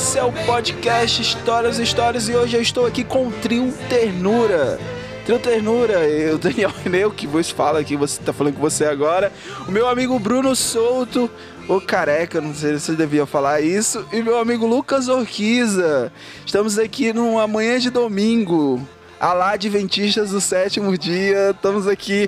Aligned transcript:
Esse 0.00 0.18
é 0.18 0.24
o 0.24 0.32
podcast 0.32 1.20
Histórias 1.20 1.78
Histórias 1.78 2.26
e 2.26 2.34
hoje 2.34 2.56
eu 2.56 2.62
estou 2.62 2.86
aqui 2.86 3.04
com 3.04 3.26
o 3.26 3.30
Trio 3.30 3.70
Ternura. 3.86 4.80
Trio 5.26 5.38
Ternura, 5.38 6.08
eu, 6.08 6.38
Daniel 6.40 6.72
René, 6.82 7.04
o 7.04 7.10
que 7.10 7.26
vos 7.26 7.50
fala 7.50 7.80
aqui, 7.80 7.96
você 7.96 8.18
tá 8.22 8.32
falando 8.32 8.54
com 8.54 8.60
você 8.62 8.86
agora. 8.86 9.30
O 9.68 9.70
meu 9.70 9.86
amigo 9.86 10.18
Bruno 10.18 10.56
Souto, 10.56 11.30
o 11.68 11.82
careca, 11.82 12.40
não 12.40 12.54
sei 12.54 12.78
se 12.78 12.92
eu 12.92 12.96
devia 12.96 13.26
falar 13.26 13.60
isso, 13.60 14.06
e 14.10 14.22
meu 14.22 14.38
amigo 14.38 14.66
Lucas 14.66 15.06
Orquiza. 15.06 16.10
Estamos 16.46 16.78
aqui 16.78 17.12
numa 17.12 17.46
manhã 17.46 17.78
de 17.78 17.90
domingo, 17.90 18.80
alá 19.20 19.50
Adventistas 19.50 20.30
do 20.30 20.40
sétimo 20.40 20.96
dia, 20.96 21.50
estamos 21.50 21.86
aqui 21.86 22.26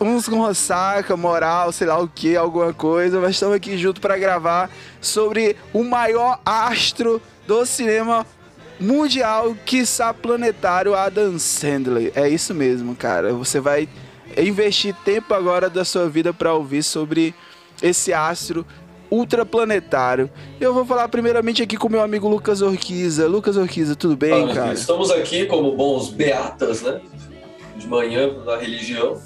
uns 0.00 0.28
com 0.28 0.46
ressaca, 0.46 1.16
moral, 1.16 1.72
sei 1.72 1.86
lá 1.86 1.98
o 1.98 2.08
que, 2.08 2.36
alguma 2.36 2.72
coisa, 2.72 3.20
mas 3.20 3.32
estamos 3.32 3.54
aqui 3.54 3.76
junto 3.76 4.00
para 4.00 4.16
gravar 4.16 4.70
sobre 5.00 5.56
o 5.72 5.84
maior 5.84 6.40
astro 6.44 7.20
do 7.46 7.64
cinema 7.66 8.26
mundial, 8.78 9.54
quiçá 9.66 10.14
planetário, 10.14 10.94
Adam 10.94 11.38
Sandler. 11.38 12.12
É 12.14 12.28
isso 12.28 12.54
mesmo, 12.54 12.96
cara. 12.96 13.32
Você 13.34 13.60
vai 13.60 13.88
investir 14.36 14.94
tempo 15.04 15.34
agora 15.34 15.68
da 15.68 15.84
sua 15.84 16.08
vida 16.08 16.32
para 16.32 16.54
ouvir 16.54 16.82
sobre 16.82 17.34
esse 17.82 18.12
astro 18.12 18.64
ultraplanetário. 19.10 20.30
Eu 20.60 20.72
vou 20.72 20.86
falar 20.86 21.08
primeiramente 21.08 21.62
aqui 21.62 21.76
com 21.76 21.88
meu 21.88 22.00
amigo 22.00 22.28
Lucas 22.28 22.62
Orquiza. 22.62 23.26
Lucas 23.26 23.56
Orquiza, 23.56 23.94
tudo 23.94 24.16
bem, 24.16 24.30
Fala, 24.30 24.54
cara? 24.54 24.72
Estamos 24.72 25.10
aqui 25.10 25.46
como 25.46 25.76
bons 25.76 26.08
beatas, 26.10 26.82
né? 26.82 27.00
De 27.76 27.86
manhã 27.86 28.32
na 28.44 28.56
religião. 28.56 29.20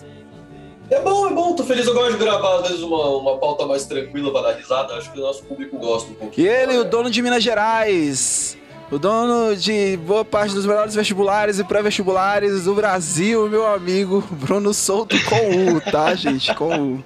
É 0.91 1.01
bom, 1.01 1.27
é 1.29 1.33
bom, 1.33 1.55
tô 1.55 1.65
feliz. 1.65 1.87
Eu 1.87 1.95
gosto 1.95 2.13
de 2.13 2.19
gravar, 2.19 2.57
às 2.61 2.69
vezes, 2.69 2.83
uma, 2.83 3.09
uma 3.17 3.39
pauta 3.39 3.67
mais 3.67 3.85
tranquila 3.87 4.31
para 4.33 4.53
dar 4.53 4.59
risada. 4.59 4.95
Acho 4.95 5.11
que 5.13 5.19
o 5.19 5.23
nosso 5.23 5.43
público 5.45 5.79
gosta 5.79 6.11
um 6.11 6.13
E 6.13 6.17
pouquinho. 6.17 6.51
ele, 6.51 6.79
o 6.79 6.85
dono 6.85 7.11
de 7.11 7.23
Minas 7.23 7.43
Gerais, 7.43 8.57
o 8.91 8.99
dono 8.99 9.57
de 9.57 9.97
boa 9.99 10.25
parte 10.25 10.55
dos 10.55 10.67
melhores 10.67 10.95
vestibulares 10.95 11.59
e 11.59 11.65
pré-vestibulares 11.65 12.65
do 12.65 12.75
Brasil, 12.75 13.49
meu 13.49 13.67
amigo 13.67 14.23
Bruno 14.31 14.75
Souto 14.75 15.17
com 15.25 15.75
U, 15.77 15.81
tá, 15.91 16.15
gente? 16.17 16.55
Com 16.55 16.97
U. 16.97 17.05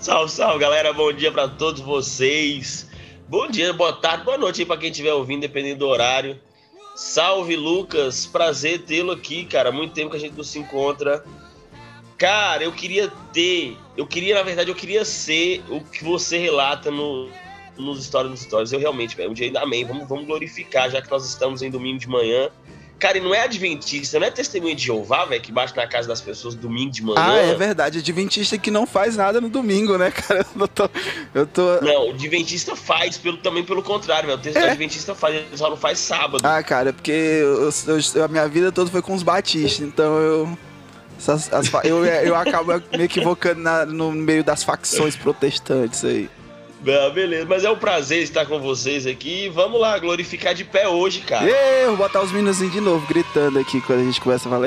Salve, 0.00 0.30
salve, 0.32 0.58
galera. 0.58 0.92
Bom 0.92 1.12
dia 1.12 1.30
pra 1.30 1.46
todos 1.46 1.80
vocês. 1.80 2.88
Bom 3.28 3.46
dia, 3.48 3.72
boa 3.72 3.92
tarde, 3.92 4.24
boa 4.24 4.36
noite 4.36 4.60
aí 4.60 4.66
pra 4.66 4.76
quem 4.76 4.90
estiver 4.90 5.12
ouvindo, 5.14 5.40
dependendo 5.42 5.78
do 5.78 5.86
horário. 5.88 6.38
Salve, 6.96 7.54
Lucas. 7.56 8.26
Prazer 8.26 8.80
tê-lo 8.82 9.12
aqui, 9.12 9.44
cara. 9.44 9.70
Muito 9.72 9.94
tempo 9.94 10.10
que 10.10 10.16
a 10.16 10.20
gente 10.20 10.36
não 10.36 10.44
se 10.44 10.58
encontra. 10.58 11.24
Cara, 12.22 12.62
eu 12.62 12.70
queria 12.70 13.10
ter, 13.32 13.76
eu 13.96 14.06
queria, 14.06 14.36
na 14.36 14.44
verdade, 14.44 14.70
eu 14.70 14.76
queria 14.76 15.04
ser 15.04 15.60
o 15.68 15.80
que 15.80 16.04
você 16.04 16.38
relata 16.38 16.88
no, 16.88 17.28
nos 17.76 18.04
Stories 18.04 18.30
nos 18.30 18.40
Stories. 18.42 18.70
Eu 18.72 18.78
realmente, 18.78 19.16
velho, 19.16 19.30
um 19.30 19.34
dia 19.34 19.46
ainda 19.46 19.60
amém. 19.60 19.84
Vamos, 19.84 20.08
vamos 20.08 20.24
glorificar, 20.24 20.88
já 20.88 21.02
que 21.02 21.10
nós 21.10 21.28
estamos 21.28 21.62
em 21.62 21.68
domingo 21.68 21.98
de 21.98 22.08
manhã. 22.08 22.48
Cara, 23.00 23.18
e 23.18 23.20
não 23.20 23.34
é 23.34 23.40
adventista, 23.42 24.20
não 24.20 24.26
é 24.28 24.30
testemunha 24.30 24.72
de 24.76 24.84
Jeová, 24.84 25.24
velho, 25.24 25.42
que 25.42 25.50
bate 25.50 25.76
na 25.76 25.84
casa 25.84 26.06
das 26.06 26.20
pessoas 26.20 26.54
domingo 26.54 26.92
de 26.92 27.02
manhã. 27.02 27.20
Ah, 27.20 27.38
é 27.38 27.54
verdade, 27.56 27.98
adventista 27.98 28.56
que 28.56 28.70
não 28.70 28.86
faz 28.86 29.16
nada 29.16 29.40
no 29.40 29.48
domingo, 29.48 29.98
né, 29.98 30.12
cara? 30.12 30.46
Eu 30.56 30.68
tô. 30.68 30.88
Eu 31.34 31.44
tô... 31.44 31.80
Não, 31.80 32.06
o 32.06 32.10
Adventista 32.10 32.76
faz, 32.76 33.18
pelo, 33.18 33.38
também 33.38 33.64
pelo 33.64 33.82
contrário, 33.82 34.28
velho. 34.28 34.38
O 34.38 34.40
texto 34.40 34.60
do 34.60 34.66
Adventista 34.66 35.12
faz, 35.16 35.34
ele 35.34 35.46
só 35.56 35.68
não 35.68 35.76
faz 35.76 35.98
sábado. 35.98 36.46
Ah, 36.46 36.62
cara, 36.62 36.90
é 36.90 36.92
porque 36.92 37.10
eu- 37.10 37.68
eu- 38.14 38.24
a 38.24 38.28
minha 38.28 38.46
vida 38.46 38.70
toda 38.70 38.88
foi 38.88 39.02
com 39.02 39.12
os 39.12 39.24
batistas, 39.24 39.80
então 39.84 40.18
eu. 40.20 40.58
Essas- 41.22 41.52
as 41.52 41.70
eu, 41.84 42.04
eu 42.04 42.34
acabo 42.36 42.72
me 42.96 43.04
equivocando 43.04 43.60
na- 43.60 43.86
no 43.86 44.10
meio 44.12 44.42
das 44.44 44.62
facções 44.62 45.16
protestantes 45.16 46.04
aí. 46.04 46.28
Ah, 46.84 47.10
beleza, 47.10 47.46
mas 47.48 47.62
é 47.62 47.70
um 47.70 47.76
prazer 47.76 48.22
estar 48.24 48.44
com 48.44 48.58
vocês 48.58 49.06
aqui. 49.06 49.48
Vamos 49.48 49.80
lá, 49.80 49.96
glorificar 50.00 50.52
de 50.52 50.64
pé 50.64 50.88
hoje, 50.88 51.20
cara. 51.20 51.48
Ê, 51.48 51.86
vou 51.86 51.96
botar 51.96 52.20
os 52.22 52.32
meninos 52.32 52.58
de 52.58 52.80
novo 52.80 53.06
gritando 53.06 53.58
aqui 53.60 53.80
quando 53.82 54.00
a 54.00 54.04
gente 54.04 54.20
começa 54.20 54.48
a 54.48 54.50
falar. 54.50 54.66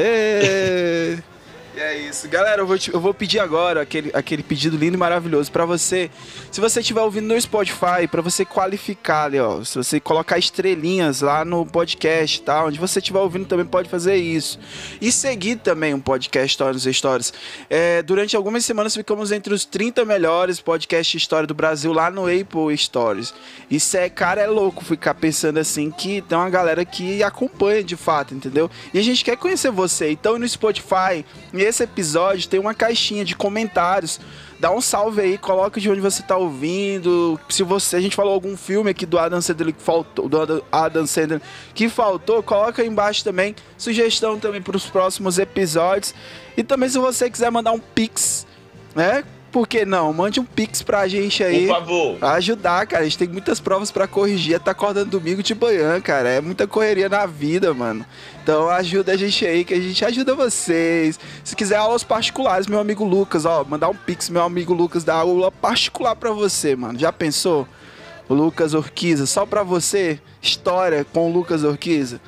E 1.76 1.80
é 1.80 1.98
isso. 1.98 2.30
Galera, 2.30 2.62
eu 2.62 2.66
vou, 2.68 2.78
te- 2.78 2.94
eu 2.94 3.02
vou 3.02 3.14
pedir 3.14 3.38
agora 3.40 3.82
aquele, 3.82 4.10
aquele 4.14 4.42
pedido 4.42 4.78
lindo 4.78 4.96
e 4.96 4.98
maravilhoso 4.98 5.52
pra 5.52 5.66
você. 5.66 6.10
Se 6.50 6.62
você 6.62 6.80
estiver 6.80 7.02
ouvindo 7.02 7.28
no 7.34 7.42
Spotify, 7.42 8.08
pra 8.10 8.22
você 8.22 8.46
qualificar 8.46 9.26
ali, 9.26 9.40
ó. 9.42 9.62
Se 9.62 9.76
você 9.78 10.00
colocar 10.00 10.38
estrelinhas 10.38 11.20
lá 11.20 11.44
no 11.44 11.66
podcast, 11.66 12.42
tá? 12.44 12.64
Onde 12.64 12.80
você 12.80 13.00
estiver 13.00 13.20
ouvindo 13.20 13.46
também 13.46 13.66
pode 13.66 13.90
fazer 13.90 14.16
isso. 14.16 14.58
E 15.02 15.12
seguir 15.12 15.58
também 15.58 15.94
um 15.94 16.00
podcast 16.00 16.64
nos 16.64 16.84
Stories. 16.84 17.34
É, 17.70 18.02
durante 18.02 18.38
algumas 18.38 18.64
semanas 18.64 18.96
ficamos 18.96 19.34
entre 19.34 19.54
os 19.54 19.66
30 19.66 20.06
melhores 20.06 20.62
podcasts 20.62 21.22
história 21.22 21.46
do 21.46 21.54
Brasil 21.54 21.92
lá 21.92 22.10
no 22.10 22.24
Apple 22.28 22.78
Stories. 22.78 23.34
Isso 23.70 23.98
é, 23.98 24.10
cara, 24.10 24.40
é 24.40 24.48
louco 24.48 24.82
ficar 24.86 25.14
pensando 25.16 25.58
assim 25.58 25.92
que 25.92 26.22
tem 26.22 26.38
uma 26.38 26.50
galera 26.50 26.86
que 26.86 27.22
acompanha 27.22 27.84
de 27.84 27.98
fato, 27.98 28.34
entendeu? 28.34 28.72
E 28.94 29.00
a 29.00 29.04
gente 29.04 29.26
quer 29.26 29.36
conhecer 29.36 29.72
você. 29.72 30.12
Então 30.12 30.40
no 30.40 30.48
Spotify, 30.48 31.26
nesse 31.66 31.84
episódio, 31.84 32.48
tem 32.48 32.60
uma 32.60 32.74
caixinha 32.74 33.26
de 33.26 33.36
comentários. 33.36 34.20
Dá 34.60 34.72
um 34.72 34.80
salve 34.80 35.22
aí, 35.22 35.38
coloca 35.38 35.82
de 35.82 35.90
onde 35.90 36.00
você 36.00 36.24
tá 36.24 36.38
ouvindo. 36.38 37.40
Se 37.50 37.62
você, 37.64 37.98
a 37.98 38.00
gente 38.00 38.16
falou 38.16 38.34
algum 38.34 38.56
filme 38.56 38.90
aqui 38.90 39.06
do 39.06 39.20
Adam 39.20 39.42
Sandler 39.42 39.74
que 39.74 39.82
faltou, 39.82 40.30
do 40.30 40.62
Adam- 40.72 41.08
Sandler 41.08 41.42
que 41.74 41.90
faltou, 41.90 42.42
coloca 42.42 42.82
aí 42.82 42.88
embaixo 42.88 43.24
também 43.24 43.56
sugestão 43.78 44.40
também 44.40 44.62
para 44.62 44.78
os 44.78 44.86
próximos 44.86 45.38
episódios. 45.40 46.16
E 46.56 46.64
também 46.64 46.88
se 46.88 46.98
você 46.98 47.30
quiser 47.30 47.52
mandar 47.52 47.74
um 47.74 47.80
pix, 47.80 48.48
né? 48.96 49.24
Por 49.56 49.70
que 49.70 49.86
não? 49.86 50.12
Mande 50.12 50.38
um 50.38 50.44
pix 50.44 50.82
pra 50.82 51.08
gente 51.08 51.42
aí. 51.42 51.68
Por 51.68 51.76
favor. 51.76 52.18
Ajudar, 52.22 52.86
cara. 52.86 53.04
A 53.04 53.06
gente 53.06 53.18
tem 53.18 53.30
muitas 53.30 53.58
provas 53.58 53.90
pra 53.90 54.06
corrigir. 54.06 54.60
Tá 54.60 54.72
acordando 54.72 55.12
domingo 55.12 55.42
de 55.42 55.56
manhã, 55.56 56.02
cara. 56.02 56.28
É 56.28 56.42
muita 56.42 56.68
correria 56.68 57.08
na 57.08 57.26
vida, 57.26 57.74
mano. 57.74 58.06
Então 58.44 58.70
ajuda 58.70 59.14
a 59.14 59.16
gente 59.16 59.48
aí, 59.48 59.64
que 59.64 59.74
a 59.74 59.80
gente 59.80 60.04
ajuda 60.04 60.36
vocês. 60.36 61.18
Se 61.42 61.56
quiser 61.56 61.78
aulas 61.78 62.04
particulares, 62.04 62.68
meu 62.68 62.80
amigo 62.80 63.06
Lucas, 63.06 63.46
ó, 63.46 63.64
mandar 63.64 63.88
um 63.88 63.96
pix, 63.96 64.30
meu 64.30 64.44
amigo 64.44 64.74
Lucas, 64.74 65.06
dar 65.06 65.16
aula 65.16 65.50
particular 65.50 66.18
pra 66.18 66.32
você, 66.32 66.76
mano. 66.76 67.00
Já 67.00 67.14
pensou? 67.14 67.66
O 68.28 68.34
Lucas 68.34 68.74
Orquiza, 68.74 69.26
só 69.26 69.46
pra 69.46 69.64
você, 69.64 70.20
história 70.42 71.06
com 71.06 71.30
o 71.30 71.34
Lucas 71.34 71.64
Orquiza. 71.64 72.20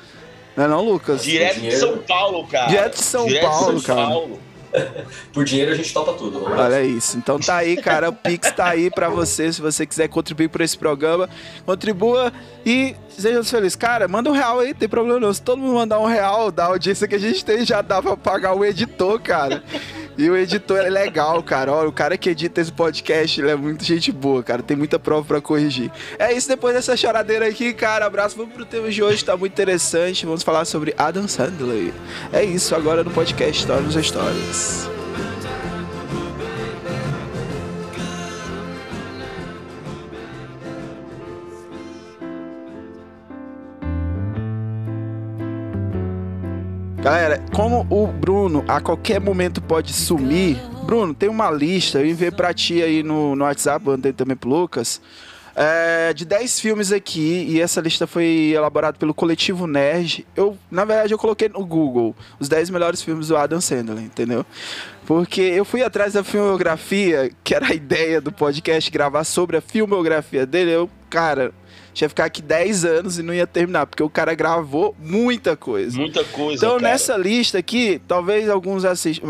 Não 0.56 0.64
é 0.64 0.68
não, 0.68 0.82
Lucas? 0.82 1.22
Direto 1.22 1.60
de. 1.60 1.76
São 1.76 1.98
Paulo, 1.98 2.46
cara. 2.46 2.68
Direto 2.68 2.96
de 2.96 3.04
São 3.04 3.26
Paulo, 3.40 3.82
cara. 3.82 4.06
Paulo. 4.08 4.47
Por 5.32 5.44
dinheiro 5.44 5.72
a 5.72 5.74
gente 5.74 5.92
topa 5.92 6.12
tudo. 6.14 6.40
Vamos 6.40 6.56
lá. 6.56 6.64
Olha 6.64 6.82
isso. 6.82 7.16
Então 7.16 7.38
tá 7.38 7.56
aí, 7.56 7.76
cara. 7.76 8.08
O 8.08 8.12
Pix 8.12 8.50
tá 8.52 8.66
aí 8.66 8.90
pra 8.90 9.08
você. 9.08 9.52
Se 9.52 9.60
você 9.60 9.86
quiser 9.86 10.08
contribuir 10.08 10.48
por 10.48 10.60
esse 10.60 10.76
programa, 10.76 11.28
contribua 11.64 12.32
e 12.64 12.94
seja 13.08 13.42
feliz. 13.44 13.76
Cara, 13.76 14.08
manda 14.08 14.30
um 14.30 14.32
real 14.32 14.60
aí, 14.60 14.68
não 14.68 14.74
tem 14.74 14.88
problema 14.88 15.20
não. 15.20 15.32
Se 15.32 15.42
todo 15.42 15.58
mundo 15.58 15.74
mandar 15.74 15.98
um 15.98 16.06
real 16.06 16.50
da 16.50 16.66
audiência 16.66 17.08
que 17.08 17.14
a 17.14 17.18
gente 17.18 17.44
tem, 17.44 17.64
já 17.64 17.82
dá 17.82 18.02
pra 18.02 18.16
pagar 18.16 18.54
o 18.54 18.64
editor, 18.64 19.20
cara. 19.20 19.62
E 20.18 20.28
o 20.28 20.36
editor 20.36 20.78
é 20.78 20.90
legal, 20.90 21.40
cara. 21.44 21.72
Olha, 21.72 21.88
o 21.88 21.92
cara 21.92 22.18
que 22.18 22.28
edita 22.28 22.60
esse 22.60 22.72
podcast, 22.72 23.40
ele 23.40 23.52
é 23.52 23.54
muito 23.54 23.84
gente 23.84 24.10
boa, 24.10 24.42
cara. 24.42 24.64
Tem 24.64 24.76
muita 24.76 24.98
prova 24.98 25.24
pra 25.24 25.40
corrigir. 25.40 25.92
É 26.18 26.32
isso, 26.32 26.48
depois 26.48 26.74
dessa 26.74 26.96
choradeira 26.96 27.46
aqui, 27.46 27.72
cara. 27.72 28.04
Abraço. 28.04 28.36
Vamos 28.36 28.52
pro 28.52 28.64
tema 28.64 28.90
de 28.90 29.00
hoje, 29.00 29.24
tá 29.24 29.36
muito 29.36 29.52
interessante. 29.52 30.26
Vamos 30.26 30.42
falar 30.42 30.64
sobre 30.64 30.92
Adam 30.98 31.28
Sandler. 31.28 31.92
É 32.32 32.42
isso, 32.42 32.74
agora 32.74 33.04
no 33.04 33.12
podcast 33.12 33.60
História 33.60 33.82
nos 33.82 33.94
Histórias. 33.94 34.97
Galera, 47.08 47.42
como 47.54 47.86
o 47.88 48.06
Bruno 48.06 48.62
a 48.68 48.82
qualquer 48.82 49.18
momento 49.18 49.62
pode 49.62 49.94
sumir, 49.94 50.58
Bruno, 50.84 51.14
tem 51.14 51.26
uma 51.26 51.50
lista, 51.50 52.00
eu 52.00 52.06
enviei 52.06 52.30
pra 52.30 52.52
ti 52.52 52.82
aí 52.82 53.02
no, 53.02 53.34
no 53.34 53.44
WhatsApp, 53.44 53.82
mandei 53.86 54.12
também 54.12 54.36
pro 54.36 54.50
Lucas. 54.50 55.00
é, 55.56 56.12
de 56.12 56.26
10 56.26 56.60
filmes 56.60 56.92
aqui, 56.92 57.46
e 57.48 57.62
essa 57.62 57.80
lista 57.80 58.06
foi 58.06 58.52
elaborada 58.54 58.98
pelo 58.98 59.14
Coletivo 59.14 59.66
Nerd. 59.66 60.26
Eu, 60.36 60.58
na 60.70 60.84
verdade, 60.84 61.14
eu 61.14 61.18
coloquei 61.18 61.48
no 61.48 61.64
Google 61.64 62.14
os 62.38 62.46
10 62.46 62.68
melhores 62.68 63.00
filmes 63.02 63.28
do 63.28 63.38
Adam 63.38 63.58
Sandler, 63.58 64.04
entendeu? 64.04 64.44
Porque 65.06 65.40
eu 65.40 65.64
fui 65.64 65.82
atrás 65.82 66.12
da 66.12 66.22
filmografia, 66.22 67.30
que 67.42 67.54
era 67.54 67.68
a 67.68 67.74
ideia 67.74 68.20
do 68.20 68.30
podcast 68.30 68.90
gravar 68.90 69.24
sobre 69.24 69.56
a 69.56 69.62
filmografia 69.62 70.44
dele. 70.44 70.72
Eu, 70.72 70.90
cara, 71.08 71.54
que 72.06 72.10
ficar 72.10 72.24
aqui 72.26 72.40
10 72.42 72.84
anos 72.84 73.18
e 73.18 73.22
não 73.22 73.32
ia 73.34 73.46
terminar, 73.46 73.86
porque 73.86 74.02
o 74.02 74.08
cara 74.10 74.34
gravou 74.34 74.94
muita 74.98 75.56
coisa. 75.56 75.98
Muita 75.98 76.22
coisa. 76.24 76.64
Então, 76.64 76.78
cara. 76.78 76.92
nessa 76.92 77.16
lista 77.16 77.58
aqui, 77.58 78.00
talvez 78.06 78.48
alguns 78.48 78.84
assis- 78.84 79.20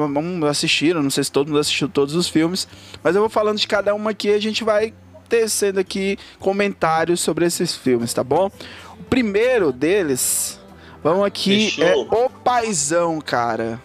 assistiram, 0.48 1.02
não 1.02 1.10
sei 1.10 1.24
se 1.24 1.32
todo 1.32 1.48
mundo 1.48 1.58
assistiu 1.60 1.88
todos 1.88 2.14
os 2.14 2.28
filmes, 2.28 2.66
mas 3.02 3.14
eu 3.14 3.22
vou 3.22 3.30
falando 3.30 3.58
de 3.58 3.66
cada 3.66 3.94
uma 3.94 4.10
aqui 4.10 4.28
e 4.28 4.34
a 4.34 4.40
gente 4.40 4.62
vai 4.64 4.92
tecendo 5.28 5.78
aqui 5.80 6.18
comentários 6.38 7.20
sobre 7.20 7.44
esses 7.46 7.74
filmes, 7.74 8.12
tá 8.12 8.24
bom? 8.24 8.50
O 8.98 9.04
primeiro 9.04 9.70
deles, 9.72 10.58
vamos 11.02 11.24
aqui, 11.26 11.70
Fechou. 11.70 11.84
é 11.84 11.96
O 11.96 12.28
Paizão, 12.30 13.20
cara. 13.20 13.80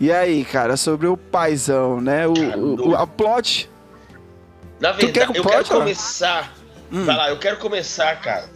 E 0.00 0.10
aí, 0.10 0.44
cara, 0.44 0.76
sobre 0.76 1.06
o 1.06 1.16
Paizão, 1.16 2.00
né? 2.00 2.26
O, 2.26 2.32
o, 2.32 2.88
o- 2.90 2.96
a 2.96 3.06
plot. 3.06 3.70
Na 4.80 4.92
Tu 4.94 5.06
quer 5.12 5.26
verdade, 5.26 5.38
eu 5.38 5.42
pode, 5.44 5.54
quero 5.56 5.68
cara? 5.68 5.80
começar. 5.80 6.52
Hum. 6.92 7.04
Vai 7.04 7.16
lá, 7.16 7.30
eu 7.30 7.38
quero 7.38 7.56
começar, 7.58 8.20
cara. 8.20 8.48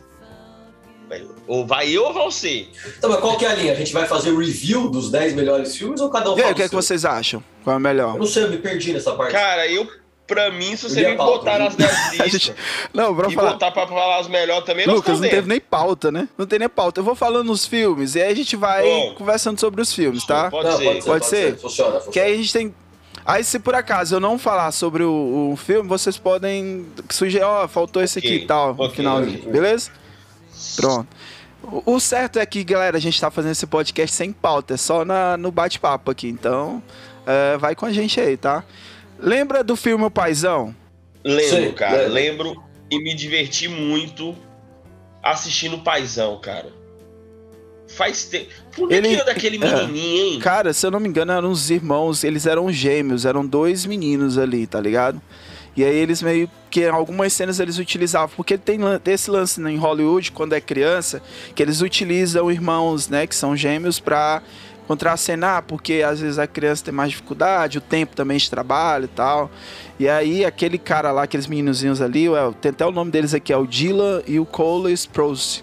Ou 1.47 1.65
vai 1.65 1.89
eu 1.89 2.05
ou 2.05 2.13
vai 2.13 2.25
você? 2.25 2.67
Então, 2.99 3.09
mas 3.09 3.21
qual 3.21 3.37
que 3.39 3.45
é 3.47 3.49
a 3.49 3.55
linha? 3.55 3.73
A 3.73 3.77
gente 3.77 3.93
vai 3.93 4.07
fazer 4.07 4.31
o 4.33 4.39
review 4.39 4.91
dos 4.91 5.09
10 5.09 5.35
melhores 5.35 5.77
filmes 5.77 6.01
ou 6.01 6.11
cada 6.11 6.33
um 6.33 6.37
E 6.39 6.43
aí, 6.43 6.51
o 6.51 6.55
que, 6.55 6.63
é 6.63 6.69
que 6.69 6.75
vocês 6.75 7.05
acham? 7.05 7.43
Qual 7.63 7.75
é 7.75 7.77
o 7.79 7.81
melhor? 7.81 8.15
Eu 8.15 8.19
não 8.19 8.27
sei, 8.27 8.43
eu 8.43 8.51
me 8.51 8.59
perdi 8.59 8.93
nessa 8.93 9.13
parte. 9.13 9.31
Cara, 9.31 9.69
eu, 9.69 9.87
pra 10.27 10.51
mim, 10.51 10.75
se 10.77 10.89
você 10.89 11.09
me 11.09 11.15
botar 11.15 11.61
nas 11.61 11.77
10 11.79 11.91
A 11.91 12.25
listas 12.25 12.33
gente- 12.33 12.55
Não, 12.93 13.15
pra 13.15 13.29
e 13.31 13.35
falar. 13.35 13.53
botar 13.53 13.71
pra 13.71 13.87
falar 13.87 14.21
os 14.21 14.27
melhores 14.27 14.65
também, 14.67 14.85
nós 14.85 14.97
Lucas, 14.97 15.21
não 15.21 15.29
teve 15.29 15.49
nem 15.49 15.61
pauta, 15.61 16.11
né? 16.11 16.29
Não 16.37 16.45
tem 16.45 16.59
nem 16.59 16.69
pauta. 16.69 16.99
Eu 16.99 17.05
vou 17.05 17.15
falando 17.15 17.53
os 17.53 17.65
filmes 17.65 18.17
e 18.17 18.21
aí 18.23 18.33
a 18.33 18.37
gente 18.37 18.57
vai 18.57 18.83
Bom. 18.83 19.15
conversando 19.15 19.61
sobre 19.61 19.81
os 19.81 19.93
filmes, 19.93 20.27
tá? 20.27 20.51
Pode 20.51 20.69
Não, 20.69 20.77
ser. 20.77 20.85
pode 20.85 21.03
ser. 21.05 21.09
Pode 21.09 21.27
ser? 21.27 21.57
Funciona, 21.59 21.93
funciona. 21.93 22.13
Que 22.13 22.19
aí 22.19 22.35
a 22.35 22.37
gente 22.37 22.53
tem. 22.53 22.75
Aí, 23.27 23.43
se 23.43 23.59
por 23.59 23.75
acaso 23.75 24.15
eu 24.15 24.21
não 24.21 24.39
falar 24.39 24.71
sobre 24.71 25.03
o, 25.03 25.51
o 25.53 25.57
filme, 25.57 25.89
vocês 25.89 26.17
podem 26.17 26.87
sugerir, 27.11 27.45
ó, 27.45 27.67
faltou 27.67 28.03
esse 28.03 28.19
aqui 28.21 28.29
Ok, 28.29 28.43
e 28.45 28.47
tal, 28.47 28.75
no 28.75 28.85
ok, 28.85 28.97
finalzinho, 28.97 29.51
beleza? 29.51 29.91
Pronto. 30.77 31.09
O, 31.63 31.95
o 31.95 32.01
certo 32.01 32.39
é 32.39 32.47
que, 32.47 32.63
galera, 32.63 32.97
a 32.97 33.01
gente 33.01 33.21
tá 33.21 33.31
fazendo 33.31 33.53
esse 33.53 33.67
podcast 33.67 34.15
sem 34.15 34.33
pauta, 34.33 34.75
é 34.75 34.77
só 34.77 35.05
na, 35.05 35.37
no 35.37 35.51
bate-papo 35.51 36.11
aqui, 36.11 36.29
então 36.29 36.81
é, 37.27 37.57
vai 37.59 37.75
com 37.75 37.85
a 37.85 37.93
gente 37.93 38.21
aí, 38.21 38.37
tá? 38.37 38.63
Lembra 39.19 39.65
do 39.65 39.75
filme 39.75 40.05
O 40.05 40.11
Paizão? 40.11 40.75
Lembro, 41.25 41.51
Sei, 41.51 41.73
cara. 41.73 42.07
lembro. 42.07 42.51
Lembro 42.51 42.67
e 42.89 43.03
me 43.03 43.15
diverti 43.15 43.67
muito 43.67 44.37
assistindo 45.23 45.77
o 45.77 45.81
Paizão, 45.83 46.39
cara. 46.41 46.73
Faz 47.89 48.25
tempo. 48.25 48.51
Por 48.75 48.93
Ele- 48.93 49.09
que 49.09 49.15
era 49.15 49.25
daquele 49.25 49.57
é. 49.65 49.87
menininho, 49.87 50.35
hein? 50.35 50.41
Cara, 50.41 50.73
se 50.73 50.85
eu 50.87 50.91
não 50.91 50.99
me 51.01 51.09
engano, 51.09 51.33
eram 51.33 51.51
os 51.51 51.71
irmãos, 51.71 52.25
eles 52.25 52.47
eram 52.47 52.71
gêmeos, 52.73 53.25
eram 53.25 53.47
dois 53.47 53.87
meninos 53.87 54.37
ali, 54.39 54.67
tá 54.67 54.81
ligado? 54.81 55.21
E 55.77 55.85
aí 55.85 55.95
eles 55.95 56.23
meio 56.23 56.51
que 56.71 56.85
algumas 56.87 57.33
cenas 57.35 57.61
eles 57.61 57.79
utilizavam, 57.79 58.31
porque 58.35 58.57
tem 58.57 58.79
esse 59.07 59.31
lance 59.31 59.61
né, 59.61 59.71
em 59.71 59.77
Hollywood 59.77 60.33
quando 60.33 60.55
é 60.55 60.61
criança, 60.61 61.23
que 61.55 61.63
eles 61.63 61.83
utilizam 61.83 62.51
irmãos, 62.51 63.09
né, 63.09 63.27
que 63.27 63.35
são 63.35 63.55
gêmeos 63.55 64.01
pra 64.01 64.43
contracenar, 64.87 65.63
porque 65.65 66.03
às 66.07 66.21
vezes 66.21 66.39
a 66.39 66.47
criança 66.47 66.85
tem 66.85 66.95
mais 66.95 67.11
dificuldade, 67.11 67.79
o 67.79 67.81
tempo 67.81 68.15
também 68.17 68.39
de 68.39 68.49
trabalho 68.49 69.05
e 69.05 69.09
tal. 69.09 69.51
E 69.99 70.09
aí 70.09 70.45
aquele 70.45 70.79
cara 70.79 71.11
lá, 71.13 71.25
aqueles 71.25 71.47
meninozinhos 71.47 72.01
ali, 72.01 72.29
ué, 72.29 72.41
tem 72.61 72.71
até 72.71 72.87
o 72.87 72.91
nome 72.93 73.11
deles 73.11 73.35
aqui, 73.35 73.53
é 73.53 73.57
o 73.57 73.67
Dylan 73.67 74.23
e 74.27 74.39
o 74.41 74.47
Cole 74.47 74.93
Sprouse, 74.93 75.63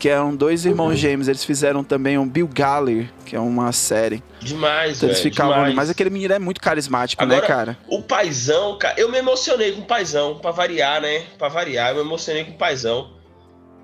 que 0.00 0.08
eram 0.08 0.34
dois 0.34 0.64
irmãos 0.64 0.96
gêmeos, 0.98 1.28
eles 1.28 1.44
fizeram 1.44 1.84
também 1.84 2.16
um 2.18 2.26
Bill 2.26 2.48
Galler, 2.52 3.08
que 3.26 3.36
é 3.36 3.38
uma 3.38 3.70
série. 3.70 4.22
Demais, 4.40 4.96
Então 4.96 5.10
eles 5.10 5.20
ficavam. 5.20 5.52
demais. 5.54 5.74
Mas 5.74 5.90
aquele 5.90 6.08
menino 6.10 6.32
é 6.34 6.38
muito 6.38 6.60
carismático, 6.60 7.24
né, 7.26 7.36
Agora- 7.36 7.46
cara? 7.46 7.78
O 7.86 8.02
paizão, 8.02 8.78
cara, 8.78 8.98
eu 8.98 9.10
me 9.10 9.18
emocionei 9.18 9.72
com 9.72 9.82
o 9.82 9.86
paizão, 9.86 10.38
pra 10.38 10.50
variar, 10.50 11.00
né? 11.02 11.24
Pra 11.38 11.48
variar, 11.48 11.90
eu 11.90 11.96
me 11.96 12.00
emocionei 12.00 12.44
com 12.44 12.52
o 12.52 12.56
paizão. 12.58 13.10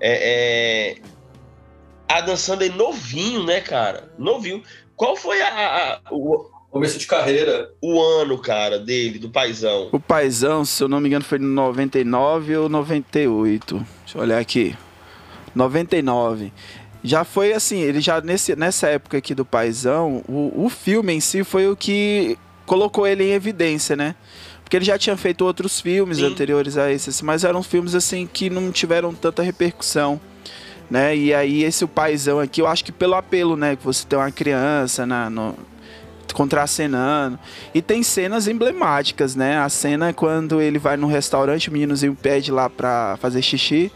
É. 0.01 0.95
é... 0.99 1.01
Adam 2.09 2.35
Sandler 2.35 2.75
novinho, 2.75 3.43
né, 3.43 3.61
cara? 3.61 4.11
Novinho. 4.17 4.63
Qual 4.95 5.15
foi 5.15 5.41
a- 5.41 5.47
a- 5.49 5.93
a- 5.93 5.99
o, 6.11 6.49
Começo 6.71 6.97
de 6.97 7.05
carreira. 7.07 7.69
o 7.81 8.01
ano, 8.01 8.37
cara, 8.39 8.79
dele, 8.79 9.19
do 9.19 9.29
paizão? 9.29 9.89
O 9.91 9.99
Paizão, 9.99 10.63
se 10.65 10.83
eu 10.83 10.87
não 10.87 10.99
me 10.99 11.07
engano, 11.07 11.23
foi 11.25 11.37
no 11.39 11.47
99 11.47 12.55
ou 12.57 12.67
98. 12.69 13.75
Deixa 14.03 14.17
eu 14.17 14.21
olhar 14.21 14.39
aqui. 14.39 14.75
99. 15.57 16.53
Já 17.03 17.23
foi 17.23 17.53
assim, 17.53 17.79
ele 17.79 17.99
já 17.99 18.21
nesse, 18.21 18.55
nessa 18.55 18.87
época 18.87 19.17
aqui 19.17 19.33
do 19.35 19.45
Paizão, 19.45 20.23
o, 20.27 20.65
o 20.65 20.69
filme 20.69 21.13
em 21.13 21.19
si 21.19 21.43
foi 21.43 21.67
o 21.67 21.75
que 21.75 22.37
colocou 22.65 23.07
ele 23.07 23.23
em 23.23 23.31
evidência, 23.31 23.95
né? 23.95 24.15
Porque 24.63 24.75
ele 24.75 24.85
já 24.85 24.97
tinha 24.97 25.15
feito 25.15 25.45
outros 25.45 25.79
filmes 25.79 26.17
Sim. 26.17 26.25
anteriores 26.25 26.77
a 26.77 26.91
esse, 26.91 27.23
mas 27.23 27.43
eram 27.43 27.63
filmes 27.63 27.95
assim 27.95 28.27
que 28.31 28.49
não 28.49 28.71
tiveram 28.71 29.13
tanta 29.13 29.41
repercussão. 29.41 30.19
Né? 30.89 31.15
E 31.15 31.33
aí 31.33 31.63
esse 31.63 31.83
o 31.83 31.87
paizão 31.87 32.39
aqui, 32.39 32.61
eu 32.61 32.67
acho 32.67 32.83
que 32.83 32.91
pelo 32.91 33.15
apelo, 33.15 33.57
né, 33.57 33.75
que 33.75 33.83
você 33.83 34.05
tem 34.05 34.17
uma 34.17 34.31
criança 34.31 35.05
na 35.05 35.29
no, 35.29 35.55
contracenando. 36.33 37.39
E 37.73 37.81
tem 37.81 38.03
cenas 38.03 38.47
emblemáticas, 38.47 39.35
né? 39.35 39.57
A 39.57 39.69
cena 39.69 40.13
quando 40.13 40.61
ele 40.61 40.77
vai 40.77 40.95
num 40.95 41.07
restaurante, 41.07 41.69
o 41.69 41.73
meninozinho 41.73 42.15
pede 42.15 42.51
lá 42.51 42.69
pra 42.69 43.17
fazer 43.19 43.41
xixi. 43.41 43.91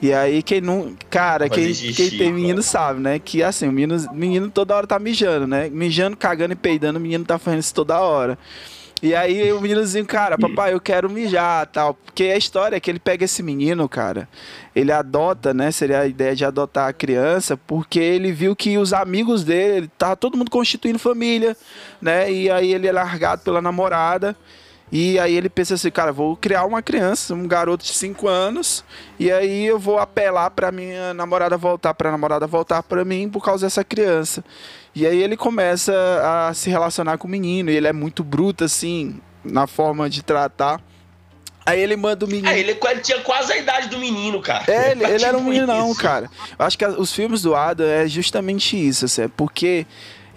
E 0.00 0.12
aí 0.12 0.42
quem 0.42 0.60
não. 0.60 0.94
Cara, 1.10 1.48
quem, 1.48 1.74
xixi, 1.74 1.92
quem 1.92 2.18
tem 2.18 2.32
menino 2.32 2.62
sabe, 2.62 3.00
né? 3.00 3.18
Que 3.18 3.42
assim, 3.42 3.68
o 3.68 3.72
menino, 3.72 3.96
menino 4.12 4.50
toda 4.50 4.76
hora 4.76 4.86
tá 4.86 4.98
mijando, 4.98 5.46
né? 5.46 5.68
Mijando, 5.68 6.16
cagando 6.16 6.52
e 6.52 6.56
peidando, 6.56 6.98
o 6.98 7.02
menino 7.02 7.24
tá 7.24 7.38
fazendo 7.38 7.60
isso 7.60 7.74
toda 7.74 7.98
hora. 8.00 8.38
E 9.00 9.14
aí 9.14 9.52
o 9.52 9.60
meninozinho, 9.60 10.04
cara, 10.04 10.36
papai, 10.36 10.72
eu 10.72 10.80
quero 10.80 11.08
mijar 11.08 11.66
tal. 11.66 11.94
Porque 11.94 12.24
a 12.24 12.36
história 12.36 12.76
é 12.76 12.80
que 12.80 12.90
ele 12.90 12.98
pega 12.98 13.24
esse 13.24 13.42
menino, 13.42 13.88
cara, 13.88 14.28
ele 14.74 14.90
adota, 14.90 15.54
né? 15.54 15.70
Seria 15.70 16.00
a 16.00 16.06
ideia 16.06 16.34
de 16.34 16.44
adotar 16.44 16.88
a 16.88 16.92
criança, 16.92 17.56
porque 17.56 18.00
ele 18.00 18.32
viu 18.32 18.56
que 18.56 18.76
os 18.76 18.92
amigos 18.92 19.44
dele, 19.44 19.76
ele 19.78 19.90
tava 19.96 20.16
todo 20.16 20.36
mundo 20.36 20.50
constituindo 20.50 20.98
família, 20.98 21.56
né? 22.02 22.30
E 22.30 22.50
aí 22.50 22.72
ele 22.72 22.88
é 22.88 22.92
largado 22.92 23.42
pela 23.42 23.62
namorada. 23.62 24.36
E 24.90 25.18
aí 25.18 25.34
ele 25.36 25.48
pensa 25.50 25.74
assim, 25.74 25.90
cara, 25.90 26.12
vou 26.12 26.34
criar 26.36 26.64
uma 26.64 26.80
criança, 26.82 27.34
um 27.34 27.46
garoto 27.46 27.84
de 27.84 27.92
5 27.92 28.26
anos, 28.26 28.82
e 29.18 29.30
aí 29.30 29.66
eu 29.66 29.78
vou 29.78 29.98
apelar 29.98 30.50
pra 30.50 30.72
minha 30.72 31.12
namorada 31.12 31.56
voltar, 31.58 31.92
pra 31.94 32.10
namorada 32.10 32.46
voltar 32.46 32.82
pra 32.82 33.04
mim 33.04 33.28
por 33.28 33.44
causa 33.44 33.66
dessa 33.66 33.84
criança. 33.84 34.42
E 34.94 35.06
aí 35.06 35.22
ele 35.22 35.36
começa 35.36 35.92
a 36.48 36.54
se 36.54 36.70
relacionar 36.70 37.18
com 37.18 37.28
o 37.28 37.30
menino, 37.30 37.70
e 37.70 37.76
ele 37.76 37.86
é 37.86 37.92
muito 37.92 38.24
bruto 38.24 38.64
assim, 38.64 39.20
na 39.44 39.66
forma 39.66 40.08
de 40.08 40.22
tratar. 40.22 40.80
Aí 41.66 41.78
ele 41.82 41.96
manda 41.96 42.24
o 42.24 42.28
menino 42.28 42.48
Ah, 42.48 42.56
ele, 42.56 42.74
tinha 43.02 43.20
quase 43.20 43.52
a 43.52 43.58
idade 43.58 43.88
do 43.90 43.98
menino, 43.98 44.40
cara. 44.40 44.64
é, 44.66 44.92
ele, 44.92 45.04
ele 45.04 45.22
era 45.22 45.36
um 45.36 45.40
Tipo 45.44 45.50
meninão, 45.50 45.90
isso. 45.92 46.00
cara. 46.00 46.30
Eu 46.58 46.64
acho 46.64 46.78
que 46.78 46.86
os 46.86 47.12
filmes 47.12 47.42
do 47.42 47.54
Adam 47.54 47.86
é 47.86 48.08
justamente 48.08 48.74
isso, 48.74 49.04
assim, 49.04 49.22
é 49.24 49.28
porque 49.28 49.86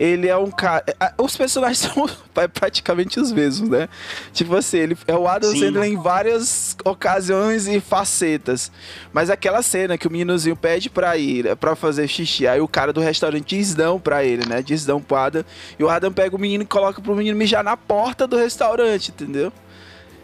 ele 0.03 0.27
é 0.27 0.35
um 0.35 0.49
cara. 0.49 0.83
Os 1.15 1.37
personagens 1.37 1.77
são 1.93 2.09
pra- 2.33 2.49
praticamente 2.49 3.19
os 3.19 3.31
mesmos, 3.31 3.69
né? 3.69 3.87
Tipo 4.33 4.55
assim, 4.55 4.77
ele 4.77 4.97
é 5.07 5.15
o 5.15 5.27
Adam 5.27 5.51
Sim. 5.51 5.59
Sandler 5.59 5.83
em 5.91 5.95
várias 5.95 6.75
ocasiões 6.83 7.67
e 7.67 7.79
facetas. 7.79 8.71
Mas 9.13 9.29
aquela 9.29 9.61
cena 9.61 9.99
que 9.99 10.07
o 10.07 10.11
meninozinho 10.11 10.55
pede 10.55 10.89
pra 10.89 11.15
ir, 11.17 11.55
pra 11.57 11.75
fazer 11.75 12.07
xixi, 12.07 12.47
aí 12.47 12.59
o 12.59 12.67
cara 12.67 12.91
do 12.91 12.99
restaurante 12.99 13.55
diz 13.55 13.75
não 13.75 13.99
pra 13.99 14.23
ele, 14.23 14.43
né? 14.49 14.63
Diz 14.63 14.87
não 14.87 14.99
pro 14.99 15.17
Adam. 15.17 15.45
E 15.77 15.83
o 15.83 15.89
Adam 15.89 16.11
pega 16.11 16.35
o 16.35 16.39
menino 16.39 16.63
e 16.63 16.67
coloca 16.67 16.99
pro 16.99 17.15
menino 17.15 17.37
mijar 17.37 17.63
na 17.63 17.77
porta 17.77 18.25
do 18.25 18.35
restaurante, 18.37 19.09
entendeu? 19.11 19.53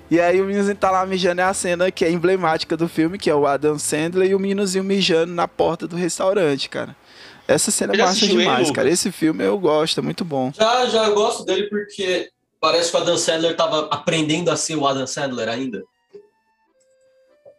E 0.09 0.19
aí 0.19 0.41
o 0.41 0.45
meninozinho 0.45 0.75
tá 0.75 0.89
lá 0.89 1.05
mijando, 1.05 1.41
é 1.41 1.43
a 1.43 1.53
cena 1.53 1.91
que 1.91 2.03
é 2.03 2.09
emblemática 2.09 2.75
do 2.75 2.87
filme, 2.89 3.17
que 3.19 3.29
é 3.29 3.35
o 3.35 3.45
Adam 3.45 3.77
Sandler 3.77 4.31
e 4.31 4.33
o 4.33 4.39
meninozinho 4.39 4.83
mijando 4.83 5.33
na 5.33 5.47
porta 5.47 5.85
do 5.87 5.95
restaurante, 5.97 6.67
cara. 6.67 6.95
Essa 7.47 7.71
cena 7.71 7.93
é 7.93 7.97
massa 7.97 8.11
assistiu 8.11 8.35
ele, 8.35 8.43
demais, 8.43 8.71
cara. 8.71 8.89
Esse 8.89 9.11
filme 9.11 9.43
eu 9.43 9.57
gosto, 9.57 9.99
é 9.99 10.03
muito 10.03 10.25
bom. 10.25 10.51
Já, 10.57 10.85
já 10.87 11.05
eu 11.05 11.15
gosto 11.15 11.45
dele 11.45 11.63
porque 11.69 12.29
parece 12.59 12.91
que 12.91 12.97
o 12.97 12.99
Adam 12.99 13.17
Sandler 13.17 13.55
tava 13.55 13.87
aprendendo 13.91 14.49
a 14.51 14.57
ser 14.57 14.75
o 14.75 14.85
Adam 14.85 15.07
Sandler 15.07 15.47
ainda. 15.47 15.83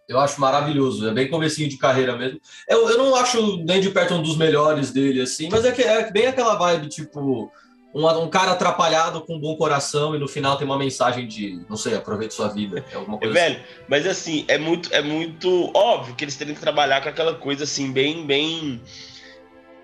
Eu 0.09 0.19
acho 0.19 0.41
maravilhoso, 0.41 1.07
é 1.07 1.13
bem 1.13 1.29
comecinho 1.29 1.69
de 1.69 1.77
carreira 1.77 2.17
mesmo. 2.17 2.41
Eu, 2.67 2.89
eu 2.89 2.97
não 2.97 3.15
acho 3.15 3.59
nem 3.59 3.79
de 3.79 3.91
perto 3.91 4.15
um 4.15 4.23
dos 4.23 4.39
melhores 4.39 4.91
dele, 4.91 5.21
assim, 5.21 5.51
mas 5.51 5.67
é, 5.67 5.73
que, 5.73 5.83
é 5.83 6.11
bem 6.11 6.27
aquela 6.27 6.55
vibe, 6.55 6.89
tipo, 6.89 7.53
um, 7.95 8.09
um 8.09 8.29
cara 8.31 8.53
atrapalhado 8.53 9.21
com 9.21 9.37
um 9.37 9.39
bom 9.39 9.55
coração 9.55 10.17
e 10.17 10.19
no 10.19 10.27
final 10.27 10.57
tem 10.57 10.67
uma 10.67 10.79
mensagem 10.79 11.29
de, 11.29 11.61
não 11.69 11.77
sei, 11.77 11.95
aproveite 11.95 12.33
sua 12.33 12.49
vida. 12.49 12.83
É 12.91 12.97
alguma 12.97 13.19
É, 13.19 13.21
coisa 13.21 13.35
velho, 13.35 13.61
mas 13.87 14.07
assim, 14.07 14.47
é 14.49 14.57
muito, 14.57 14.93
é 14.95 15.03
muito 15.03 15.71
óbvio 15.75 16.15
que 16.15 16.25
eles 16.25 16.37
teriam 16.37 16.55
que 16.55 16.61
trabalhar 16.61 17.03
com 17.03 17.11
aquela 17.11 17.35
coisa 17.35 17.65
assim, 17.65 17.93
bem, 17.93 18.25
bem 18.25 18.81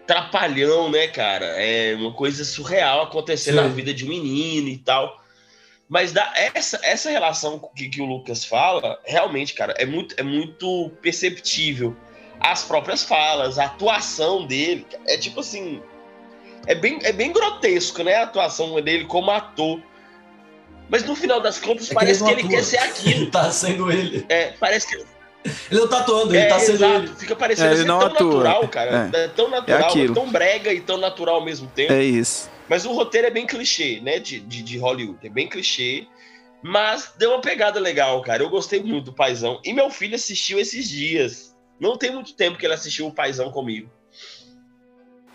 trapalhão, 0.07 0.91
né, 0.91 1.09
cara? 1.09 1.47
É 1.47 1.95
uma 1.95 2.13
coisa 2.13 2.45
surreal 2.45 3.03
acontecendo 3.03 3.57
Sim. 3.57 3.63
na 3.63 3.69
vida 3.69 3.93
de 3.93 4.05
um 4.05 4.09
menino 4.09 4.69
e 4.69 4.79
tal. 4.79 5.23
Mas 5.89 6.13
da, 6.13 6.33
essa, 6.35 6.81
essa 6.83 7.11
relação 7.11 7.59
que, 7.75 7.89
que 7.89 8.01
o 8.01 8.07
Lucas 8.07 8.45
fala, 8.45 8.99
realmente, 9.05 9.55
cara, 9.55 9.75
é 9.79 9.85
muito, 9.85 10.15
é 10.19 10.23
muito 10.23 10.91
perceptível. 11.03 11.97
As 12.41 12.65
próprias 12.65 13.05
falas, 13.05 13.59
a 13.59 13.67
atuação 13.67 14.47
dele, 14.47 14.87
é 15.07 15.17
tipo 15.17 15.41
assim. 15.41 15.83
É 16.67 16.75
bem, 16.75 16.99
é 17.03 17.13
bem 17.13 17.33
grotesco, 17.33 18.03
né? 18.03 18.15
A 18.15 18.23
atuação 18.23 18.81
dele 18.81 19.05
como 19.05 19.31
ator. 19.31 19.81
Mas 20.89 21.05
no 21.05 21.15
final 21.15 21.41
das 21.41 21.59
contas, 21.59 21.91
É 21.91 21.95
parece 21.95 22.25
que 22.25 22.31
ele 22.31 22.41
ele 22.41 22.43
não 22.45 22.51
quer 22.51 22.65
ser 22.65 22.79
aquilo. 22.83 23.23
Ele 23.23 23.31
tá 23.31 23.51
sendo 23.51 23.93
ele. 23.93 24.25
É, 24.29 24.53
parece 24.59 24.89
que 24.89 25.05
Ele 25.71 25.81
não 25.81 25.89
tá 25.89 25.99
atuando, 25.99 26.35
ele 26.35 26.43
é, 26.45 26.47
tá 26.49 26.59
sendo 26.59 26.75
exato, 26.77 26.95
ele. 27.05 27.09
fica 27.17 27.37
parecendo 27.37 27.69
É, 27.69 27.73
ele 27.73 27.81
ser 27.83 27.87
não 27.87 27.99
tão 27.99 28.09
atua. 28.09 28.27
natural, 28.45 28.69
cara. 28.69 29.11
É, 29.13 29.29
tão 29.29 29.51
natural, 29.51 29.91
é 29.99 30.09
tão 30.15 30.31
brega 30.31 30.73
e 30.73 30.81
tão 30.81 30.97
natural 30.97 31.37
ao 31.37 31.45
mesmo 31.45 31.67
tempo. 31.69 31.93
É 31.93 32.03
isso. 32.03 32.51
Mas 32.69 32.87
o 32.87 32.93
roteiro 32.93 33.27
é 33.27 33.31
bem 33.31 33.47
clichê, 33.47 34.01
né? 34.03 34.19
De, 34.19 34.41
de, 34.41 34.63
de 34.63 34.79
Hollywood. 34.79 35.19
É 35.27 35.29
bem 35.29 35.47
clichê. 35.49 36.07
Mas 36.63 37.13
deu 37.19 37.33
uma 37.33 37.41
pegada 37.43 37.79
legal, 37.79 38.23
cara. 38.23 38.43
Eu 38.43 38.49
gostei 38.49 38.83
muito 38.83 39.05
do 39.07 39.13
Paizão. 39.13 39.61
E 39.63 39.73
meu 39.75 39.91
filho 39.91 40.15
assistiu 40.15 40.59
esses 40.59 40.89
dias. 40.89 41.55
Não 41.79 41.99
tem 41.99 42.11
muito 42.11 42.33
tempo 42.35 42.57
que 42.57 42.65
ele 42.65 42.73
assistiu 42.73 43.07
o 43.07 43.13
Paizão 43.13 43.51
comigo. 43.51 43.91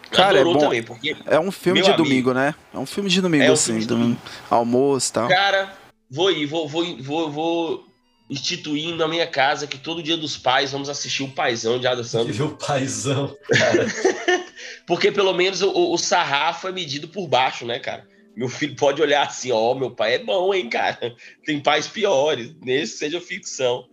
Cara, 0.10 0.40
é 0.40 0.44
bom. 0.44 0.58
também, 0.58 0.82
porque, 0.82 1.16
É 1.28 1.40
um 1.40 1.52
filme 1.52 1.82
de 1.82 1.90
amigo. 1.92 2.04
domingo, 2.04 2.34
né? 2.34 2.56
É 2.74 2.80
um 2.80 2.86
filme 2.86 3.10
de 3.12 3.22
domingo, 3.22 3.44
É 3.44 3.50
um 3.52 3.54
assim, 3.54 3.66
filme 3.74 3.82
de 3.82 3.88
do 3.88 3.96
domingo. 3.96 4.20
almoço 4.50 5.12
e 5.12 5.14
tal. 5.14 5.28
cara, 5.28 5.72
vou 6.10 6.32
ir, 6.32 6.48
vou, 6.48 6.68
vou, 6.68 6.98
vou, 7.00 7.30
vou 7.32 7.89
instituir 8.30 8.96
na 8.96 9.08
minha 9.08 9.26
casa 9.26 9.66
que 9.66 9.78
todo 9.78 10.04
dia 10.04 10.16
dos 10.16 10.38
pais 10.38 10.72
vamos 10.72 10.88
assistir 10.88 11.24
o 11.24 11.32
Paizão 11.32 11.80
de 11.80 11.88
Adam 11.88 12.04
Sandler. 12.04 12.34
Viu 12.36 12.46
o 12.48 12.56
paizão. 12.58 13.36
Porque 14.86 15.12
pelo 15.12 15.34
menos 15.34 15.62
o, 15.62 15.92
o- 15.94 15.98
sarrafo 15.98 16.68
é 16.68 16.72
medido 16.72 17.08
por 17.08 17.28
baixo, 17.28 17.66
né, 17.66 17.80
cara? 17.80 18.08
Meu 18.36 18.48
filho 18.48 18.76
pode 18.76 19.02
olhar 19.02 19.26
assim, 19.28 19.52
ó, 19.52 19.74
meu 19.74 19.92
pai 19.92 20.16
é 20.16 20.20
bom, 20.20 20.54
hein, 20.54 20.70
cara? 20.70 21.16
Tem 21.46 21.60
pais 21.60 21.88
piores, 21.88 22.54
nesse 22.64 22.98
seja 22.98 23.20
ficção. 23.20 23.86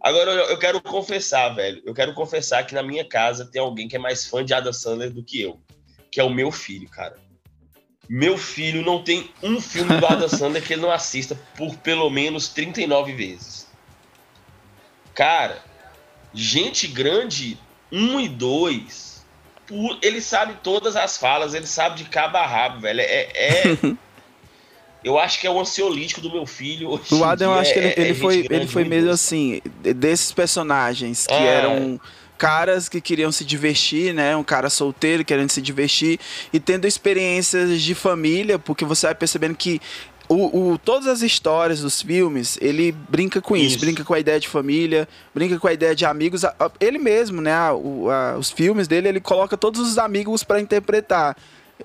Agora 0.00 0.30
eu, 0.32 0.50
eu 0.50 0.58
quero 0.58 0.80
confessar, 0.82 1.48
velho. 1.54 1.80
Eu 1.86 1.94
quero 1.94 2.12
confessar 2.14 2.66
que 2.66 2.74
na 2.74 2.82
minha 2.82 3.04
casa 3.08 3.46
tem 3.46 3.60
alguém 3.60 3.88
que 3.88 3.96
é 3.96 3.98
mais 3.98 4.26
fã 4.26 4.44
de 4.44 4.52
Adam 4.52 4.72
Sandler 4.72 5.10
do 5.10 5.22
que 5.24 5.40
eu, 5.40 5.60
que 6.10 6.20
é 6.20 6.24
o 6.24 6.30
meu 6.30 6.50
filho, 6.50 6.88
cara. 6.88 7.16
Meu 8.08 8.36
filho 8.36 8.82
não 8.82 9.02
tem 9.02 9.30
um 9.42 9.58
filme 9.60 9.96
do 9.98 10.04
Adam 10.06 10.28
Sandler 10.28 10.62
que 10.62 10.74
ele 10.74 10.82
não 10.82 10.90
assista 10.90 11.34
por 11.56 11.74
pelo 11.78 12.10
menos 12.10 12.48
39 12.48 13.14
vezes. 13.14 13.63
Cara, 15.14 15.58
gente 16.32 16.86
grande 16.88 17.56
1 17.92 18.20
e 18.20 18.28
2, 18.28 19.24
por- 19.66 19.98
ele 20.02 20.20
sabe 20.20 20.54
todas 20.62 20.96
as 20.96 21.16
falas, 21.16 21.54
ele 21.54 21.66
sabe 21.66 21.96
de 22.02 22.04
cabo 22.04 22.36
a 22.36 22.46
rabo, 22.46 22.80
velho. 22.80 23.00
É, 23.00 23.28
é- 23.34 23.62
eu 25.04 25.18
acho 25.18 25.38
que 25.38 25.46
é 25.46 25.50
o 25.50 25.60
ansiolítico 25.60 26.20
do 26.20 26.30
meu 26.32 26.46
filho. 26.46 27.00
O 27.10 27.24
Adam, 27.24 27.52
eu 27.52 27.58
acho 27.60 27.72
que 27.72 27.78
ele, 27.78 27.88
é- 27.88 27.90
é 27.90 28.00
ele 28.00 28.08
gente 28.08 28.20
foi, 28.20 28.42
grande, 28.42 28.54
ele 28.54 28.66
foi 28.66 28.84
um 28.84 28.88
meio 28.88 29.02
dois. 29.04 29.14
assim, 29.14 29.60
desses 29.96 30.32
personagens 30.32 31.26
que 31.26 31.34
É. 31.34 31.46
eram 31.46 32.00
caras 32.36 32.88
que 32.88 33.00
queriam 33.00 33.30
se 33.30 33.44
divertir, 33.44 34.12
né? 34.12 34.34
Um 34.36 34.42
cara 34.42 34.68
solteiro 34.68 35.24
querendo 35.24 35.50
se 35.50 35.62
divertir 35.62 36.18
e 36.52 36.58
tendo 36.58 36.86
experiências 36.86 37.80
de 37.80 37.94
família, 37.94 38.58
porque 38.58 38.84
você 38.84 39.06
vai 39.06 39.14
percebendo 39.14 39.54
que 39.54 39.80
o, 40.28 40.72
o- 40.72 40.78
todas 40.78 41.06
as 41.06 41.20
histórias 41.22 41.80
dos 41.80 42.00
filmes, 42.00 42.56
ele 42.60 42.92
brinca 42.92 43.40
com 43.42 43.56
isso, 43.56 43.76
Isso. 43.76 43.80
brinca 43.84 44.02
com 44.04 44.14
a 44.14 44.18
ideia 44.18 44.40
de 44.40 44.48
família, 44.48 45.06
brinca 45.34 45.58
com 45.58 45.68
a 45.68 45.72
ideia 45.72 45.94
de 45.94 46.04
amigos. 46.06 46.42
Ele 46.80 46.98
mesmo, 46.98 47.40
né? 47.42 47.52
a- 47.52 47.70
a- 47.70 48.38
os 48.38 48.50
filmes 48.50 48.88
dele, 48.88 49.08
ele 49.08 49.20
coloca 49.20 49.56
todos 49.56 49.80
os 49.80 49.98
amigos 49.98 50.42
pra 50.42 50.60
interpretar. 50.60 51.36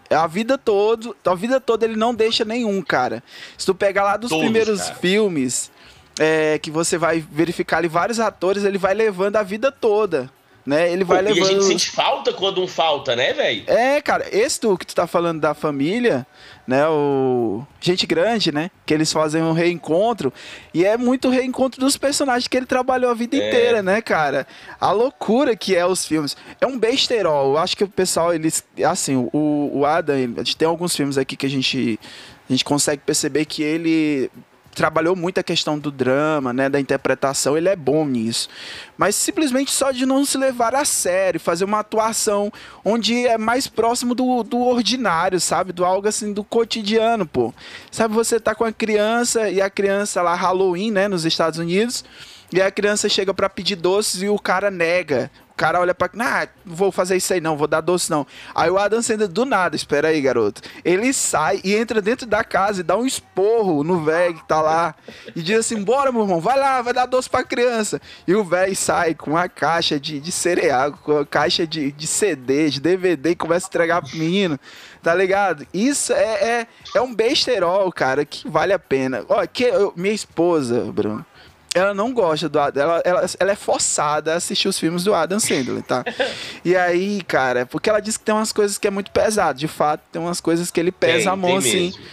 A 0.09 0.27
vida 0.27 0.57
toda, 0.57 1.13
a 1.25 1.35
vida 1.35 1.59
toda 1.59 1.83
ele 1.85 1.95
não 1.95 2.13
deixa 2.13 2.45
nenhum, 2.45 2.81
cara. 2.81 3.23
Se 3.57 3.65
tu 3.65 3.73
pegar 3.75 4.03
lá 4.03 4.17
dos 4.17 4.29
Todos, 4.29 4.43
primeiros 4.45 4.81
cara. 4.83 4.95
filmes, 4.95 5.71
é, 6.19 6.59
que 6.59 6.69
você 6.69 6.97
vai 6.97 7.19
verificar 7.31 7.77
ali 7.79 7.87
vários 7.87 8.19
atores, 8.19 8.63
ele 8.63 8.77
vai 8.77 8.93
levando 8.93 9.35
a 9.37 9.43
vida 9.43 9.71
toda, 9.71 10.29
né? 10.65 10.91
Ele 10.91 11.03
Pô, 11.03 11.13
vai 11.13 11.23
e 11.23 11.27
a 11.27 11.33
gente 11.33 11.43
levando 11.43 11.63
sente 11.63 11.89
falta 11.89 12.31
quando 12.31 12.61
um 12.61 12.67
falta, 12.67 13.15
né, 13.15 13.33
velho? 13.33 13.63
é, 13.67 13.99
cara, 13.99 14.27
esse 14.31 14.59
tu 14.59 14.77
que 14.77 14.85
tu 14.85 14.93
tá 14.93 15.07
falando 15.07 15.39
da 15.41 15.53
família, 15.55 16.25
né, 16.69 16.87
o 16.87 17.63
Gente 17.81 18.05
Grande, 18.05 18.51
né, 18.51 18.69
que 18.85 18.93
eles 18.93 19.11
fazem 19.11 19.41
um 19.41 19.53
reencontro, 19.53 20.31
e 20.71 20.85
é 20.85 20.95
muito 20.97 21.27
reencontro 21.27 21.79
dos 21.81 21.97
personagens 21.97 22.47
que 22.47 22.55
ele 22.55 22.67
trabalhou 22.67 23.09
a 23.09 23.13
vida 23.15 23.35
É. 23.35 23.47
inteira, 23.49 23.81
né, 23.81 24.01
cara? 24.01 24.45
A 24.79 24.91
loucura 24.91 25.55
que 25.55 25.75
é 25.75 25.83
os 25.85 26.05
filmes. 26.05 26.37
É 26.61 26.67
um 26.67 26.77
besterol, 26.77 27.53
eu 27.53 27.57
acho 27.57 27.75
que 27.75 27.83
o 27.83 27.87
pessoal, 27.89 28.33
eles, 28.33 28.63
assim, 28.85 29.15
o, 29.33 29.71
o 29.73 29.85
Adam, 29.85 30.15
ele- 30.15 30.33
a 30.35 30.43
gente 30.43 30.55
tem 30.55 30.67
alguns 30.67 30.95
filmes 30.95 31.17
aqui 31.17 31.35
que 31.35 31.47
a 31.47 31.49
gente, 31.49 31.99
a 32.47 32.53
gente 32.53 32.63
consegue 32.63 33.01
perceber 33.03 33.45
que 33.45 33.63
ele 33.63 34.29
trabalhou 34.73 35.15
muito 35.15 35.39
a 35.39 35.43
questão 35.43 35.77
do 35.77 35.91
drama, 35.91 36.53
né, 36.53 36.69
da 36.69 36.79
interpretação, 36.79 37.57
ele 37.57 37.69
é 37.69 37.75
bom 37.75 38.05
nisso. 38.05 38.49
Mas 38.97 39.15
simplesmente 39.15 39.71
só 39.71 39.91
de 39.91 40.05
não 40.05 40.23
se 40.25 40.37
levar 40.37 40.75
a 40.75 40.85
sério, 40.85 41.39
fazer 41.39 41.65
uma 41.65 41.79
atuação 41.79 42.51
onde 42.83 43.27
é 43.27 43.37
mais 43.37 43.67
próximo 43.67 44.15
do, 44.15 44.43
do 44.43 44.59
ordinário, 44.59 45.39
sabe? 45.39 45.73
Do 45.73 45.85
algo 45.85 46.07
assim, 46.07 46.33
do 46.33 46.43
cotidiano, 46.43 47.25
pô. 47.25 47.53
Sabe, 47.91 48.13
você 48.13 48.39
tá 48.39 48.55
com 48.55 48.63
a 48.63 48.71
criança 48.71 49.49
e 49.49 49.61
a 49.61 49.69
criança 49.69 50.21
lá, 50.21 50.35
Halloween, 50.35 50.91
né, 50.91 51.07
nos 51.07 51.25
Estados 51.25 51.59
Unidos, 51.59 52.03
e 52.51 52.61
a 52.61 52.71
criança 52.71 53.07
chega 53.07 53.33
pra 53.33 53.49
pedir 53.49 53.75
doces 53.75 54.21
e 54.21 54.29
o 54.29 54.39
cara 54.39 54.71
nega. 54.71 55.29
Cara 55.59 55.77
olha 55.81 55.93
pra. 55.93 56.09
Ah, 56.19 56.47
não 56.65 56.73
vou 56.73 56.89
fazer 56.89 57.17
isso 57.17 57.33
aí 57.33 57.41
não, 57.41 57.57
vou 57.57 57.67
dar 57.67 57.81
doce 57.81 58.09
não. 58.09 58.25
Aí 58.55 58.69
o 58.69 58.77
Adam 58.77 59.01
Sandler 59.01 59.27
do 59.27 59.43
nada, 59.43 59.75
espera 59.75 60.07
aí, 60.07 60.21
garoto. 60.21 60.61
Ele 60.85 61.11
sai 61.11 61.59
e 61.65 61.75
entra 61.75 62.01
dentro 62.01 62.25
da 62.25 62.45
casa 62.45 62.79
e 62.79 62.83
dá 62.83 62.95
um 62.95 63.05
esporro 63.05 63.83
no 63.83 64.01
velho 64.01 64.35
que 64.35 64.47
tá 64.47 64.61
lá. 64.61 64.95
E 65.35 65.41
diz 65.41 65.59
assim: 65.59 65.83
bora, 65.83 66.13
meu 66.13 66.21
irmão, 66.21 66.39
vai 66.39 66.57
lá, 66.57 66.81
vai 66.81 66.93
dar 66.93 67.07
doce 67.07 67.29
pra 67.29 67.43
criança. 67.43 67.99
E 68.25 68.33
o 68.33 68.41
velho 68.41 68.73
sai 68.73 69.13
com 69.13 69.31
uma 69.31 69.49
caixa 69.49 69.99
de, 69.99 70.21
de 70.21 70.31
cereal, 70.31 70.93
com 70.93 71.11
uma 71.11 71.25
caixa 71.25 71.67
de, 71.67 71.91
de 71.91 72.07
CD, 72.07 72.69
de 72.69 72.79
DVD 72.79 73.31
e 73.31 73.35
começa 73.35 73.65
a 73.65 73.67
entregar 73.67 74.01
pro 74.01 74.17
menino. 74.17 74.57
Tá 75.03 75.13
ligado? 75.13 75.67
Isso 75.73 76.13
é, 76.13 76.23
é, 76.61 76.67
é 76.95 77.01
um 77.01 77.13
besterol, 77.13 77.91
cara, 77.91 78.23
que 78.23 78.47
vale 78.47 78.71
a 78.71 78.79
pena. 78.79 79.25
Ó, 79.27 79.45
que 79.45 79.65
eu- 79.65 79.91
minha 79.97 80.13
esposa, 80.13 80.89
Bruno, 80.91 81.25
ela 81.73 81.93
não 81.93 82.13
gosta 82.13 82.49
do 82.49 82.59
Adam, 82.59 82.83
ela, 82.83 83.01
ela, 83.05 83.25
ela 83.39 83.51
é 83.51 83.55
forçada 83.55 84.33
a 84.33 84.37
assistir 84.37 84.67
os 84.67 84.79
filmes 84.79 85.03
do 85.03 85.13
Adam 85.13 85.39
Sandler, 85.39 85.83
tá? 85.83 86.03
E 86.65 86.75
aí, 86.75 87.21
cara, 87.21 87.65
porque 87.65 87.89
ela 87.89 87.99
diz 87.99 88.17
que 88.17 88.23
tem 88.23 88.33
umas 88.35 88.51
coisas 88.51 88.77
que 88.77 88.87
é 88.87 88.91
muito 88.91 89.11
pesado, 89.11 89.57
de 89.57 89.67
fato, 89.67 90.01
tem 90.11 90.21
umas 90.21 90.41
coisas 90.41 90.71
que 90.71 90.79
ele 90.79 90.91
pesa 90.91 91.23
Tem, 91.23 91.27
a 91.27 91.35
mão 91.35 91.57
assim. 91.57 91.85
mesmo. 91.85 92.03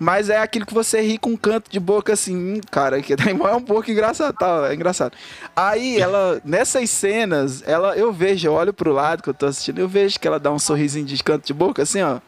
Mas 0.00 0.28
é 0.28 0.38
aquilo 0.38 0.66
que 0.66 0.74
você 0.74 1.00
ri 1.00 1.16
com 1.16 1.30
um 1.30 1.36
canto 1.36 1.70
de 1.70 1.78
boca 1.78 2.12
assim, 2.12 2.36
hum, 2.36 2.60
cara, 2.70 3.00
que 3.00 3.12
é 3.12 3.54
um 3.54 3.60
pouco 3.60 3.88
engraçado, 3.88 4.34
tá? 4.36 4.68
É 4.68 4.74
engraçado. 4.74 5.16
Aí 5.54 6.00
ela, 6.00 6.40
nessas 6.44 6.90
cenas, 6.90 7.62
ela, 7.66 7.96
eu 7.96 8.12
vejo, 8.12 8.48
eu 8.48 8.52
olho 8.54 8.72
pro 8.72 8.92
lado 8.92 9.22
que 9.22 9.30
eu 9.30 9.34
tô 9.34 9.46
assistindo, 9.46 9.78
eu 9.78 9.86
vejo 9.86 10.18
que 10.18 10.26
ela 10.26 10.40
dá 10.40 10.50
um 10.50 10.58
sorrisinho 10.58 11.06
de 11.06 11.22
canto 11.22 11.46
de 11.46 11.54
boca, 11.54 11.82
assim, 11.82 12.02
ó. 12.02 12.18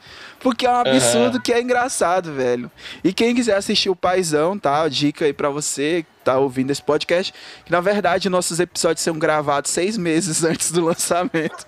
Porque 0.44 0.66
é 0.66 0.70
um 0.70 0.76
absurdo 0.76 1.40
que 1.40 1.52
é 1.52 1.60
engraçado, 1.60 2.32
velho. 2.34 2.70
E 3.02 3.12
quem 3.14 3.34
quiser 3.34 3.56
assistir 3.56 3.88
o 3.88 3.96
Paizão, 3.96 4.58
tá? 4.58 4.86
Dica 4.86 5.24
aí 5.24 5.32
pra 5.32 5.48
você 5.48 6.02
que 6.04 6.08
tá 6.22 6.36
ouvindo 6.38 6.70
esse 6.70 6.82
podcast, 6.82 7.32
que 7.64 7.72
na 7.72 7.80
verdade 7.80 8.28
nossos 8.28 8.60
episódios 8.60 9.02
são 9.02 9.18
gravados 9.18 9.70
seis 9.70 9.96
meses 9.96 10.44
antes 10.44 10.70
do 10.70 10.84
lançamento. 10.84 11.66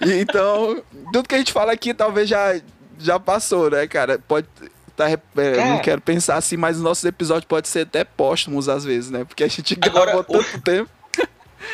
Então, 0.00 0.82
tudo 1.12 1.28
que 1.28 1.34
a 1.34 1.38
gente 1.38 1.52
fala 1.52 1.72
aqui 1.72 1.94
talvez 1.94 2.28
já, 2.28 2.60
já 2.98 3.18
passou, 3.18 3.70
né, 3.70 3.86
cara? 3.86 4.18
Pode. 4.18 4.46
Tá, 4.96 5.10
é, 5.10 5.18
não 5.36 5.54
Cara. 5.56 5.78
quero 5.80 6.00
pensar 6.00 6.36
assim, 6.36 6.56
mas 6.56 6.78
os 6.78 6.82
nossos 6.82 7.04
episódios 7.04 7.44
podem 7.44 7.70
ser 7.70 7.80
até 7.80 8.02
póstumos 8.02 8.66
às 8.66 8.82
vezes, 8.82 9.10
né? 9.10 9.24
Porque 9.26 9.44
a 9.44 9.48
gente 9.48 9.78
Agora, 9.82 10.12
gravou 10.12 10.24
o- 10.26 10.42
tanto 10.42 10.60
tempo. 10.62 10.90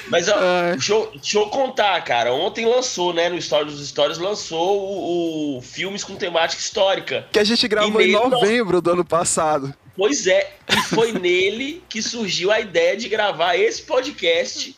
Mas 0.09 0.29
ó, 0.29 0.35
deixa, 0.73 0.93
eu, 0.93 1.11
deixa 1.15 1.39
eu 1.39 1.47
contar, 1.47 2.01
cara. 2.05 2.33
Ontem 2.33 2.67
lançou, 2.67 3.12
né? 3.12 3.29
No 3.29 3.37
Story 3.37 3.67
dos 3.67 3.87
Stories, 3.89 4.19
lançou 4.19 4.79
o, 4.81 5.59
o 5.59 5.62
filmes 5.62 6.05
com 6.05 6.17
temática 6.17 6.61
histórica. 6.61 7.27
Que 7.33 7.39
a 7.39 7.45
gente 7.45 7.67
gravou 7.69 8.01
em 8.01 8.12
novembro 8.12 8.81
do 8.81 8.91
ano 8.93 9.05
passado. 9.05 9.75
Pois 9.97 10.27
é, 10.27 10.55
e 10.69 10.77
foi 10.95 11.12
nele 11.19 11.83
que 11.89 12.03
surgiu 12.03 12.51
a 12.51 12.61
ideia 12.61 12.97
de 12.97 13.09
gravar 13.09 13.57
esse 13.57 13.83
podcast 13.83 14.77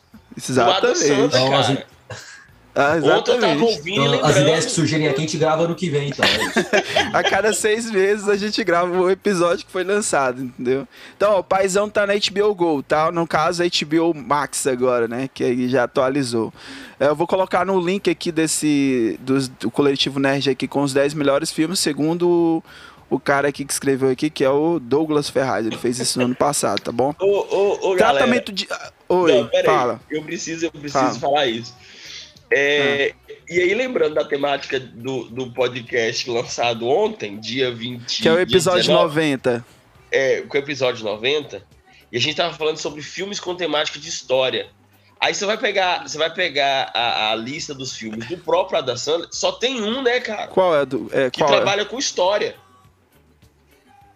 do 0.49 0.61
Adam 0.63 0.91
Exatamente. 0.91 1.37
Então, 1.37 1.51
cara. 1.51 1.87
Ah, 2.77 2.95
tava 2.95 2.97
exatamente. 2.99 3.63
ouvindo 3.63 4.15
Então, 4.17 4.25
as 4.27 4.37
ideias 4.37 4.65
que 4.67 4.73
surgirem 4.73 5.07
aqui 5.07 5.19
a 5.19 5.21
gente 5.21 5.39
grava 5.39 5.69
no 5.69 5.75
que 5.77 5.89
vem, 5.89 6.09
então. 6.09 6.25
é 6.25 6.45
isso. 6.45 6.59
A 7.15 7.23
cada 7.23 7.53
seis 7.53 7.89
meses 7.91 8.29
a 8.29 8.37
gente 8.37 8.63
grava 8.65 8.91
o 8.99 9.09
episódio 9.09 9.65
que 9.65 9.71
foi 9.71 9.85
lançado, 9.85 10.43
entendeu? 10.43 10.87
Então, 11.17 11.33
ó, 11.35 11.39
o 11.39 11.45
Paizão 11.45 11.89
tá 11.89 12.05
na 12.05 12.15
HBO 12.15 12.53
Go, 12.55 12.83
tá? 12.83 13.13
No 13.13 13.27
caso, 13.29 13.63
a 13.63 13.67
HBO 13.67 14.13
Max 14.13 14.67
agora, 14.67 15.07
né? 15.07 15.29
Que 15.33 15.45
aí 15.45 15.69
já 15.69 15.85
atualizou. 15.85 16.53
É, 16.99 17.07
Eu 17.07 17.15
vou 17.15 17.27
colocar 17.29 17.65
no 17.65 17.79
link 17.81 18.11
aqui 18.11 18.33
desse 18.33 19.17
dos- 19.23 19.47
do, 19.49 19.71
coletivo 19.71 20.19
Nerd 20.19 20.51
aqui 20.51 20.67
com 20.67 20.83
os 20.83 20.93
10 20.93 21.15
melhores 21.15 21.53
filmes, 21.53 21.79
segundo 21.79 22.29
o, 22.29 22.65
o 23.17 23.21
cara 23.21 23.47
aqui 23.49 23.65
que 23.65 23.73
escreveu 23.73 24.11
aqui, 24.11 24.29
que 24.29 24.43
é 24.43 24.51
o 24.51 24.81
Douglas 24.81 25.29
Ferraz. 25.31 25.65
Ele 25.65 25.77
fez 25.79 26.01
isso 26.01 26.19
no 26.19 26.25
ano 26.25 26.35
passado, 26.35 26.81
tá 26.81 26.91
bom? 26.91 27.15
Ô, 27.21 27.25
ô, 27.25 27.91
ô, 27.93 27.95
galera. 27.95 28.19
Tratamento 28.19 28.51
de. 28.53 28.67
ah, 28.71 28.91
Oi, 29.09 29.33
Não, 29.43 29.47
pera 29.47 29.71
aí. 29.71 29.77
fala. 29.77 30.01
Eu 30.11 30.23
preciso, 30.25 30.67
eu 30.67 30.71
preciso 30.73 30.93
Fala. 31.05 31.15
falar 31.21 31.47
isso. 31.47 31.73
É, 32.51 33.15
E 33.49 33.61
aí, 33.61 33.75
lembrando 33.75 34.15
da 34.15 34.25
temática 34.25 34.79
do, 34.79 35.25
do 35.25 35.51
podcast 35.53 36.31
lançado 36.31 36.87
ontem, 36.89 37.39
dia 37.39 37.73
20. 37.75 38.23
Que 38.23 38.29
é 38.29 38.33
o 38.33 38.39
episódio 38.41 38.81
19, 38.83 39.15
90. 39.15 39.65
é, 40.13 40.43
com 40.43 40.57
o 40.57 40.61
episódio 40.61 41.05
90 41.05 41.63
e 42.13 42.17
a 42.17 42.21
gente 42.21 42.37
tava 42.37 42.55
falando 42.55 42.77
sobre 42.77 43.03
filmes 43.03 43.41
com 43.41 43.55
temática 43.57 43.99
de 43.99 44.09
história. 44.09 44.69
Aí 45.21 45.35
você 45.35 45.47
vai 45.47 45.57
pegar, 45.59 46.07
você 46.07 46.17
vai 46.19 46.33
pegar 46.33 46.91
a, 46.95 47.33
a 47.33 47.35
lista 47.35 47.75
dos 47.75 47.97
filmes 47.97 48.27
do 48.29 48.37
próprio 48.39 48.79
Adam 48.79 48.97
Sandler, 48.97 49.29
só 49.33 49.53
tem 49.53 49.83
um, 49.83 50.03
né, 50.03 50.21
cara? 50.21 50.49
Qual 50.49 50.77
é 50.77 50.85
do. 50.87 51.09
É, 51.13 51.31
Que 51.31 51.41
qual 51.41 51.51
é? 51.51 51.57
trabalha 51.57 51.85
com 51.85 51.99
história. 51.99 52.55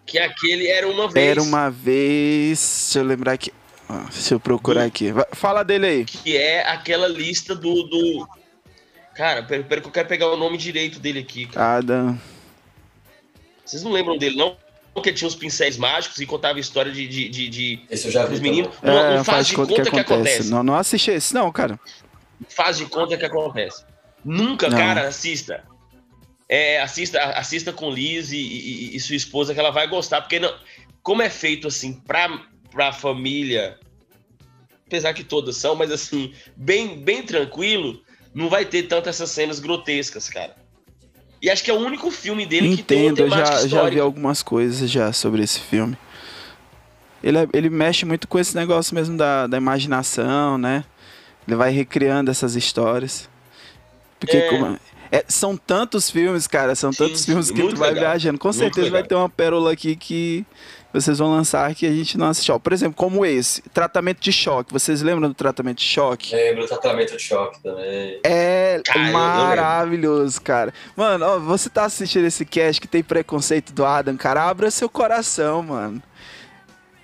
Que 0.06 0.18
é 0.18 0.24
aquele 0.24 0.68
Era 0.68 0.86
Uma 0.88 1.08
Vez. 1.08 1.26
Era 1.28 1.42
uma 1.42 1.70
vez. 1.70 2.84
Deixa 2.86 2.98
eu 3.00 3.04
lembrar 3.04 3.32
aqui. 3.32 3.52
Deixa 4.12 4.34
eu 4.34 4.40
procurar 4.40 4.84
aqui. 4.84 5.12
Fala 5.32 5.62
dele 5.62 5.86
aí. 5.86 6.04
Que 6.04 6.36
é 6.36 6.66
aquela 6.68 7.08
lista 7.08 7.54
do... 7.54 7.82
do... 7.84 8.28
Cara, 9.14 9.42
pera, 9.42 9.62
pera 9.64 9.80
que 9.80 9.86
eu 9.88 9.92
quero 9.92 10.08
pegar 10.08 10.28
o 10.28 10.36
nome 10.36 10.56
direito 10.58 10.98
dele 11.00 11.20
aqui. 11.20 11.46
cara. 11.46 11.78
Adam. 11.78 12.18
Vocês 13.64 13.82
não 13.82 13.90
lembram 13.92 14.16
dele, 14.16 14.36
não? 14.36 14.56
Porque 14.94 15.12
tinha 15.12 15.28
os 15.28 15.34
pincéis 15.34 15.76
mágicos 15.76 16.18
e 16.20 16.26
contava 16.26 16.58
a 16.58 16.60
história 16.60 16.90
de, 16.90 17.06
de, 17.06 17.28
de, 17.28 17.48
de- 17.48 17.80
Esse 17.90 18.06
eu 18.08 18.12
já 18.12 18.24
vi. 18.26 18.40
meninos. 18.40 18.74
É, 18.82 18.86
Não, 18.86 19.16
não 19.16 19.24
faz 19.24 19.46
de 19.46 19.54
conta 19.54 19.82
que 19.90 19.98
acontece. 20.00 20.50
Não, 20.50 20.62
não 20.62 20.74
assisti 20.74 21.10
esse, 21.10 21.34
não, 21.34 21.50
cara. 21.52 21.78
Faz 22.48 22.78
de 22.78 22.86
conta 22.86 23.16
que 23.16 23.24
acontece. 23.24 23.84
Nunca, 24.24 24.68
Não. 24.68 24.76
cara, 24.78 25.06
assista. 25.08 25.64
É, 26.48 26.80
assista, 26.80 27.20
assista 27.22 27.72
com 27.72 27.90
Liz 27.90 28.32
e, 28.32 28.36
e- 28.38 28.96
e 28.96 29.00
sua 29.00 29.14
esposa 29.16 29.52
que 29.54 29.60
ela 29.60 29.70
vai 29.70 29.86
gostar, 29.86 30.22
porque 30.22 30.40
não, 30.40 30.52
como 31.02 31.20
é 31.22 31.28
feito 31.28 31.68
assim 31.68 31.92
pra, 31.92 32.40
pra 32.70 32.92
família, 32.92 33.78
apesar 34.86 35.12
que 35.14 35.24
todas 35.24 35.56
são, 35.56 35.74
mas 35.74 35.90
assim, 35.90 36.32
bem, 36.56 36.98
bem 36.98 37.22
tranquilo, 37.22 38.00
não 38.34 38.48
vai 38.48 38.64
ter 38.64 38.84
tanto 38.84 39.08
essas 39.08 39.30
cenas 39.30 39.58
grotescas, 39.60 40.28
cara. 40.28 40.54
E 41.40 41.48
acho 41.48 41.62
que 41.62 41.70
é 41.70 41.74
o 41.74 41.78
único 41.78 42.10
filme 42.10 42.44
dele 42.44 42.76
que 42.76 42.82
tem 42.82 43.02
uma 43.02 43.12
Entendo, 43.12 43.30
temática 43.30 43.60
já, 43.62 43.82
já 43.82 43.88
vi 43.90 44.00
algumas 44.00 44.42
coisas 44.42 44.90
já 44.90 45.12
sobre 45.12 45.42
esse 45.42 45.60
filme. 45.60 45.96
Ele, 47.22 47.38
é- 47.38 47.48
ele 47.52 47.70
mexe 47.70 48.04
muito 48.04 48.26
com 48.28 48.38
esse 48.38 48.54
negócio 48.56 48.94
mesmo 48.94 49.16
da, 49.16 49.46
da 49.46 49.56
imaginação, 49.56 50.58
né? 50.58 50.84
Ele 51.46 51.56
vai 51.56 51.70
recriando 51.70 52.30
essas 52.30 52.54
histórias. 52.56 53.28
Porque 54.20 54.36
É. 54.36 54.48
como- 54.50 54.78
é, 55.10 55.24
são 55.28 55.56
tantos 55.56 56.10
filmes, 56.10 56.46
cara, 56.46 56.74
são 56.74 56.92
Sim, 56.92 56.98
tantos 57.04 57.24
filmes 57.24 57.50
que 57.50 57.60
tu 57.62 57.76
vai 57.76 57.90
legal, 57.90 58.10
viajando. 58.10 58.38
Com 58.38 58.48
muito 58.48 58.58
certeza 58.58 58.90
vai 58.90 59.02
legal. 59.02 59.08
ter 59.08 59.14
uma 59.14 59.28
pérola 59.30 59.72
aqui 59.72 59.96
que 59.96 60.44
vocês 60.92 61.18
vão 61.18 61.30
lançar 61.30 61.74
que 61.74 61.86
a 61.86 61.92
gente 61.92 62.16
não 62.16 62.28
assistiu. 62.28 62.58
Por 62.58 62.72
exemplo, 62.72 62.94
como 62.94 63.24
esse, 63.24 63.62
tratamento 63.70 64.20
de 64.20 64.32
choque. 64.32 64.72
Vocês 64.72 65.02
lembram 65.02 65.28
do 65.28 65.34
tratamento 65.34 65.78
de 65.78 65.84
choque? 65.84 66.34
Lembro 66.34 66.62
do 66.62 66.68
tratamento 66.68 67.16
de 67.16 67.22
choque 67.22 67.62
também. 67.62 68.20
É 68.24 68.80
Cara, 68.84 69.12
maravilhoso, 69.12 70.40
cara. 70.40 70.72
Mano, 70.96 71.26
ó, 71.26 71.38
você 71.38 71.68
tá 71.68 71.84
assistindo 71.84 72.24
esse 72.24 72.44
cast 72.44 72.80
que 72.80 72.88
tem 72.88 73.02
preconceito 73.02 73.72
do 73.72 73.84
Adam, 73.84 74.16
cara, 74.16 74.48
abra 74.48 74.70
seu 74.70 74.88
coração, 74.88 75.62
mano. 75.62 76.02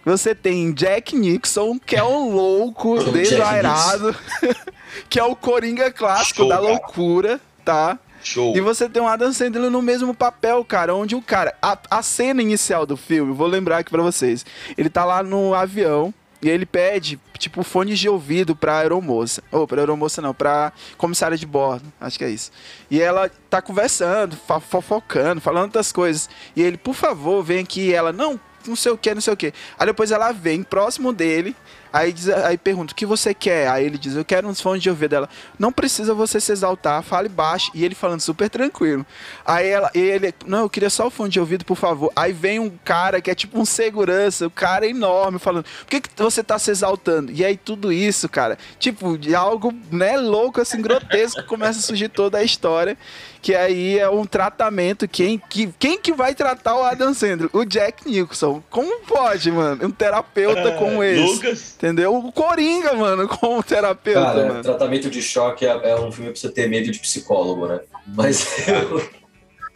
Você 0.05 0.35
tem 0.35 0.73
Jack 0.73 1.17
Nixon, 1.17 1.79
que 1.79 1.97
é 1.97 2.05
um 2.05 2.31
louco 2.35 2.99
Jack 2.99 3.13
desvairado, 3.13 4.15
que 5.09 5.19
é 5.19 5.25
o 5.25 5.35
Coringa 5.35 5.91
clássico 5.91 6.43
Show, 6.43 6.49
da 6.49 6.59
loucura, 6.59 7.41
tá? 7.65 7.99
Show. 8.25 8.57
E 8.57 8.61
você 8.61 8.89
tem 8.89 9.03
o 9.03 9.07
Adam 9.07 9.33
Sandler 9.33 9.71
no 9.71 9.83
mesmo 9.83 10.15
papel, 10.15 10.65
cara, 10.65 10.95
onde 10.95 11.15
o 11.15 11.23
cara. 11.23 11.55
A, 11.61 11.79
a 11.91 12.03
cena 12.03 12.43
inicial 12.43 12.87
do 12.87 12.97
filme, 12.97 13.33
vou 13.33 13.47
lembrar 13.47 13.79
aqui 13.79 13.91
pra 13.91 14.03
vocês. 14.03 14.45
Ele 14.77 14.89
tá 14.89 15.05
lá 15.05 15.23
no 15.23 15.55
avião 15.55 16.13
e 16.45 16.49
ele 16.51 16.67
pede, 16.67 17.19
tipo, 17.39 17.63
fones 17.63 17.99
de 17.99 18.09
ouvido 18.09 18.55
pra 18.55 18.79
aeromoça. 18.79 19.43
Ou, 19.51 19.67
pra 19.67 19.81
aeromoça 19.81 20.21
não, 20.21 20.35
pra 20.35 20.73
comissária 20.99 21.37
de 21.37 21.47
bordo. 21.47 21.91
Acho 22.01 22.19
que 22.19 22.25
é 22.25 22.31
isso. 22.31 22.51
E 22.91 23.01
ela 23.01 23.31
tá 23.49 23.63
conversando, 23.63 24.37
fofocando, 24.69 25.41
falando 25.41 25.65
outras 25.65 25.91
coisas. 25.91 26.29
E 26.55 26.63
ele, 26.63 26.77
por 26.77 26.95
favor, 26.95 27.43
vem 27.43 27.61
aqui. 27.61 27.89
E 27.89 27.95
ela, 27.95 28.13
não, 28.13 28.39
não 28.67 28.77
sei 28.77 28.93
o 28.93 28.99
que, 28.99 29.15
não 29.15 29.21
sei 29.21 29.33
o 29.33 29.37
que. 29.37 29.53
Aí 29.79 29.87
depois 29.87 30.11
ela 30.11 30.33
vem 30.33 30.63
próximo 30.63 31.13
dele. 31.13 31.55
Aí, 31.95 32.13
diz, 32.13 32.29
aí 32.29 32.59
pergunta, 32.59 32.93
o 32.93 32.97
que 32.97 33.07
você 33.07 33.33
quer? 33.33 33.69
Aí 33.69 33.87
ele 33.87 33.97
diz, 33.97 34.17
eu 34.17 34.25
quero 34.25 34.49
uns 34.49 34.61
fones 34.61 34.83
de 34.83 34.91
ouvido 34.91 35.11
dela. 35.11 35.29
Não 35.57 35.71
precisa 35.71 36.13
você 36.13 36.41
se 36.41 36.51
exaltar, 36.51 37.01
fale 37.05 37.29
baixo. 37.29 37.71
E 37.73 37.85
ele 37.85 37.95
falando 37.95 38.21
super 38.21 38.51
tranquilo. 38.51 39.07
Aí 39.47 39.69
ela, 39.69 39.89
ele, 39.95 40.35
não, 40.45 40.63
eu 40.63 40.69
queria 40.69 40.91
só 40.91 41.07
o 41.07 41.11
fone 41.11 41.31
de 41.31 41.39
ouvido, 41.39 41.65
por 41.65 41.77
favor. 41.77 42.11
Aí 42.17 42.33
vem 42.33 42.59
um 42.59 42.69
cara 42.85 43.21
que 43.21 43.31
é 43.31 43.35
tipo 43.35 43.61
um 43.61 43.65
segurança, 43.65 44.45
o 44.45 44.51
cara 44.51 44.87
é 44.87 44.91
enorme, 44.91 45.39
falando, 45.39 45.67
por 45.83 45.87
que, 45.87 46.01
que 46.01 46.11
você 46.17 46.43
tá 46.43 46.59
se 46.59 46.73
exaltando? 46.73 47.31
E 47.31 47.45
aí 47.45 47.57
tudo 47.57 47.93
isso, 47.93 48.29
cara, 48.29 48.59
tipo, 48.81 49.17
de 49.17 49.33
algo, 49.33 49.73
né, 49.89 50.17
louco, 50.17 50.61
assim, 50.61 50.83
grotesco, 50.83 51.45
começa 51.47 51.79
a 51.79 51.83
surgir 51.83 52.09
toda 52.09 52.39
a 52.39 52.43
história. 52.43 52.99
Que 53.45 53.55
aí 53.55 53.99
é 53.99 54.09
um 54.09 54.25
tratamento. 54.25 55.07
Quem 55.07 55.39
que, 55.39 55.71
quem 55.79 56.01
que 56.01 56.15
vai 56.15 56.35
tratar 56.35 56.77
o 56.77 56.83
Adam 56.83 57.13
Sandler? 57.13 57.51
O 57.53 57.63
Jack 57.63 58.09
Nicholson. 58.09 58.63
Como 58.71 59.01
pode, 59.01 59.53
mano? 59.53 59.85
Um 59.87 59.91
terapeuta 59.91 60.73
como 60.79 61.05
esse. 61.05 61.21
Lucas, 61.35 61.75
Entendeu? 61.77 62.17
O 62.17 62.33
Coringa, 62.33 62.95
mano, 62.95 63.29
como 63.29 63.63
terapeuta, 63.63 64.19
Cara, 64.23 64.47
mano. 64.49 64.63
tratamento 64.63 65.11
de 65.11 65.21
choque 65.21 65.67
é, 65.67 65.91
é 65.91 65.95
um 65.95 66.11
filme 66.11 66.31
pra 66.31 66.41
você 66.41 66.49
ter 66.49 66.71
medo 66.71 66.91
de 66.91 66.99
psicólogo, 66.99 67.67
né? 67.67 67.81
Mas 68.07 68.67
eu. 68.67 69.11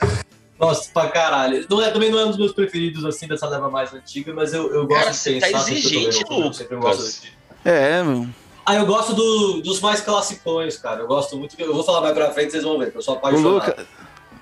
Nossa, 0.58 0.90
pra 0.90 1.08
caralho. 1.08 1.66
Não 1.68 1.82
é, 1.82 1.90
também 1.90 2.10
não 2.10 2.20
é 2.20 2.24
um 2.24 2.28
dos 2.28 2.38
meus 2.38 2.52
preferidos, 2.54 3.04
assim, 3.04 3.28
dessa 3.28 3.46
leva 3.46 3.68
mais 3.68 3.92
antiga, 3.92 4.32
mas 4.32 4.54
eu, 4.54 4.72
eu 4.72 4.86
gosto 4.86 4.98
Cara, 4.98 5.10
de 5.12 5.40
tá 5.40 5.46
pensar. 5.46 5.64
vendo 5.64 5.76
exigente, 5.76 6.24
Lucas. 6.30 7.22
É, 7.66 8.02
mano. 8.02 8.34
Ah, 8.68 8.74
eu 8.76 8.84
gosto 8.86 9.14
do- 9.14 9.62
dos 9.62 9.80
mais 9.80 10.00
classicões, 10.00 10.76
cara. 10.76 11.00
Eu 11.00 11.06
gosto 11.06 11.36
muito. 11.36 11.54
Eu 11.58 11.72
vou 11.72 11.82
falar 11.82 12.02
mais 12.02 12.12
pra 12.14 12.30
frente, 12.32 12.50
vocês 12.52 12.62
vão 12.64 12.78
ver, 12.78 12.90
que 12.92 12.98
eu 12.98 13.02
sou 13.02 13.14
O 13.14 13.16
apaixonado. 13.18 13.48
Lucas, 13.54 13.86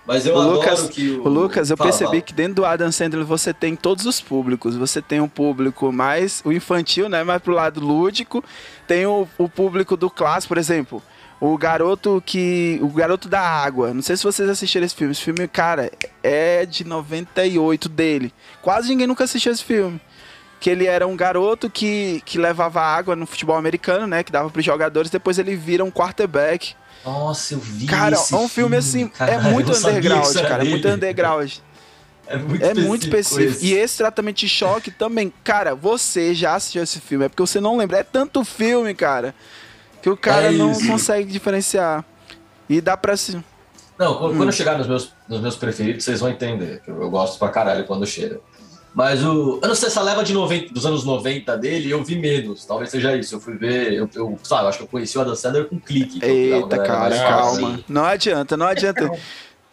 Mas 0.07 0.27
eu 0.27 0.35
o 0.35 0.41
adoro 0.41 0.57
Lucas- 0.57 0.89
que 0.89 1.11
o. 1.11 1.25
O 1.25 1.29
Lucas, 1.29 1.71
eu 1.71 1.77
Fala, 1.77 1.91
percebi 1.91 2.11
fala. 2.11 2.23
que 2.23 2.33
dentro 2.33 2.55
do 2.55 2.65
Adam 2.65 2.91
Sandler 2.93 3.25
você 3.25 3.53
tem 3.55 3.75
todos 3.77 4.05
os 4.07 4.21
públicos. 4.21 4.77
Você 4.77 5.01
tem 5.03 5.21
um 5.21 5.29
público 5.29 5.93
mais 5.93 6.43
o 6.45 6.53
infantil, 6.53 7.09
né? 7.09 7.23
Mais 7.25 7.41
pro 7.43 7.53
lado 7.55 7.81
lúdico. 7.81 8.43
Tem 8.87 9.05
o, 9.07 9.29
o 9.39 9.49
público 9.49 9.97
do 9.97 10.09
clássico, 10.11 10.49
por 10.55 10.59
exemplo. 10.59 11.03
O 11.41 11.57
garoto 11.59 12.23
que. 12.25 12.79
O 12.83 12.89
garoto 12.89 13.29
da 13.29 13.41
água. 13.41 13.93
Não 13.93 14.01
sei 14.03 14.17
se 14.17 14.25
vocês 14.25 14.49
assistiram 14.49 14.87
esse 14.87 14.95
filme. 14.95 15.13
Esse 15.13 15.23
filme, 15.23 15.47
cara, 15.47 15.91
é 16.23 16.65
de 16.65 16.83
98 16.85 17.89
dele. 17.89 18.33
Quase 18.63 18.89
ninguém 18.89 19.07
nunca 19.07 19.25
assistiu 19.25 19.53
esse 19.53 19.63
filme. 19.63 20.01
Que 20.67 20.71
ele 20.71 20.85
era 20.89 21.07
um 21.07 21.15
garoto 21.15 21.71
que, 21.71 22.21
que 22.27 22.39
levava 22.39 22.81
água 22.81 23.15
no 23.15 23.25
futebol 23.25 23.55
americano, 23.55 24.05
né? 24.05 24.25
Que 24.25 24.33
dava 24.33 24.51
pros 24.51 24.65
jogadores. 24.65 25.09
Depois 25.13 25.39
ele 25.39 25.55
vira 25.55 25.85
um 25.85 25.93
quarterback. 25.93 26.75
Nossa, 27.05 27.55
eu 27.55 27.61
vi. 27.61 27.87
Cara, 27.87 28.17
é 28.17 28.35
um 28.35 28.49
filme 28.49 28.77
assim. 28.77 29.07
cara. 29.07 29.35
é 29.35 29.39
muito 29.39 29.71
underground, 29.71 30.35
cara. 30.43 30.65
É 30.65 30.69
muito 30.69 30.89
underground. 30.89 31.53
É 32.27 32.37
muito 32.37 32.65
É 32.65 32.75
muito 32.75 33.05
específico. 33.05 33.49
esse. 33.49 33.65
E 33.67 33.75
esse 33.75 33.97
tratamento 33.99 34.39
de 34.39 34.49
choque 34.49 34.91
também. 34.91 35.33
Cara, 35.45 35.73
você 35.77 36.35
já 36.35 36.57
assistiu 36.57 36.83
esse 36.83 36.99
filme. 36.99 37.27
É 37.27 37.29
porque 37.29 37.43
você 37.43 37.61
não 37.61 37.77
lembra. 37.77 37.99
É 37.99 38.03
tanto 38.03 38.43
filme, 38.43 38.93
cara. 38.93 39.37
Que 40.03 40.11
o 40.11 40.17
cara 40.17 40.49
É 40.49 40.51
não 40.51 40.73
consegue 40.89 41.31
diferenciar. 41.31 42.05
E 42.69 42.81
dá 42.81 42.97
pra 42.97 43.17
se. 43.17 43.41
Não, 43.97 44.17
quando, 44.19 44.35
Hum. 44.37 44.45
eu 44.45 44.51
chegar 44.51 44.77
nos 44.77 44.89
meus, 44.89 45.13
nos 45.29 45.41
meus 45.41 45.55
preferidos, 45.55 46.05
vocês 46.05 46.19
vão 46.19 46.29
entender. 46.29 46.83
Eu, 46.89 47.03
eu 47.03 47.09
gosto 47.09 47.39
pra 47.39 47.51
caralho 47.51 47.85
quando 47.87 48.05
chega. 48.05 48.41
Mas 48.97 49.23
o. 49.23 49.61
Eu 49.63 49.69
não 49.69 49.75
sei, 49.75 49.89
essa 49.89 50.01
leva 50.01 50.25
de 50.25 50.33
90, 50.33 50.73
dos 50.73 50.87
anos 50.87 51.05
90 51.05 51.59
dele, 51.59 51.91
eu 51.91 52.03
vi 52.03 52.17
menos. 52.17 52.65
Talvez 52.65 52.89
seja 52.89 53.15
isso. 53.15 53.35
Eu 53.35 53.41
fui 53.41 53.55
ver. 53.55 53.93
Eu, 53.93 54.09
eu, 54.15 54.39
sabe, 54.43 54.65
eu 54.65 54.69
acho 54.69 54.79
que 54.79 54.85
eu 54.85 54.89
conheci 54.89 55.19
o 55.19 55.21
Adam 55.21 55.37
Sandler 55.37 55.67
com 55.67 55.79
clique. 55.79 56.19
Eita, 56.25 56.79
galera 56.79 57.15
cara, 57.15 57.19
calma. 57.19 57.71
fácil. 57.73 57.85
Não 57.87 58.05
adianta, 58.07 58.57
não 58.57 58.67
adianta. 58.67 59.11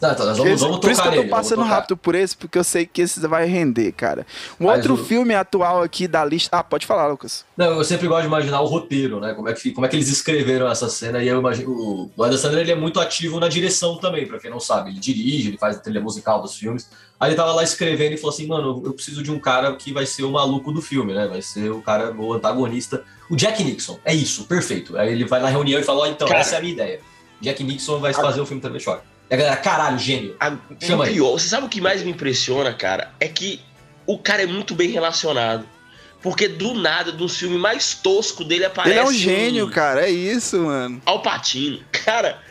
Tá, 0.03 0.13
tá, 0.15 0.25
nós 0.25 0.37
vamos, 0.37 0.59
vamos 0.59 0.79
por 0.79 0.91
isso 0.91 1.01
que 1.01 1.07
eu 1.07 1.11
tô 1.13 1.17
nele, 1.19 1.29
passando 1.29 1.63
rápido 1.63 1.95
por 1.95 2.13
esse, 2.13 2.35
porque 2.35 2.57
eu 2.57 2.63
sei 2.65 2.85
que 2.85 3.01
esse 3.03 3.25
vai 3.25 3.45
render, 3.45 3.93
cara. 3.93 4.27
Um 4.59 4.65
Mas 4.65 4.79
outro 4.79 4.95
o- 4.95 4.97
filme 4.97 5.33
atual 5.33 5.81
aqui 5.81 6.09
da 6.09 6.25
lista. 6.25 6.57
Ah, 6.57 6.61
pode 6.61 6.85
falar, 6.85 7.07
Lucas. 7.07 7.45
Não, 7.55 7.77
eu 7.77 7.83
sempre 7.85 8.05
gosto 8.09 8.23
de 8.23 8.27
imaginar 8.27 8.59
o 8.59 8.65
roteiro, 8.65 9.21
né? 9.21 9.33
Como 9.33 9.47
é 9.47 9.53
que, 9.53 9.71
como 9.71 9.85
é 9.85 9.89
que 9.89 9.95
eles 9.95 10.09
escreveram 10.09 10.69
essa 10.69 10.89
cena. 10.89 11.23
E 11.23 11.27
eu 11.29 11.39
imagino. 11.39 11.69
O, 11.71 12.11
o 12.17 12.21
Adam 12.23 12.37
Sandler 12.37 12.63
ele 12.63 12.73
é 12.73 12.75
muito 12.75 12.99
ativo 12.99 13.39
na 13.39 13.47
direção 13.47 13.97
também, 13.97 14.27
pra 14.27 14.39
quem 14.39 14.51
não 14.51 14.59
sabe. 14.59 14.89
Ele 14.89 14.99
dirige, 14.99 15.47
ele 15.47 15.57
faz 15.57 15.77
a 15.77 15.79
trilha 15.79 16.01
musical 16.01 16.41
dos 16.41 16.57
filmes. 16.57 16.89
Aí 17.17 17.29
ele 17.29 17.37
tava 17.37 17.53
lá 17.53 17.63
escrevendo 17.63 18.11
e 18.11 18.17
falou 18.17 18.33
assim: 18.33 18.45
mano, 18.45 18.81
eu 18.83 18.91
preciso 18.91 19.23
de 19.23 19.31
um 19.31 19.39
cara 19.39 19.73
que 19.77 19.93
vai 19.93 20.05
ser 20.05 20.23
o 20.23 20.31
maluco 20.31 20.73
do 20.73 20.81
filme, 20.81 21.13
né? 21.13 21.27
Vai 21.27 21.41
ser 21.41 21.71
o 21.71 21.81
cara, 21.81 22.11
o 22.13 22.33
antagonista. 22.33 23.05
O 23.29 23.37
Jack 23.37 23.63
Nixon. 23.63 23.97
É 24.03 24.13
isso, 24.13 24.43
perfeito. 24.47 24.97
Aí 24.97 25.13
ele 25.13 25.23
vai 25.23 25.39
na 25.41 25.47
reunião 25.47 25.79
e 25.79 25.83
fala: 25.83 26.01
ó, 26.01 26.07
então, 26.07 26.27
Cara. 26.27 26.41
essa 26.41 26.55
é 26.55 26.57
a 26.57 26.61
minha 26.61 26.73
ideia. 26.73 26.99
Jack 27.39 27.63
Nixon 27.63 27.99
vai 27.99 28.13
fazer 28.13 28.41
o 28.41 28.45
filme 28.45 28.61
também 28.61 28.81
choque. 28.81 29.12
E 29.29 29.33
a 29.33 29.38
galera, 29.38 29.57
caralho, 29.57 29.97
gênio. 29.97 30.36
A, 30.39 30.55
Chama 30.79 31.03
o 31.03 31.07
aí. 31.07 31.13
pior, 31.13 31.31
você 31.31 31.47
sabe 31.47 31.65
o 31.65 31.69
que 31.69 31.81
mais 31.81 32.03
me 32.03 32.12
impressiona, 32.12 32.73
cara? 32.73 33.12
É 33.19 33.27
que 33.27 33.62
o 34.05 34.17
cara 34.17 34.43
é 34.43 34.45
muito 34.45 34.75
bem 34.75 34.89
relacionado. 34.89 35.67
Porque 36.21 36.47
do 36.47 36.73
nada, 36.73 37.12
do 37.12 37.27
filme 37.27 37.57
mais 37.57 37.95
tosco 37.95 38.45
dele 38.45 38.63
aparece. 38.63 38.95
Ele 38.97 38.99
é 38.99 39.09
um 39.09 39.13
gênio, 39.13 39.69
cara. 39.69 40.05
É 40.05 40.09
isso, 40.09 40.57
mano. 40.62 41.01
Alpatino. 41.05 41.79
Cara, 41.91 42.41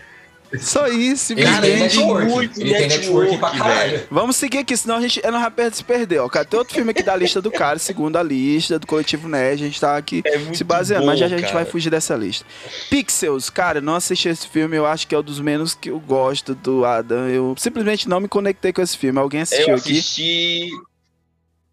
Só 0.60 0.86
isso, 0.88 1.32
Ele 1.32 1.42
Cara, 1.44 1.62
tem 1.62 1.78
network. 1.78 2.26
muito 2.30 2.60
Ele 2.60 2.74
tem 2.74 2.88
network 2.88 3.38
pra 3.38 3.50
network, 3.52 3.58
caralho. 3.58 3.90
velho. 3.92 4.06
Vamos 4.10 4.36
seguir 4.36 4.58
aqui, 4.58 4.76
senão 4.76 4.96
a 4.96 5.00
gente 5.00 5.20
não 5.24 5.40
vai 5.40 5.50
per- 5.50 5.74
se 5.74 5.82
perder, 5.82 6.18
ó. 6.18 6.28
Cara, 6.28 6.44
tem 6.44 6.58
outro 6.58 6.74
filme 6.74 6.90
aqui 6.90 7.02
da 7.02 7.16
lista 7.16 7.40
do 7.40 7.50
cara, 7.50 7.78
segundo 7.78 8.16
a 8.16 8.22
lista 8.22 8.78
do 8.78 8.86
Coletivo 8.86 9.28
Nerd. 9.28 9.62
A 9.62 9.66
gente 9.66 9.80
tá 9.80 9.96
aqui 9.96 10.22
É 10.24 10.52
se 10.54 10.62
baseando, 10.62 11.02
bom, 11.02 11.06
mas 11.06 11.18
já, 11.18 11.26
já 11.28 11.36
a 11.36 11.38
gente 11.38 11.52
vai 11.52 11.64
fugir 11.64 11.88
dessa 11.90 12.14
lista. 12.14 12.44
Pixels, 12.90 13.48
cara, 13.48 13.78
eu 13.78 13.82
não 13.82 13.94
assisti 13.94 14.28
esse 14.28 14.46
filme, 14.46 14.76
eu 14.76 14.84
acho 14.86 15.06
que 15.06 15.14
é 15.14 15.18
um 15.18 15.22
dos 15.22 15.40
menos 15.40 15.74
que 15.74 15.88
eu 15.90 15.98
gosto 15.98 16.54
do 16.54 16.84
Adam. 16.84 17.28
Eu 17.28 17.54
simplesmente 17.58 18.08
não 18.08 18.20
me 18.20 18.28
conectei 18.28 18.72
com 18.72 18.82
esse 18.82 18.96
filme. 18.98 19.18
Alguém 19.18 19.40
assistiu 19.42 19.68
Eu 19.68 19.76
aqui? 19.76 19.92
assisti 19.92 20.68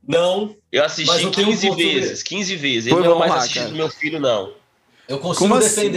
Não, 0.08 0.56
Eu 0.72 0.82
Mas 0.82 0.92
assisti 0.94 1.24
eu 1.24 1.32
tenho 1.32 1.48
um 1.48 1.52
15 1.52 1.68
ponto 1.68 1.78
sobre 1.80 1.94
vezes, 2.00 2.12
isso. 2.14 2.26
15 2.26 2.56
vezes. 2.56 2.92
Ele 2.94 3.02
não 3.08 3.16
é 3.16 3.20
mais 3.20 3.32
lá, 3.32 3.38
assistido 3.40 3.70
do 3.70 3.76
meu 3.76 3.90
filho, 3.90 4.20
não. 4.20 4.54
eu 5.08 5.20
consigo 5.20 5.40
Como 5.50 5.56
assim? 5.56 5.92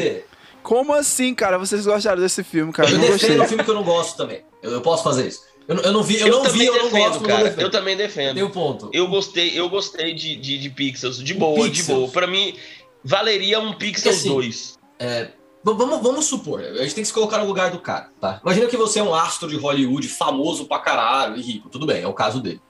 Como 0.63 0.93
assim, 0.93 1.35
cara? 1.35 1.59
Vocês 1.59 1.85
gostaram 1.87 2.21
desse 2.21 2.43
filme, 2.45 2.73
cara? 2.73 2.91
eu 2.91 2.99
não 2.99 3.07
gostei. 3.09 3.41
um 3.41 3.45
filme 3.47 3.65
que 3.65 3.71
eu 3.71 3.75
não 3.75 3.83
gosto 3.83 4.17
também. 4.17 4.43
Eu, 4.63 4.71
eu 4.73 4.81
posso 4.81 5.03
fazer 5.03 5.27
isso. 5.29 5.41
Eu, 5.69 5.77
não- 5.77 5.83
eu 5.85 5.93
não 5.93 6.03
vi, 6.03 6.21
eu, 6.21 6.27
Eu, 6.29 6.43
não 6.45 6.51
vi, 6.51 6.67
eu 6.67 6.75
não 6.85 6.91
gosto, 6.91 7.23
cara. 7.25 7.45
defendo. 7.45 7.61
Eu 7.61 7.71
também 7.71 7.97
defendo. 7.97 8.35
Tem 8.35 8.43
um 8.45 8.51
ponto. 8.51 8.91
Eu 8.93 9.07
gostei, 9.09 9.59
eu 9.59 9.69
gostei 9.69 10.13
de, 10.15 10.35
de, 10.37 10.59
de 10.59 10.71
Pixels, 10.71 11.23
de 11.23 11.35
boa, 11.35 11.69
de 11.69 11.77
Pixels. 11.79 11.99
boa. 11.99 12.09
Pra 12.11 12.27
mim, 12.27 12.57
valeria 13.05 13.61
um 13.61 13.73
Pixels 13.75 14.17
assim, 14.17 14.29
2. 14.29 14.79
V- 15.01 15.31
Vamos, 15.65 16.03
vamos 16.03 16.25
supor, 16.25 16.59
a 16.61 16.83
gente 16.83 16.95
tem 16.97 17.03
que 17.03 17.07
se 17.07 17.13
colocar 17.13 17.39
no 17.39 17.47
lugar 17.47 17.71
do 17.71 17.79
cara, 17.79 18.11
tá? 18.21 18.41
Imagina 18.43 18.67
que 18.67 18.77
você 18.77 18.99
é 18.99 19.03
um 19.03 19.15
astro 19.15 19.49
de 19.49 19.55
Hollywood, 19.57 20.09
famoso 20.09 20.65
pra 20.65 20.81
caralho 20.81 21.37
e 21.37 21.41
rico, 21.41 21.69
tudo 21.69 21.87
bem, 21.87 22.03
é 22.03 22.07
o 22.09 22.13
caso 22.13 22.41
dele. 22.41 22.61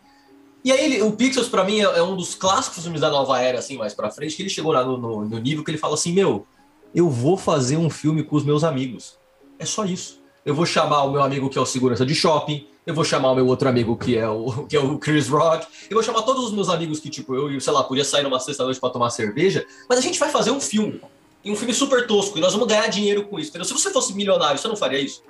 E 0.63 0.71
aí, 0.71 0.85
ele- 0.85 1.03
o 1.03 1.11
Pixels, 1.13 1.49
pra 1.49 1.65
mim, 1.65 1.81
é, 1.81 1.85
é 1.85 2.03
um 2.03 2.15
dos 2.15 2.35
clássicos 2.35 2.83
filmes 2.83 3.01
da 3.01 3.09
nova 3.09 3.41
era, 3.41 3.59
assim, 3.59 3.79
mais 3.79 3.95
pra 3.95 4.11
frente, 4.11 4.37
que 4.37 4.43
ele 4.43 4.51
chegou 4.51 4.73
lá 4.73 4.85
no, 4.85 4.99
no- 4.99 5.25
no 5.25 5.39
nível 5.39 5.65
que 5.65 5.71
ele 5.71 5.79
fala 5.79 5.95
assim: 5.95 6.13
Meu, 6.13 6.47
eu 6.95 7.09
vou 7.09 7.37
fazer 7.37 7.77
um 7.77 7.91
filme 7.91 8.23
com 8.23 8.37
os 8.37 8.45
meus 8.45 8.65
amigos. 8.65 9.19
É 9.59 9.65
só 9.65 9.85
isso. 9.85 10.21
Eu 10.45 10.55
vou 10.55 10.67
chamar 10.67 11.05
o 11.05 11.13
meu 11.13 11.23
amigo 11.23 11.49
que 11.49 11.57
é 11.57 11.61
o 11.61 11.67
segurança 11.67 12.05
de 12.05 12.15
shopping, 12.15 12.67
eu 12.85 12.95
vou 12.95 13.05
chamar 13.05 13.31
o 13.31 13.35
meu 13.35 13.47
outro 13.47 13.69
amigo 13.69 13.97
que 13.97 14.17
é 14.17 14.29
o, 14.29 14.65
que 14.67 14.77
é 14.77 14.81
o 14.81 14.99
Chris 14.99 15.29
Rock, 15.29 15.67
eu 15.89 15.95
vou 15.95 16.03
chamar 16.03 16.23
todos 16.23 16.45
os 16.45 16.53
meus 16.53 16.69
amigos 16.69 16.99
que, 16.99 17.09
tipo, 17.09 17.35
eu, 17.35 17.61
sei 17.61 17.73
lá, 17.73 17.85
podia 17.85 18.05
sair 18.05 18.25
numa 18.25 18.41
sexta-noite 18.41 18.81
pra 18.81 18.91
tomar 18.91 19.11
cerveja, 19.11 19.65
mas 19.89 19.99
a 19.99 20.03
gente 20.03 20.19
vai 20.19 20.31
fazer 20.31 20.51
um 20.51 20.61
filme. 20.61 21.01
E 21.45 21.51
um 21.51 21.57
filme 21.57 21.75
super 21.75 22.07
tosco, 22.07 22.39
e 22.39 22.41
nós 22.41 22.53
vamos 22.53 22.69
ganhar 22.69 22.87
dinheiro 22.89 23.25
com 23.25 23.39
isso, 23.39 23.51
entendeu? 23.51 23.65
Se 23.65 23.73
você 23.73 23.91
fosse 23.91 24.15
milionário, 24.15 24.59
você 24.59 24.69
não 24.69 24.77
faria 24.77 25.01
isso? 25.01 25.23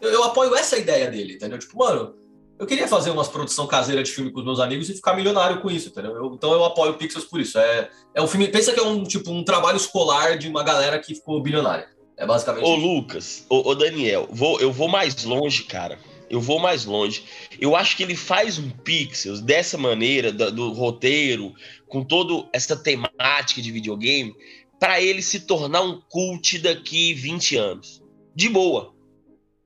Eu, 0.00 0.10
eu 0.10 0.24
apoio 0.24 0.54
essa 0.54 0.78
ideia 0.78 1.10
dele, 1.10 1.34
entendeu? 1.34 1.58
Tipo, 1.58 1.78
mano, 1.78 2.14
eu 2.58 2.66
queria 2.66 2.88
fazer 2.88 3.10
umas 3.10 3.28
produção 3.28 3.66
caseira 3.66 4.02
de 4.02 4.10
filme 4.10 4.30
com 4.30 4.40
os 4.40 4.44
meus 4.44 4.60
amigos 4.60 4.88
e 4.90 4.94
ficar 4.94 5.14
milionário 5.14 5.60
com 5.60 5.70
isso, 5.70 5.88
entendeu? 5.88 6.14
Eu- 6.16 6.34
então 6.34 6.52
eu 6.52 6.64
apoio 6.64 6.92
o 6.92 6.94
Pixels 6.94 7.24
por 7.24 7.40
isso. 7.40 7.58
É, 7.58 7.88
é 8.14 8.22
um 8.22 8.26
filme, 8.26 8.48
pensa 8.48 8.72
que 8.72 8.80
é 8.80 8.82
um 8.82 9.04
tipo 9.04 9.30
um 9.30 9.44
trabalho 9.44 9.76
escolar 9.76 10.36
de 10.36 10.48
uma 10.48 10.62
galera 10.62 10.98
que 10.98 11.14
ficou 11.14 11.40
bilionária. 11.42 11.88
É 12.16 12.26
basicamente 12.26 12.64
Ô. 12.64 12.74
Lucas, 12.74 13.46
ô, 13.48 13.70
ô, 13.70 13.74
Daniel, 13.76 14.28
vou, 14.30 14.60
eu 14.60 14.72
vou 14.72 14.88
mais 14.88 15.22
longe, 15.24 15.62
cara. 15.62 15.98
Eu 16.28 16.40
vou 16.40 16.58
mais 16.58 16.84
longe. 16.84 17.24
Eu 17.60 17.74
acho 17.76 17.96
que 17.96 18.02
ele 18.02 18.16
faz 18.16 18.58
um 18.58 18.68
Pixels 18.68 19.40
dessa 19.40 19.78
maneira, 19.78 20.30
da- 20.32 20.50
do, 20.50 20.72
roteiro, 20.72 21.54
com 21.86 22.04
toda 22.04 22.46
essa 22.52 22.76
temática 22.76 23.62
de 23.62 23.70
videogame, 23.72 24.34
pra 24.80 25.00
ele 25.00 25.22
se 25.22 25.40
tornar 25.40 25.80
um 25.82 26.00
cult 26.10 26.58
daqui 26.58 27.14
20 27.14 27.56
anos. 27.56 28.02
De 28.34 28.48
boa. 28.48 28.92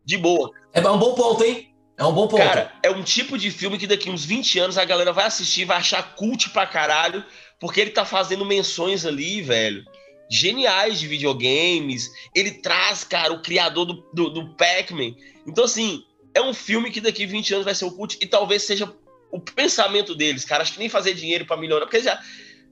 De 0.04 0.16
boa. 0.16 0.50
É 0.72 0.80
um 0.88 0.98
bom 0.98 1.14
ponto, 1.14 1.42
hein? 1.42 1.71
É 2.02 2.06
um 2.06 2.12
bom 2.12 2.26
ponto. 2.26 2.42
Cara, 2.42 2.72
é 2.82 2.90
um 2.90 3.02
tipo 3.02 3.38
de 3.38 3.50
filme 3.50 3.78
que 3.78 3.86
daqui 3.86 4.10
uns 4.10 4.24
20 4.24 4.58
anos 4.58 4.78
a 4.78 4.84
galera 4.84 5.12
vai 5.12 5.26
assistir, 5.26 5.64
vai 5.64 5.76
achar 5.76 6.14
cult 6.14 6.50
pra 6.50 6.66
caralho, 6.66 7.24
porque 7.60 7.80
ele 7.80 7.90
tá 7.90 8.04
fazendo 8.04 8.44
menções 8.44 9.06
ali, 9.06 9.40
velho, 9.40 9.84
geniais 10.28 10.98
de 10.98 11.06
videogames. 11.06 12.10
Ele 12.34 12.50
traz, 12.50 13.04
cara, 13.04 13.32
o 13.32 13.40
criador 13.40 13.86
do, 13.86 14.04
do, 14.12 14.30
do 14.30 14.48
Pac-Man. 14.54 15.14
Então, 15.46 15.64
assim, 15.64 16.04
é 16.34 16.42
um 16.42 16.52
filme 16.52 16.90
que 16.90 17.00
daqui 17.00 17.24
20 17.24 17.54
anos 17.54 17.64
vai 17.64 17.74
ser 17.74 17.84
um 17.84 17.90
cult 17.90 18.18
e 18.20 18.26
talvez 18.26 18.62
seja 18.62 18.92
o 19.30 19.40
pensamento 19.40 20.14
deles, 20.14 20.44
cara. 20.44 20.62
Acho 20.62 20.72
que 20.72 20.78
nem 20.78 20.88
fazer 20.88 21.14
dinheiro 21.14 21.46
pra 21.46 21.56
milionário, 21.56 21.88
porque 21.88 22.04
já. 22.04 22.20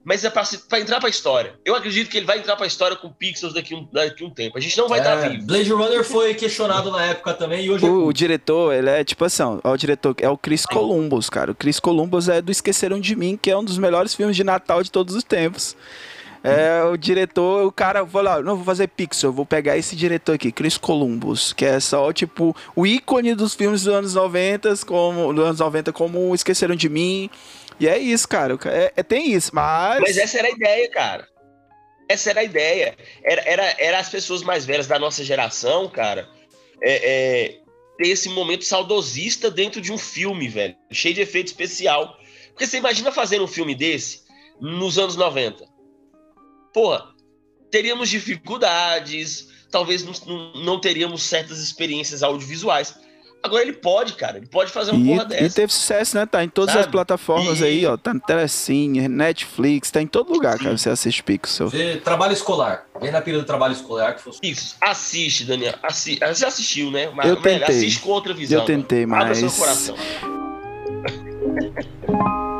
Mas 0.03 0.25
é 0.25 0.29
pra 0.31 0.79
entrar 0.79 0.99
pra 0.99 1.09
história. 1.09 1.53
Eu 1.63 1.75
acredito 1.75 2.09
que 2.09 2.17
ele 2.17 2.25
vai 2.25 2.39
entrar 2.39 2.55
pra 2.55 2.65
história 2.65 2.97
com 2.97 3.11
Pixels 3.11 3.53
daqui 3.53 3.75
um, 3.75 3.87
daqui 3.93 4.23
um 4.23 4.31
tempo. 4.31 4.57
A 4.57 4.61
gente 4.61 4.75
não 4.77 4.87
vai 4.87 4.99
estar 4.99 5.17
É, 5.25 5.29
vivo. 5.29 5.45
Blade 5.45 5.71
Runner 5.71 6.03
foi 6.03 6.33
questionado 6.33 6.89
na 6.89 7.05
época 7.05 7.33
também 7.35 7.65
e 7.65 7.69
hoje 7.69 7.85
é 7.85 7.89
O, 7.89 7.93
o 7.99 8.03
cult. 8.05 8.17
diretor, 8.17 8.73
ele 8.73 8.89
é 8.89 9.03
tipo 9.03 9.23
assim, 9.23 9.43
ó, 9.43 9.59
o 9.71 9.77
diretor 9.77 10.15
é 10.17 10.27
o 10.29 10.35
Chris 10.37 10.65
Columbus, 10.65 11.29
cara. 11.29 11.51
O 11.51 11.55
Chris 11.55 11.79
Columbus 11.79 12.29
é 12.29 12.41
do 12.41 12.51
Esqueceram 12.51 12.99
de 12.99 13.15
Mim, 13.15 13.37
que 13.39 13.51
é 13.51 13.57
um 13.57 13.63
dos 13.63 13.77
melhores 13.77 14.15
filmes 14.15 14.35
de 14.35 14.43
Natal 14.43 14.81
de 14.81 14.91
todos 14.91 15.15
os 15.15 15.23
tempos. 15.23 15.75
É 16.43 16.83
o 16.83 16.97
diretor, 16.97 17.67
o 17.67 17.71
cara 17.71 18.03
falou, 18.03 18.33
ó, 18.33 18.41
não 18.41 18.55
vou 18.55 18.65
fazer 18.65 18.87
Pixel, 18.87 19.31
vou 19.31 19.45
pegar 19.45 19.77
esse 19.77 19.95
diretor 19.95 20.33
aqui, 20.33 20.51
Chris 20.51 20.75
Columbus, 20.75 21.53
que 21.53 21.63
é 21.63 21.79
só 21.79 22.11
tipo 22.11 22.55
o 22.75 22.87
ícone 22.87 23.35
dos 23.35 23.53
filmes 23.53 23.83
dos 23.83 23.93
anos 23.93 24.15
90, 24.15 24.75
como 24.87 25.31
dos 25.31 25.45
anos 25.45 25.59
90 25.59 25.93
como 25.93 26.33
Esqueceram 26.33 26.75
de 26.75 26.89
Mim. 26.89 27.29
E 27.81 27.87
é 27.87 27.97
isso, 27.97 28.27
cara. 28.27 28.57
É, 28.65 28.93
é- 28.95 29.03
tem 29.03 29.33
isso, 29.33 29.55
mas 29.55 29.99
Mas 29.99 30.15
essa 30.15 30.37
era 30.37 30.47
a 30.47 30.51
ideia, 30.51 30.87
cara. 30.91 31.27
Essa 32.07 32.29
era 32.29 32.41
a 32.41 32.43
ideia. 32.43 32.95
Era, 33.23 33.41
era, 33.41 33.75
era 33.79 33.99
as 33.99 34.07
pessoas 34.07 34.43
mais 34.43 34.65
velhas 34.65 34.85
da 34.85 34.99
nossa 34.99 35.23
geração, 35.23 35.89
cara, 35.89 36.29
é, 36.83 36.93
é, 36.93 37.59
ter 37.97 38.09
esse 38.09 38.29
momento 38.29 38.65
saudosista 38.65 39.49
dentro 39.49 39.81
de 39.81 39.91
um 39.91 39.97
filme, 39.97 40.47
velho. 40.47 40.75
Cheio 40.91 41.15
de 41.15 41.21
efeito 41.21 41.47
especial. 41.47 42.15
Porque 42.49 42.67
você 42.67 42.77
imagina 42.77 43.11
fazer 43.11 43.41
um 43.41 43.47
filme 43.47 43.73
desse 43.73 44.21
nos 44.59 44.99
anos 44.99 45.15
90. 45.15 45.65
Porra, 46.71 47.07
teríamos 47.71 48.09
dificuldades, 48.09 49.47
talvez 49.71 50.03
não- 50.03 50.53
não 50.53 50.79
teríamos 50.79 51.23
certas 51.23 51.57
experiências 51.57 52.21
audiovisuais. 52.21 52.93
Agora 53.43 53.63
ele 53.63 53.73
pode, 53.73 54.13
cara. 54.13 54.37
Ele 54.37 54.45
pode 54.45 54.71
fazer 54.71 54.91
uma 54.91 55.03
porra 55.03 55.23
E, 55.23 55.37
e 55.37 55.41
dessa. 55.41 55.55
teve 55.55 55.73
sucesso, 55.73 56.15
né? 56.15 56.25
Tá 56.27 56.43
em 56.43 56.49
todas 56.49 56.75
as 56.75 56.81
Sabe? 56.81 56.91
plataformas 56.91 57.59
E- 57.59 57.63
aí, 57.65 57.85
ó. 57.85 57.97
Tá 57.97 58.13
no 58.13 58.19
Telecine, 58.19 59.07
Netflix, 59.07 59.89
tá 59.89 60.01
em 60.01 60.07
todo 60.07 60.31
lugar, 60.31 60.59
cara. 60.59 60.77
Você 60.77 60.89
assiste 60.89 61.23
Pixel. 61.23 61.67
Vê 61.67 61.97
trabalho 61.97 62.33
escolar. 62.33 62.85
Vem 63.01 63.11
na 63.11 63.21
pira 63.21 63.39
do 63.39 63.43
trabalho 63.43 63.73
escolar 63.73 64.15
que 64.15 64.21
fosse. 64.21 64.39
Isso, 64.43 64.75
assiste, 64.79 65.45
Daniel. 65.45 65.73
Assi 65.81 66.19
Você 66.19 66.45
assistiu, 66.45 66.91
né? 66.91 67.09
Mas, 67.15 67.27
Eu 67.27 67.41
velho, 67.41 67.59
tentei. 67.59 67.75
assiste 67.77 67.99
com 68.01 68.09
outra 68.09 68.33
visão. 68.33 68.59
Eu 68.59 68.65
tentei, 68.65 69.05
mano. 69.05 69.23
Abra 69.23 69.33
seu 69.35 69.45
mas- 69.45 69.57
coração. 69.57 69.95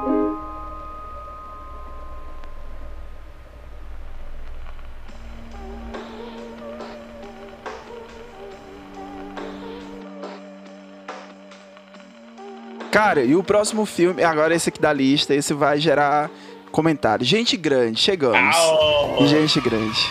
Cara, 12.92 13.24
e 13.24 13.36
o 13.36 13.44
próximo 13.44 13.86
filme, 13.86 14.24
agora 14.24 14.54
esse 14.54 14.70
aqui 14.70 14.80
da 14.82 14.92
lista, 14.92 15.34
esse 15.34 15.54
vai 15.54 15.80
gerar 15.80 16.30
comentário. 16.72 17.26
Gente 17.26 17.56
grande, 17.56 18.00
chegamos. 18.00 18.56
Au! 18.56 19.26
Gente 19.28 19.60
grande. 19.62 20.10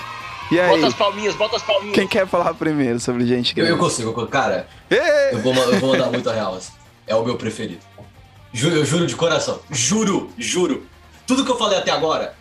E 0.50 0.58
aí, 0.58 0.68
Bota 0.70 0.86
as 0.88 0.94
palminhas, 0.94 1.34
bota 1.36 1.56
as 1.56 1.62
palminhas. 1.62 1.94
quem 1.94 2.08
quer 2.08 2.26
falar 2.26 2.54
primeiro 2.54 2.98
sobre 2.98 3.24
gente 3.26 3.54
grande? 3.54 3.70
eu 3.70 3.78
consigo, 3.78 4.08
eu 4.08 4.12
consigo. 4.14 4.32
Cara, 4.32 4.66
eu 5.30 5.38
vou, 5.38 5.54
eu 5.54 5.78
vou 5.78 5.90
mandar 5.92 6.10
muito 6.10 6.28
a 6.28 6.32
real. 6.32 6.54
assim. 6.54 6.72
É 7.06 7.14
o 7.14 7.24
meu 7.24 7.36
preferido. 7.36 7.82
Juro, 8.52 8.76
eu 8.76 8.84
juro 8.84 9.06
de 9.06 9.14
coração. 9.14 9.60
Juro, 9.70 10.30
juro. 10.36 10.84
Tudo 11.26 11.44
que 11.44 11.50
eu 11.50 11.56
falei 11.56 11.78
até 11.78 11.92
agora, 11.92 12.34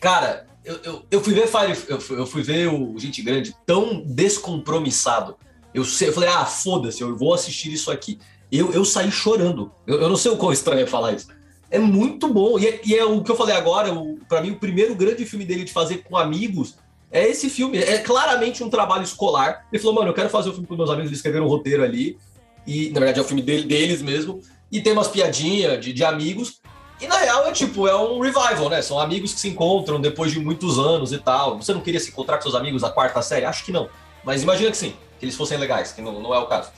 cara, 0.00 0.46
eu, 0.64 0.78
eu, 0.84 1.02
eu 1.10 1.20
fui 1.20 1.34
ver 1.34 1.48
Fire, 1.48 1.76
eu, 1.88 2.00
fui- 2.00 2.18
eu 2.18 2.26
fui 2.26 2.42
ver 2.42 2.68
o 2.68 2.94
Gente 2.98 3.22
Grande 3.22 3.52
tão 3.66 4.02
descompromissado. 4.06 5.36
Eu, 5.74 5.82
eu 5.82 6.12
falei, 6.12 6.28
ah, 6.28 6.44
foda-se, 6.44 7.00
eu 7.02 7.16
vou 7.16 7.34
assistir 7.34 7.72
isso 7.72 7.90
aqui. 7.90 8.18
Eu, 8.50 8.72
eu 8.72 8.84
saí 8.84 9.10
chorando. 9.10 9.72
Eu, 9.86 10.00
eu 10.02 10.08
não 10.08 10.16
sei 10.16 10.30
o 10.30 10.36
quão 10.36 10.52
estranho 10.52 10.82
é 10.82 10.86
falar 10.86 11.12
isso. 11.12 11.28
É 11.70 11.78
muito 11.78 12.28
bom. 12.32 12.58
E 12.58 12.66
é, 12.66 12.80
e 12.84 12.94
é 12.94 13.04
o 13.04 13.22
que 13.22 13.30
eu 13.30 13.36
falei 13.36 13.56
agora, 13.56 13.92
o, 13.92 14.18
pra 14.28 14.40
mim, 14.40 14.50
o 14.52 14.56
primeiro 14.56 14.94
grande 14.94 15.24
filme 15.26 15.44
dele 15.44 15.64
de 15.64 15.72
fazer 15.72 16.04
com 16.04 16.16
amigos 16.16 16.76
é 17.10 17.26
esse 17.28 17.48
filme. 17.50 17.78
É 17.78 17.98
claramente 17.98 18.62
um 18.62 18.70
trabalho 18.70 19.02
escolar. 19.02 19.66
Ele 19.72 19.80
falou, 19.80 19.96
mano, 19.96 20.08
eu 20.10 20.14
quero 20.14 20.28
fazer 20.28 20.50
um 20.50 20.52
filme 20.52 20.66
com 20.66 20.76
meus 20.76 20.90
amigos, 20.90 21.08
eles 21.08 21.18
escreveram 21.18 21.46
um 21.46 21.48
roteiro 21.48 21.82
ali. 21.82 22.18
E, 22.66 22.90
na 22.90 23.00
verdade, 23.00 23.18
é 23.18 23.22
o 23.22 23.24
filme 23.24 23.42
dele- 23.42 23.64
deles 23.64 24.02
mesmo. 24.02 24.40
E 24.70 24.80
tem 24.80 24.92
umas 24.92 25.08
piadinhas 25.08 25.84
de, 25.84 25.92
de 25.92 26.04
amigos. 26.04 26.60
E 27.00 27.06
na 27.06 27.18
real 27.18 27.46
é 27.46 27.52
tipo, 27.52 27.86
é 27.86 27.94
um 27.94 28.20
revival, 28.20 28.68
né? 28.70 28.80
São 28.80 28.98
amigos 28.98 29.34
que 29.34 29.40
se 29.40 29.48
encontram 29.48 30.00
depois 30.00 30.32
de 30.32 30.40
muitos 30.40 30.78
anos 30.78 31.12
e 31.12 31.18
tal. 31.18 31.56
Você 31.60 31.74
não 31.74 31.80
queria 31.80 32.00
se 32.00 32.10
encontrar 32.10 32.36
com 32.36 32.42
seus 32.42 32.54
amigos 32.54 32.82
da 32.82 32.90
quarta 32.90 33.20
série? 33.22 33.44
Acho 33.44 33.64
que 33.64 33.70
não. 33.72 33.88
Mas 34.24 34.42
imagina 34.42 34.70
que 34.70 34.76
sim, 34.76 34.94
que 35.20 35.24
eles 35.24 35.36
fossem 35.36 35.58
legais, 35.58 35.92
que 35.92 36.00
não, 36.00 36.20
não 36.20 36.34
é 36.34 36.38
o 36.38 36.46
caso. 36.46 36.70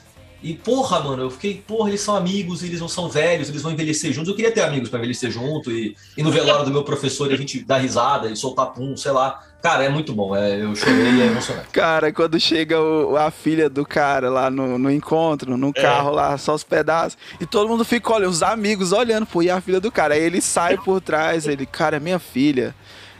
E 0.42 0.54
porra, 0.54 1.00
mano, 1.00 1.24
eu 1.24 1.30
fiquei, 1.30 1.62
porra, 1.66 1.88
eles 1.88 2.00
são 2.00 2.14
amigos, 2.14 2.62
eles 2.62 2.80
não 2.80 2.88
são 2.88 3.08
velhos, 3.08 3.48
eles 3.48 3.60
vão 3.62 3.72
envelhecer 3.72 4.12
juntos. 4.12 4.28
Eu 4.28 4.36
queria 4.36 4.52
ter 4.52 4.60
amigos 4.62 4.88
pra 4.88 4.98
envelhecer 4.98 5.30
junto 5.30 5.70
e, 5.70 5.96
e 6.16 6.22
no 6.22 6.30
velório 6.30 6.64
do 6.64 6.70
meu 6.70 6.84
professor 6.84 7.30
e 7.30 7.34
a 7.34 7.36
gente 7.36 7.64
dar 7.64 7.78
risada 7.78 8.28
e 8.28 8.36
soltar 8.36 8.66
pum, 8.66 8.96
sei 8.96 9.10
lá. 9.10 9.42
Cara, 9.60 9.82
é 9.82 9.88
muito 9.88 10.12
bom. 10.12 10.36
É, 10.36 10.62
eu 10.62 10.76
chorei 10.76 10.94
e 11.14 11.20
é 11.22 11.26
emocionante. 11.26 11.66
Cara, 11.72 12.12
quando 12.12 12.38
chega 12.38 12.80
o- 12.80 13.16
a 13.16 13.28
filha 13.32 13.68
do 13.68 13.84
cara 13.84 14.30
lá 14.30 14.48
no, 14.48 14.78
no 14.78 14.88
encontro, 14.88 15.56
no 15.56 15.72
carro 15.72 16.10
lá, 16.12 16.38
só 16.38 16.54
os 16.54 16.62
pedaços, 16.62 17.18
e 17.40 17.44
todo 17.46 17.68
mundo 17.68 17.84
fica 17.84 18.12
olhando, 18.14 18.30
os 18.30 18.40
amigos 18.44 18.92
olhando, 18.92 19.26
pô, 19.26 19.42
e 19.42 19.50
a 19.50 19.60
filha 19.60 19.80
do 19.80 19.90
cara? 19.90 20.14
Aí 20.14 20.22
ele 20.22 20.40
sai 20.40 20.76
por 20.78 21.00
trás, 21.00 21.48
ele, 21.48 21.66
cara, 21.66 21.96
é 21.96 22.00
minha 22.00 22.20
filha. 22.20 22.72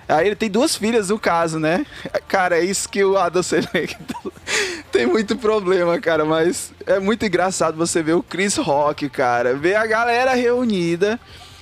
Aí 0.09 0.26
ele 0.28 0.37
tem 0.37 0.48
duas 0.48 0.74
filhas 0.76 1.11
no 1.11 1.18
caso, 1.18 1.59
né? 1.59 1.85
Cara, 2.28 2.57
é 2.59 2.64
isso 2.64 2.88
que 2.88 3.04
o 3.04 3.18
Adam 3.18 3.42
Sandler 3.42 3.94
tem 4.98 5.06
muito 5.06 5.37
problema, 5.37 5.98
cara, 6.00 6.24
mas 6.24 6.72
é 6.87 6.98
muito 6.98 7.24
engraçado 7.24 7.76
você 7.76 8.02
ver 8.02 8.14
o 8.14 8.22
Chris 8.22 8.56
Rock, 8.56 9.08
cara, 9.08 9.54
ver 9.54 9.76
a 9.76 9.87
galera 9.87 10.34
reunida 10.34 11.18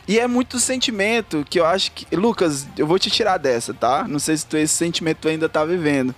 E 0.08 0.18
é 0.20 0.26
muito 0.26 0.58
sentimento 0.60 1.44
que 1.50 1.58
eu 1.58 1.66
acho 1.66 1.90
que. 1.92 2.14
Lucas, 2.14 2.66
eu 2.78 2.86
vou 2.86 2.98
te 2.98 3.10
tirar 3.10 3.38
dessa, 3.38 3.74
tá? 3.74 4.06
Não 4.08 4.18
sei 4.20 4.36
se 4.36 4.46
tu 4.46 4.56
esse 4.56 4.72
sentimento 4.74 5.18
tu 5.22 5.28
ainda 5.28 5.48
tá 5.48 5.64
vivendo. 5.64 6.14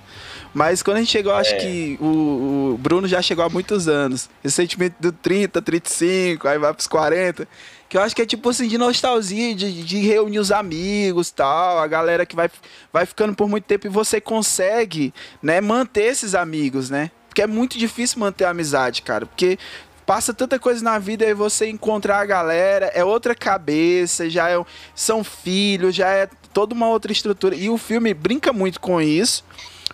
Mas 0.53 0.83
quando 0.83 0.99
a 0.99 1.01
gente 1.01 1.11
chegou, 1.11 1.33
eu 1.33 1.39
acho 1.39 1.55
É. 1.55 1.57
que 1.57 1.99
o, 2.01 2.73
o 2.75 2.79
Bruno 2.79 3.09
já 3.09 3.23
chegou 3.23 3.45
há 3.45 3.49
muitos 3.49 3.89
anos. 3.89 4.29
Esse 4.45 4.57
sentimento 4.57 4.95
do 5.01 5.11
30, 5.11 5.63
35, 5.63 6.47
aí 6.49 6.59
vai 6.59 6.73
pros 6.75 6.87
40. 6.87 7.49
Que 7.89 7.97
eu 7.97 8.03
acho 8.03 8.15
que 8.15 8.23
é 8.23 8.27
tipo 8.27 8.49
assim, 8.49 8.69
de 8.69 8.77
nostalgia, 8.77 9.55
de, 9.55 9.83
de 9.83 9.99
reunir 10.01 10.39
os 10.39 10.53
amigos 10.53 11.31
tal, 11.31 11.79
a 11.79 11.87
galera 11.87 12.27
que 12.27 12.37
vai, 12.37 12.51
vai 12.93 13.07
ficando 13.07 13.35
por 13.35 13.49
muito 13.49 13.65
tempo 13.65 13.87
e 13.87 13.91
você 13.91 14.21
consegue, 14.21 15.13
né, 15.43 15.61
manter 15.61 16.05
esses 16.05 16.35
amigos, 16.35 16.91
né? 16.91 17.11
Porque 17.29 17.43
é 17.43 17.47
muito 17.47 17.79
difícil 17.79 18.19
manter 18.19 18.45
a 18.45 18.51
amizade, 18.51 19.01
cara. 19.01 19.25
Porque 19.25 19.59
passa 20.05 20.33
tanta 20.33 20.59
coisa 20.59 20.83
na 20.83 20.99
vida 20.99 21.27
e 21.27 21.35
você 21.35 21.69
encontrar 21.69 22.21
a 22.21 22.25
galera, 22.25 22.87
é 22.95 23.05
outra 23.05 23.35
cabeça, 23.35 24.29
já 24.29 24.51
é, 24.51 24.59
são 24.95 25.23
filhos, 25.23 25.95
já 25.95 26.09
é 26.09 26.29
toda 26.53 26.75
uma 26.75 26.89
outra 26.89 27.13
estrutura. 27.13 27.55
E 27.55 27.69
o 27.69 27.77
filme 27.77 28.15
brinca 28.15 28.53
muito 28.53 28.81
com 28.81 29.01
isso. 29.01 29.45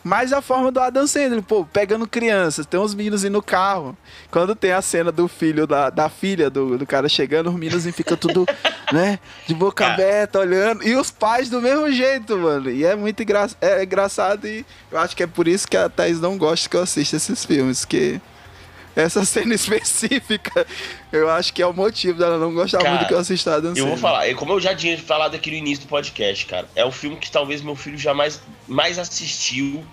Mas 0.05 0.35
a 0.35 0.43
forma 0.43 0.71
do 0.71 0.79
Adam 0.79 1.07
Sandler, 1.07 1.43
pô, 1.43 1.65
pegando 1.65 2.07
crianças, 2.07 2.67
tem 2.67 2.79
uns 2.79 2.95
meninos 2.95 3.25
indo 3.25 3.33
no 3.33 3.43
carro. 3.43 3.97
Quando 4.31 4.55
tem 4.55 4.71
a 4.71 4.83
cena 4.83 5.11
do 5.11 5.27
filho, 5.27 5.67
da, 5.67 5.89
da 5.89 6.11
filha 6.11 6.51
do, 6.51 6.77
do 6.77 6.87
cara 6.87 7.09
chegando, 7.09 7.49
os 7.49 7.57
meninos 7.57 7.87
ficam 7.87 8.15
tudo, 8.19 8.47
né, 8.93 9.19
de 9.47 9.55
boca 9.55 9.87
aberta, 9.87 10.39
olhando. 10.39 10.87
E 10.87 10.95
os 10.95 11.11
pais 11.11 11.49
do 11.49 11.61
mesmo 11.63 11.91
jeito, 11.91 12.37
mano. 12.37 12.71
E 12.71 12.85
é 12.85 12.95
muito 12.95 13.23
engra 13.23 13.49
é 13.63 13.83
engraçado 13.83 14.47
e 14.47 14.65
eu 14.93 14.99
acho 14.99 15.17
que 15.17 15.23
é 15.23 15.27
por 15.27 15.49
isso 15.49 15.67
que 15.67 15.77
a 15.77 15.89
Thaís 15.89 16.21
não 16.21 16.37
gosta 16.37 16.69
que 16.69 16.77
eu 16.77 16.83
assista 16.83 17.17
esses 17.17 17.45
filmes, 17.45 17.87
que 17.87 18.21
essa 18.97 19.25
cena 19.25 19.55
específica, 19.57 20.67
eu 21.13 21.29
acho 21.31 21.53
que 21.53 21.61
é 21.63 21.67
o 21.67 21.73
motivo 21.73 22.19
dela 22.19 22.39
não 22.39 22.53
gostar 22.55 22.79
Cara, 22.79 22.91
muito 22.97 23.09
que 23.09 23.15
eu 23.15 23.19
assista 23.19 23.53
a 23.53 23.57
Adam 23.57 23.73
Eu 23.77 23.87
vou 23.89 23.97
falar, 23.97 24.33
como 24.35 24.53
eu 24.53 24.61
já 24.61 24.75
tinha 24.75 24.97
falado 24.99 25.35
aqui 25.35 25.51
no 25.51 25.57
início 25.57 25.85
do 25.85 25.89
podcast, 25.89 26.47
cara. 26.47 26.69
É 26.75 26.85
o 26.85 26.93
filme 26.93 27.17
que 27.17 27.31
talvez 27.31 27.61
meu 27.63 27.75
filho 27.77 27.99
jamais 27.99 28.41
mais 28.69 28.99
assistiu 28.99 29.85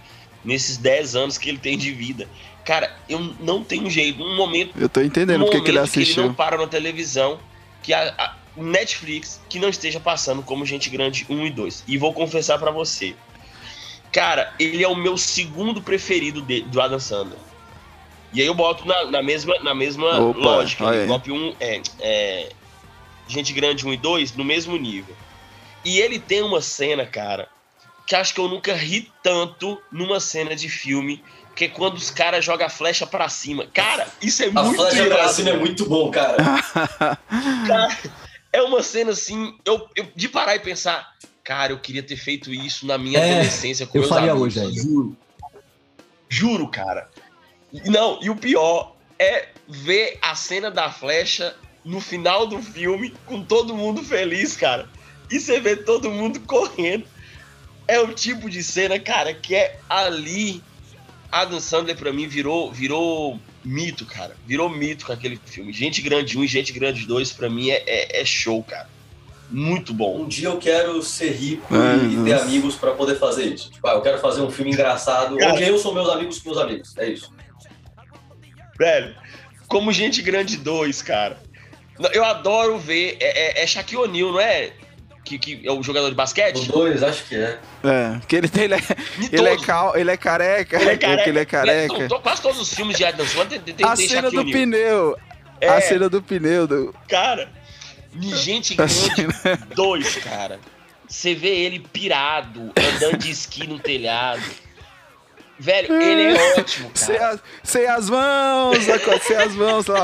nesses 0.43 0.77
10 0.77 1.15
anos 1.15 1.37
que 1.37 1.49
ele 1.49 1.57
tem 1.57 1.77
de 1.77 1.91
vida. 1.91 2.27
Cara, 2.65 2.95
eu 3.09 3.19
não 3.39 3.63
tenho 3.63 3.89
jeito. 3.89 4.23
Um 4.23 4.35
momento, 4.35 4.73
Eu 4.79 4.87
tô 4.87 5.01
entendendo 5.01 5.41
um 5.41 5.45
porque 5.45 5.61
que 5.61 5.69
ele 5.71 5.77
momento 5.79 5.91
que 5.91 5.97
ele 5.99 6.03
assistiu. 6.03 6.23
não 6.27 6.33
para 6.33 6.57
na 6.57 6.67
televisão, 6.67 7.39
que 7.81 7.91
a, 7.93 8.13
a 8.17 8.35
Netflix, 8.55 9.41
que 9.49 9.57
não 9.59 9.69
esteja 9.69 9.99
passando 9.99 10.43
como 10.43 10.65
Gente 10.65 10.89
Grande 10.89 11.25
1 11.29 11.47
e 11.47 11.49
2. 11.49 11.83
E 11.87 11.97
vou 11.97 12.13
confessar 12.13 12.59
pra 12.59 12.69
você. 12.69 13.15
Cara, 14.11 14.53
ele 14.59 14.83
é 14.83 14.87
o 14.87 14.95
meu 14.95 15.17
segundo 15.17 15.81
preferido 15.81 16.41
de- 16.41 16.61
do 16.63 16.81
Adam 16.81 16.99
Sandler. 16.99 17.39
E 18.33 18.41
aí 18.41 18.47
eu 18.47 18.53
boto 18.53 18.85
na, 18.87 19.05
na 19.05 19.21
mesma, 19.21 19.57
na 19.59 19.75
mesma 19.75 20.19
Opa, 20.19 20.39
lógica. 20.39 20.89
aí. 20.89 21.05
Golpe 21.05 21.31
1 21.31 21.55
é, 21.59 21.81
é 21.99 22.49
Gente 23.27 23.51
Grande 23.53 23.85
1 23.85 23.93
e 23.93 23.97
2 23.97 24.33
no 24.35 24.43
mesmo 24.43 24.75
nível. 24.77 25.15
E 25.83 25.99
ele 25.99 26.19
tem 26.19 26.41
uma 26.41 26.61
cena, 26.61 27.05
cara, 27.05 27.47
que 28.07 28.15
acho 28.15 28.33
que 28.33 28.39
eu 28.39 28.47
nunca 28.47 28.73
ri 28.73 29.11
tanto 29.23 29.81
numa 29.91 30.19
cena 30.19 30.55
de 30.55 30.69
filme, 30.69 31.23
que 31.55 31.65
é 31.65 31.67
quando 31.67 31.95
os 31.97 32.09
caras 32.09 32.43
jogam 32.45 32.67
a 32.67 32.69
flecha 32.69 33.05
pra 33.05 33.27
cima. 33.27 33.67
Cara, 33.73 34.07
isso 34.21 34.43
é 34.43 34.47
A 34.47 34.63
muito 34.63 34.75
flecha 34.81 35.05
pra 35.07 35.27
cima 35.27 35.49
é 35.49 35.57
muito 35.57 35.85
bom, 35.89 36.09
cara. 36.11 36.37
Cara, 37.67 37.97
é 38.53 38.61
uma 38.61 38.81
cena 38.83 39.11
assim, 39.11 39.57
eu, 39.65 39.87
eu- 39.95 40.07
de 40.15 40.29
parar 40.29 40.55
e 40.55 40.59
pensar, 40.59 41.13
cara, 41.43 41.71
eu 41.73 41.79
queria 41.79 42.03
ter 42.03 42.15
feito 42.17 42.53
isso 42.53 42.85
na 42.85 42.97
minha 42.97 43.19
É, 43.19 43.31
adolescência 43.31 43.85
com 43.87 43.97
eu 43.97 44.01
meus 44.01 44.09
faria 44.09 44.31
amigos. 44.31 44.55
hoje 44.55 44.59
ainda. 44.67 44.81
Juro. 44.81 45.17
Juro, 46.29 46.67
cara. 46.69 47.09
Não, 47.85 48.19
e 48.21 48.29
o 48.29 48.35
pior 48.35 48.95
é 49.17 49.49
ver 49.67 50.17
a 50.21 50.35
cena 50.35 50.69
da 50.69 50.91
flecha 50.91 51.55
no 51.83 51.99
final 51.99 52.45
do 52.45 52.61
filme 52.61 53.13
com 53.25 53.43
todo 53.43 53.75
mundo 53.75 54.03
feliz, 54.03 54.55
cara. 54.55 54.89
E 55.29 55.39
você 55.39 55.59
vê 55.59 55.75
todo 55.75 56.11
mundo 56.11 56.39
correndo. 56.41 57.05
É 57.87 57.99
o 57.99 58.13
tipo 58.13 58.49
de 58.49 58.63
cena, 58.63 58.99
cara, 58.99 59.33
que 59.33 59.55
é 59.55 59.79
ali. 59.89 60.61
Adam 61.31 61.61
Sandler 61.61 61.95
pra 61.95 62.11
mim 62.11 62.27
virou, 62.27 62.71
virou 62.71 63.39
mito, 63.63 64.05
cara. 64.05 64.35
Virou 64.45 64.69
mito 64.69 65.05
com 65.05 65.13
aquele 65.13 65.39
filme. 65.45 65.71
Gente 65.71 66.01
Grande 66.01 66.37
1 66.37 66.43
e 66.43 66.47
Gente 66.47 66.73
Grande 66.73 67.05
2 67.05 67.31
pra 67.31 67.49
mim 67.49 67.69
é, 67.69 67.83
é, 67.85 68.21
é 68.21 68.25
show, 68.25 68.61
cara. 68.63 68.89
Muito 69.49 69.93
bom. 69.93 70.21
Um 70.21 70.27
dia 70.27 70.47
eu 70.47 70.57
quero 70.57 71.01
ser 71.03 71.31
rico 71.31 71.67
Ai, 71.73 71.97
e 72.05 72.23
ter 72.23 72.33
nossa. 72.33 72.45
amigos 72.45 72.75
pra 72.75 72.91
poder 72.91 73.15
fazer 73.15 73.45
isso. 73.45 73.69
Tipo, 73.69 73.87
ah, 73.87 73.93
eu 73.93 74.01
quero 74.01 74.17
fazer 74.19 74.41
um 74.41 74.49
filme 74.49 74.71
engraçado, 74.71 75.37
Cara. 75.37 75.53
onde 75.53 75.63
eu 75.63 75.77
sou 75.77 75.93
meus 75.93 76.09
amigos 76.09 76.39
com 76.39 76.49
meus 76.49 76.61
amigos. 76.61 76.97
É 76.97 77.09
isso. 77.09 77.31
Velho, 78.81 79.15
como 79.67 79.91
Gente 79.93 80.23
Grande 80.23 80.57
2, 80.57 81.03
cara. 81.03 81.37
Eu 82.13 82.25
adoro 82.25 82.79
ver. 82.79 83.15
É, 83.19 83.59
é, 83.59 83.63
é 83.63 83.67
Shaquille 83.67 84.01
O'Neal, 84.01 84.31
não 84.31 84.39
é? 84.39 84.71
Que, 85.23 85.37
que 85.37 85.61
é 85.67 85.71
o 85.71 85.83
jogador 85.83 86.09
de 86.09 86.15
basquete? 86.15 86.55
Os 86.57 86.67
dois, 86.67 87.03
acho 87.03 87.23
que 87.25 87.35
é. 87.35 87.59
É, 87.83 88.19
que 88.27 88.35
ele, 88.35 88.49
tem- 88.49 88.63
ele, 88.63 88.73
é, 88.73 88.79
ele, 89.31 89.47
é 89.49 89.57
cal, 89.57 89.95
ele 89.95 90.09
é 90.09 90.17
careca. 90.17 90.81
Ele 90.81 90.89
é 90.89 90.97
que 90.97 91.05
ele 91.29 91.39
é 91.39 91.45
careca. 91.45 91.95
Né, 91.99 92.07
to- 92.07 92.19
Quase 92.21 92.41
todos 92.41 92.59
os 92.59 92.73
filmes 92.73 92.97
de 92.97 93.05
Adam 93.05 93.23
Sandler 93.27 93.61
tem, 93.61 93.75
tem, 93.75 93.85
A 93.85 93.95
tem 93.95 94.07
cena 94.09 94.23
Shaquille 94.23 94.45
do 94.45 94.51
pneu. 94.51 95.17
É, 95.61 95.67
A 95.69 95.79
cena 95.79 96.09
do 96.09 96.21
pneu. 96.23 96.65
Do... 96.65 96.95
cara. 97.07 97.49
Gente 98.19 98.73
Grande 98.73 98.93
cena- 98.93 99.67
2, 99.75 100.15
cara. 100.15 100.59
Você 101.07 101.35
vê 101.35 101.49
ele 101.49 101.79
pirado, 101.79 102.71
andando 102.75 103.17
de 103.19 103.29
esqui 103.29 103.67
no 103.67 103.77
telhado. 103.77 104.41
Velho, 105.61 106.01
ele 106.01 106.35
é 106.37 106.59
ótimo, 106.59 106.89
Sem, 106.95 107.15
cara. 107.17 107.33
as, 107.35 107.39
sem 107.63 107.85
as 107.87 108.09
mãos, 108.09 108.77
sem 109.27 109.35
as 109.37 109.55
mãos 109.55 109.85
lá. 109.85 109.99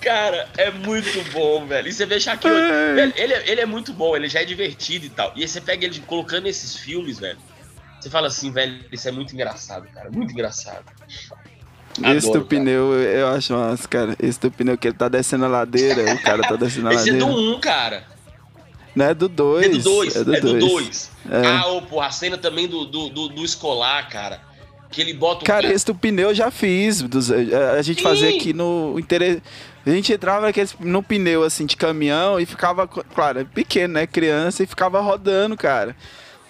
Cara, 0.00 0.48
é 0.56 0.70
muito 0.70 1.22
bom, 1.32 1.66
velho. 1.66 1.88
E 1.88 1.92
você 1.92 2.06
vê 2.06 2.18
Shaquille. 2.20 2.54
Velho, 2.54 3.12
ele, 3.16 3.34
é- 3.34 3.50
ele 3.50 3.60
é 3.60 3.66
muito 3.66 3.92
bom, 3.92 4.16
ele 4.16 4.28
já 4.28 4.40
é 4.40 4.44
divertido 4.44 5.04
e 5.06 5.10
tal. 5.10 5.32
E 5.36 5.42
aí 5.42 5.48
você 5.48 5.60
pega 5.60 5.84
ele 5.84 5.98
colocando 6.06 6.46
esses 6.46 6.76
filmes, 6.76 7.18
velho. 7.18 7.38
Você 8.00 8.08
fala 8.08 8.28
assim, 8.28 8.50
velho, 8.50 8.82
isso 8.90 9.08
é 9.08 9.12
muito 9.12 9.34
engraçado, 9.34 9.86
cara. 9.92 10.08
Muito 10.10 10.32
engraçado. 10.32 10.84
Esse 12.16 12.32
do 12.32 12.42
pneu, 12.42 12.94
eu 12.94 13.28
acho 13.28 13.52
massa, 13.52 13.86
cara. 13.88 14.16
Esse 14.22 14.40
do 14.40 14.50
pneu 14.50 14.78
que 14.78 14.88
ele 14.88 14.96
tá 14.96 15.08
descendo 15.08 15.44
a 15.44 15.48
ladeira, 15.48 16.14
o 16.14 16.22
cara 16.22 16.42
tá 16.48 16.56
descendo 16.56 16.88
a 16.88 16.94
Esse 16.94 17.10
é 17.10 17.12
ladeira. 17.12 17.34
do 17.34 17.56
1, 17.56 17.60
cara. 17.60 18.04
Não 19.00 19.06
é 19.10 19.14
do 19.14 19.28
2. 19.28 19.64
É 19.66 19.68
do 19.68 19.78
2. 19.82 20.16
É 20.16 20.24
do 20.24 20.34
É 20.34 20.40
do 20.40 20.58
2. 20.58 20.64
2. 20.72 21.10
É. 21.30 21.46
Ah, 21.46 21.66
ô, 21.68 21.82
pô, 21.82 22.00
a 22.00 22.10
cena 22.10 22.36
também 22.38 22.68
do, 22.68 22.84
do, 22.84 23.08
do, 23.08 23.28
do 23.28 23.44
escolar, 23.44 24.08
cara. 24.08 24.40
Que 24.90 25.00
ele 25.00 25.12
bota 25.14 25.42
o 25.42 25.46
Cara, 25.46 25.72
esse 25.72 25.86
do 25.86 25.94
pneu 25.94 26.30
eu 26.30 26.34
já 26.34 26.50
fiz. 26.50 27.00
dos- 27.02 27.30
a 27.30 27.72
a 27.78 27.82
gente 27.82 27.98
Sim. 27.98 28.02
fazia 28.02 28.28
aqui 28.30 28.52
no 28.52 28.98
interesse. 28.98 29.40
A 29.86 29.90
gente 29.90 30.12
entrava 30.12 30.46
naqueles, 30.46 30.74
no 30.80 31.02
pneu 31.02 31.44
assim 31.44 31.64
de 31.64 31.76
caminhão 31.76 32.40
e 32.40 32.44
ficava, 32.44 32.86
claro, 32.88 33.46
pequeno, 33.54 33.94
né? 33.94 34.06
Criança, 34.06 34.62
e 34.62 34.66
ficava 34.66 35.00
rodando, 35.00 35.56
cara. 35.56 35.94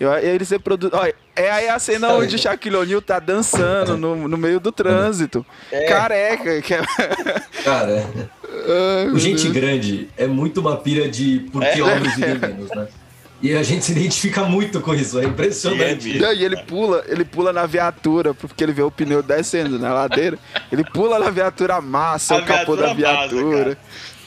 Eu, 0.01 0.11
eles 0.17 0.49
reproduzem. 0.49 0.99
Olha, 0.99 1.15
é 1.41 1.51
aí 1.51 1.69
a 1.69 1.79
cena 1.79 2.09
Sabe? 2.09 2.23
onde 2.25 2.37
o 2.37 2.39
Shaquille 2.39 2.77
O'Neal 2.77 3.03
tá 3.03 3.19
dançando 3.19 3.97
no, 3.97 4.29
no 4.29 4.37
meio 4.37 4.61
do 4.61 4.71
trânsito. 4.73 5.45
É. 5.71 5.85
Careca. 5.87 6.61
Que 6.63 6.75
é... 6.75 6.83
Cara, 7.65 7.91
é. 8.67 9.09
O 9.13 9.19
Gente. 9.19 9.49
Grande 9.51 10.09
é 10.17 10.27
muito 10.27 10.61
uma 10.61 10.77
pira 10.77 11.09
de 11.09 11.49
por 11.53 11.63
que 11.63 11.81
É. 11.81 11.83
homens 11.83 12.15
vivem 12.17 12.39
menos, 12.39 12.69
né? 12.71 12.89
E 13.43 13.55
a 13.57 13.63
gente 13.63 13.87
se 13.87 13.93
identifica 13.93 14.43
muito 14.45 14.83
com 14.83 14.95
isso, 14.95 15.19
é 15.19 15.25
impressionante. 15.25 16.15
É 16.15 16.21
Não, 16.21 16.31
E 16.33 16.45
ele 16.45 16.59
pula, 16.65 17.03
ele 17.09 17.25
pula 17.25 17.55
na 17.55 17.65
viatura, 17.65 18.35
porque 18.35 18.63
ele 18.63 18.73
vê 18.73 18.83
o 18.83 18.91
pneu 18.91 19.23
descendo 19.23 19.79
na 19.79 19.95
ladeira. 19.95 20.39
Ele 20.71 20.85
pula 20.85 21.19
na 21.19 21.31
viatura, 21.31 21.77
amassa 21.77 22.35
A 22.35 22.39
o 22.39 22.45
capô 22.45 22.77
da 22.77 22.93
viatura 22.93 23.41
viatura. 23.41 23.79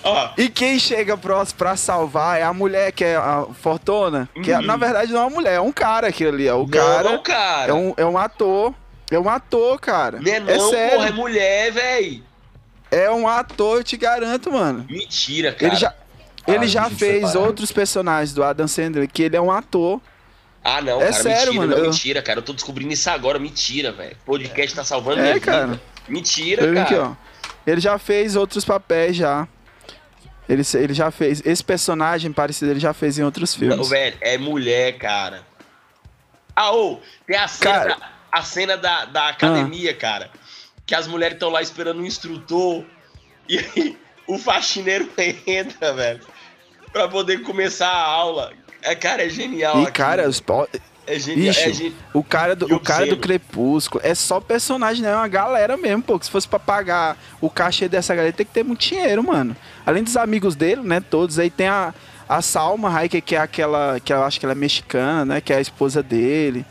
Ó, 0.04 0.30
E 0.38 0.50
quem 0.50 0.78
chega 0.80 1.16
pra, 1.18 1.46
pra 1.58 1.76
salvar 1.76 2.40
é 2.40 2.44
a 2.44 2.54
mulher, 2.54 2.92
que 2.92 3.04
é 3.04 3.16
a 3.16 3.46
Fortuna. 3.62 4.28
Que 4.44 4.52
é- 4.52 4.58
Uhum. 4.60 4.66
na 4.66 4.76
verdade 4.78 5.12
não 5.12 5.22
é 5.22 5.24
uma 5.24 5.30
mulher, 5.30 5.54
é 5.56 5.62
um 5.62 5.72
cara 5.72 6.08
aquele 6.08 6.30
ali. 6.30 6.48
É 6.48 6.54
o 6.54 6.60
não, 6.60 6.68
cara. 6.68 7.04
não, 7.04 7.24
cara. 7.24 7.72
É, 7.72 7.74
um, 7.74 7.94
é 7.98 8.06
um 8.06 8.18
ator. 8.18 8.74
É 9.12 9.20
um 9.20 9.30
ator, 9.30 9.80
cara. 9.80 10.20
Não 10.20 10.32
é 10.34 10.40
não, 10.40 10.70
sério. 10.70 10.96
porra, 10.98 11.10
é 11.10 11.12
mulher, 11.12 11.72
véi. 11.72 12.24
É 12.92 13.10
um 13.12 13.28
ator, 13.28 13.78
eu 13.78 13.84
te 13.84 13.96
garanto, 13.98 14.52
mano. 14.52 14.86
Mentira, 14.90 15.52
cara. 15.54 15.68
Ele 15.72 15.76
já, 15.80 15.94
ele 16.48 16.68
já 16.68 16.90
fez 16.90 17.16
separado. 17.28 17.40
outros 17.42 17.72
personagens 17.72 18.34
do 18.34 18.44
Adam 18.44 18.68
Sandler, 18.68 19.08
que 19.12 19.24
ele 19.24 19.36
é 19.36 19.42
um 19.42 19.52
ator. 19.52 20.00
Ah, 20.64 20.82
não, 20.82 21.02
É 21.02 21.10
cara, 21.12 21.14
sério, 21.14 21.38
mentira, 21.54 21.54
mano, 21.56 21.72
não, 21.72 21.78
eu- 21.78 21.92
mentira, 21.92 22.22
cara. 22.22 22.40
Eu 22.40 22.44
tô 22.44 22.54
descobrindo 22.54 22.94
isso 22.94 23.10
agora, 23.10 23.38
mentira, 23.40 23.92
velho. 23.92 24.16
O 24.24 24.26
podcast 24.26 24.76
tá 24.76 24.84
salvando 24.84 25.20
É, 25.20 25.24
minha 25.24 25.40
cara. 25.40 25.68
vida. 25.68 25.82
Mentira, 26.08 26.64
Ele, 26.64 26.76
cara. 26.76 26.86
aqui, 26.86 26.96
ó. 26.96 27.12
ele 27.66 27.82
já 27.82 27.98
fez 27.98 28.36
outros 28.36 28.64
papéis 28.66 29.16
já. 29.16 29.48
Ele, 30.48 30.62
ele 30.76 30.94
já 30.94 31.10
fez. 31.12 31.42
Esse 31.46 31.64
personagem 31.64 32.32
parecido 32.32 32.72
ele 32.72 32.80
já 32.80 32.94
fez 32.94 33.18
em 33.18 33.24
outros 33.24 33.56
Não, 33.58 33.70
filmes. 33.70 33.90
velho, 33.90 34.18
é 34.22 34.38
mulher, 34.38 34.98
cara. 34.98 35.42
Ah, 36.56 36.72
ô, 36.74 37.00
tem 37.26 37.38
a 37.38 37.48
cena, 37.48 37.72
Cara. 37.72 37.96
da, 37.96 38.10
a 38.32 38.42
cena 38.44 38.78
da, 38.78 39.06
da 39.06 39.30
academia, 39.30 39.94
cara. 39.94 40.30
Que 40.86 40.94
as 40.94 41.08
mulheres 41.08 41.36
estão 41.36 41.50
lá 41.50 41.62
esperando 41.62 42.02
um 42.02 42.06
instrutor. 42.06 42.84
E 43.50 43.58
aí 43.60 43.98
o 44.28 44.38
faxineiro 44.38 45.10
entra, 45.48 45.94
velho. 45.94 46.20
Pra 46.92 47.08
poder 47.08 47.42
começar 47.42 47.88
a 47.90 48.04
aula. 48.04 48.54
É, 48.82 48.94
cara, 48.94 49.26
é 49.26 49.30
genial. 49.30 49.78
E, 49.78 49.88
aquilo. 49.88 49.94
cara, 49.94 50.28
os 50.30 50.44
É 51.08 51.18
genial. 51.18 51.48
Bicho, 51.54 51.70
É 51.70 51.74
gen- 51.74 51.96
O 52.14 52.24
cara 52.24 52.56
do, 52.56 52.66
o 52.76 52.80
cara 52.80 53.08
do. 53.08 53.18
Crepúsculo 53.18 54.02
é 54.06 54.14
só 54.14 54.40
personagem, 54.40 55.02
né? 55.02 55.12
É 55.12 55.16
uma 55.16 55.28
galera 55.28 55.76
mesmo, 55.78 56.04
pô. 56.04 56.20
que 56.20 56.26
Se 56.26 56.32
fosse 56.32 56.48
pra 56.48 56.60
pagar 56.60 57.18
o 57.42 57.50
cachê 57.50 57.88
dessa 57.90 58.14
galera, 58.14 58.34
tem 58.34 58.46
que 58.46 58.52
ter 58.52 58.64
muito 58.64 58.82
dinheiro, 58.82 59.24
mano. 59.24 59.56
Além 59.86 60.04
dos 60.04 60.16
amigos 60.18 60.56
dele, 60.56 60.82
né? 60.82 61.00
Todos. 61.02 61.38
Aí 61.40 61.50
tem 61.50 61.68
a, 61.68 61.94
a 62.28 62.42
Salma 62.42 62.90
Hayek, 62.90 63.22
que 63.22 63.36
é 63.36 63.40
aquela. 63.40 64.00
que 64.00 64.14
eu 64.14 64.24
acho 64.24 64.40
que 64.40 64.46
ela 64.46 64.54
é 64.54 64.56
mexicana, 64.56 65.26
né? 65.26 65.42
Que 65.42 65.54
é 65.54 65.58
a 65.58 65.62
esposa 65.62 66.02
dele. 66.02 66.66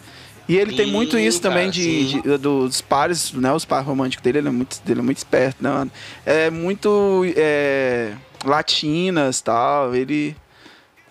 E 0.48 0.57
ele 0.57 0.75
tem 0.75 0.87
Sim, 0.87 0.92
muito 0.92 1.16
isso 1.18 1.40
também 1.40 1.70
cara, 1.70 1.72
de, 1.72 1.83
sim. 2.11 2.20
de- 2.20 2.38
dos 2.38 2.81
pares, 2.81 3.33
né? 3.33 3.53
Os 3.53 3.64
pares 3.64 3.87
românticos 3.87 4.22
dele, 4.25 4.38
ele 4.38 4.48
é 4.48 4.51
muito, 4.51 4.81
ele 4.88 4.98
é 5.01 5.03
muito 5.03 5.18
esperto, 5.18 5.62
né? 5.62 5.88
É 6.27 6.51
muito 6.51 7.22
é, 7.37 8.12
latinas 8.44 9.40
tal. 9.40 9.94
Ele. 9.94 10.37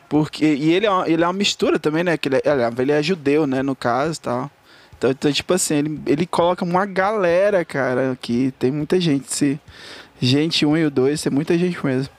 Porque, 0.10 0.46
e 0.46 0.74
ele 0.74 0.86
é, 0.86 0.92
uma, 0.92 1.08
ele 1.10 1.24
é 1.24 1.28
uma 1.28 1.32
mistura 1.34 1.80
também, 1.80 2.04
né? 2.04 2.18
Que 2.18 2.28
ele, 2.28 2.36
é, 2.38 2.82
ele 2.82 2.92
é 2.92 3.02
judeu, 3.02 3.48
né? 3.48 3.64
No 3.64 3.76
caso 3.76 4.20
tal. 4.20 4.52
Então, 4.98 5.10
então, 5.10 5.32
tipo 5.32 5.54
assim, 5.54 5.76
ele, 5.76 6.02
ele 6.06 6.26
coloca 6.28 6.64
uma 6.66 6.86
galera, 6.86 7.64
cara, 7.64 8.12
aqui. 8.12 8.54
Tem 8.60 8.70
muita 8.70 9.00
gente. 9.00 9.34
Se, 9.34 9.60
gente 10.22 10.66
um 10.66 10.78
e 10.78 10.86
o 10.86 10.92
dois, 10.92 11.22
tem 11.22 11.32
muita 11.32 11.58
gente 11.58 11.84
mesmo. 11.86 12.14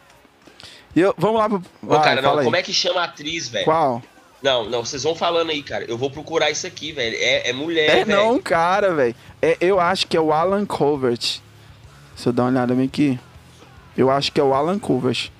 E 0.94 1.00
eu, 1.00 1.14
vamos 1.16 1.38
lá 1.38 1.48
pro. 1.48 1.62
Ô, 1.86 2.00
cara, 2.00 2.20
não, 2.20 2.38
aí. 2.38 2.44
como 2.44 2.56
é 2.56 2.62
que 2.62 2.72
chama 2.72 3.00
a 3.00 3.04
atriz, 3.04 3.48
velho? 3.48 3.64
Qual? 3.64 4.02
Não, 4.42 4.68
não, 4.68 4.84
vocês 4.84 5.04
vão 5.04 5.14
falando 5.14 5.50
aí, 5.50 5.62
cara. 5.62 5.84
Eu 5.84 5.96
vou 5.96 6.10
procurar 6.10 6.50
isso 6.50 6.66
aqui, 6.66 6.90
velho. 6.92 7.16
É, 7.18 7.48
é 7.50 7.52
mulher, 7.52 7.88
É, 7.88 8.04
velho. 8.04 8.18
não, 8.18 8.40
cara, 8.40 8.92
velho. 8.92 9.14
É, 9.40 9.56
eu 9.60 9.78
acho 9.78 10.06
que 10.08 10.16
é 10.16 10.20
o 10.20 10.32
Alan 10.32 10.66
Covert. 10.66 11.40
Se 12.16 12.28
eu 12.28 12.32
dar 12.32 12.42
uma 12.42 12.50
olhada 12.50 12.74
bem 12.74 12.86
aqui. 12.86 13.18
Eu 13.96 14.10
acho 14.10 14.32
que 14.32 14.40
é 14.40 14.42
o 14.42 14.52
Alan 14.52 14.78
Covert. 14.78 15.30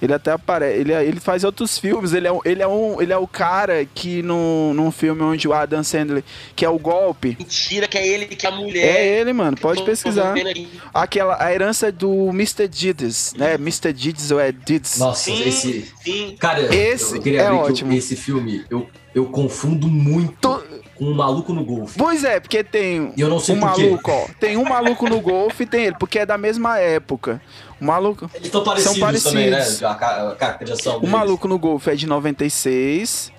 Ele 0.00 0.12
até 0.12 0.30
aparece. 0.32 0.78
Ele, 0.78 0.92
é- 0.92 1.04
ele 1.04 1.18
faz 1.20 1.42
outros 1.42 1.78
filmes. 1.78 2.12
Ele 2.12 2.26
é, 2.26 2.32
um- 2.32 2.40
ele 2.44 2.62
é, 2.62 2.68
um, 2.68 3.00
ele 3.00 3.12
é 3.12 3.16
o 3.16 3.26
cara 3.26 3.84
que 3.86 4.20
no, 4.22 4.74
num 4.74 4.90
filme 4.90 5.22
onde 5.22 5.48
o 5.48 5.54
Adam 5.54 5.82
Sandler, 5.82 6.22
que 6.54 6.64
é 6.64 6.68
o 6.68 6.78
golpe. 6.78 7.34
Mentira 7.38 7.88
que 7.88 7.96
é 7.96 8.06
ele 8.06 8.26
que 8.26 8.44
é 8.46 8.48
a 8.50 8.52
mulher. 8.52 8.96
É 8.96 9.06
ele, 9.20 9.32
mano. 9.32 9.56
Pode 9.56 9.80
Tô- 9.80 9.86
pesquisar. 9.86 10.34
tô. 10.34 10.66
Aquela, 10.92 11.42
a 11.42 11.52
herança 11.52 11.90
do 11.90 12.28
Mr. 12.28 12.68
Dids, 12.68 13.32
né? 13.38 13.54
Mr. 13.54 13.92
Dids 13.92 14.30
ou 14.30 14.38
é 14.38 14.52
Dids? 14.52 14.98
Nossa, 14.98 15.24
Sim, 15.24 15.48
esse. 15.48 15.92
sim. 16.02 16.36
Cara, 16.38 16.74
Esse 16.74 17.16
eu 17.16 17.22
queria 17.22 17.40
é 17.42 17.46
abrir 17.46 17.56
que 17.58 17.62
eu- 17.64 17.70
ótimo. 17.72 17.92
esse 17.94 18.16
filme 18.16 18.64
eu, 18.68 18.86
eu 19.14 19.24
confundo 19.26 19.88
muito 19.88 20.34
To- 20.40 20.62
com 20.96 21.04
um 21.06 21.14
maluco 21.14 21.52
no 21.52 21.64
golfe. 21.64 21.98
Pois 21.98 22.24
é, 22.24 22.40
porque 22.40 22.62
tem 22.64 23.12
eu 23.18 23.28
não 23.28 23.38
sei 23.38 23.54
um 23.54 23.60
por 23.60 23.72
quê. 23.74 23.82
maluco, 23.82 24.10
ó. 24.10 24.26
Tem 24.40 24.56
um 24.56 24.64
maluco 24.64 25.08
no 25.08 25.20
golfe 25.20 25.62
e 25.64 25.66
tem 25.66 25.84
ele, 25.86 25.96
porque 25.98 26.18
é 26.20 26.26
da 26.26 26.38
mesma 26.38 26.78
época. 26.78 27.40
O 27.80 27.84
maluco. 27.84 28.30
Eles 28.34 28.46
estão 28.46 28.64
parecidos, 28.64 28.98
parecidos. 28.98 29.32
também, 29.32 29.50
né? 29.50 29.64
A, 29.82 29.94
ca- 29.94 30.30
a 30.30 30.34
caracterização 30.34 30.96
O 30.96 31.00
deles. 31.00 31.10
maluco 31.12 31.46
no 31.46 31.58
Golf 31.58 31.86
é 31.88 31.94
de 31.94 32.06
96, 32.06 33.30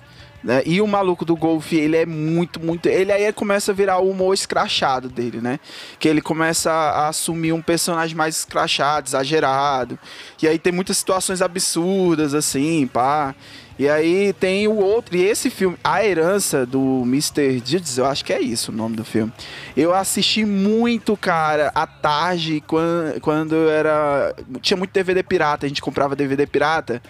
né? 0.44 0.62
E 0.64 0.80
o 0.80 0.86
maluco 0.86 1.24
do 1.24 1.34
Golf, 1.34 1.72
ele 1.72 1.96
é 1.96 2.06
muito, 2.06 2.60
muito. 2.60 2.86
Ele 2.88 3.10
aí 3.10 3.32
começa 3.32 3.72
a 3.72 3.74
virar 3.74 3.98
o 3.98 4.08
humor 4.10 4.32
escrachado 4.32 5.08
dele, 5.08 5.40
né? 5.40 5.58
Que 5.98 6.08
ele 6.08 6.20
começa 6.20 6.70
a 6.70 7.08
assumir 7.08 7.52
um 7.52 7.60
personagem 7.62 8.16
mais 8.16 8.36
escrachado, 8.36 9.08
exagerado. 9.08 9.98
E 10.40 10.46
aí 10.46 10.58
tem 10.58 10.72
muitas 10.72 10.96
situações 10.98 11.42
absurdas, 11.42 12.32
assim, 12.34 12.86
pá. 12.86 13.34
E 13.78 13.88
aí 13.88 14.32
tem 14.32 14.66
o 14.66 14.76
outro, 14.76 15.16
e 15.16 15.24
esse 15.24 15.50
filme, 15.50 15.76
A 15.84 16.04
Herança 16.04 16.66
do 16.66 17.02
Mr. 17.04 17.60
Deeds, 17.60 17.96
eu 17.96 18.06
acho 18.06 18.24
que 18.24 18.32
é 18.32 18.40
isso 18.40 18.72
o 18.72 18.74
nome 18.74 18.96
do 18.96 19.04
filme. 19.04 19.32
Eu 19.76 19.94
assisti 19.94 20.44
muito, 20.44 21.16
cara, 21.16 21.70
à 21.72 21.86
tarde, 21.86 22.60
quando, 22.66 23.20
quando 23.20 23.68
era. 23.68 24.34
Tinha 24.60 24.76
muito 24.76 24.90
DVD 24.90 25.22
pirata, 25.22 25.64
a 25.64 25.68
gente 25.68 25.80
comprava 25.80 26.16
DVD 26.16 26.44
pirata. 26.44 27.00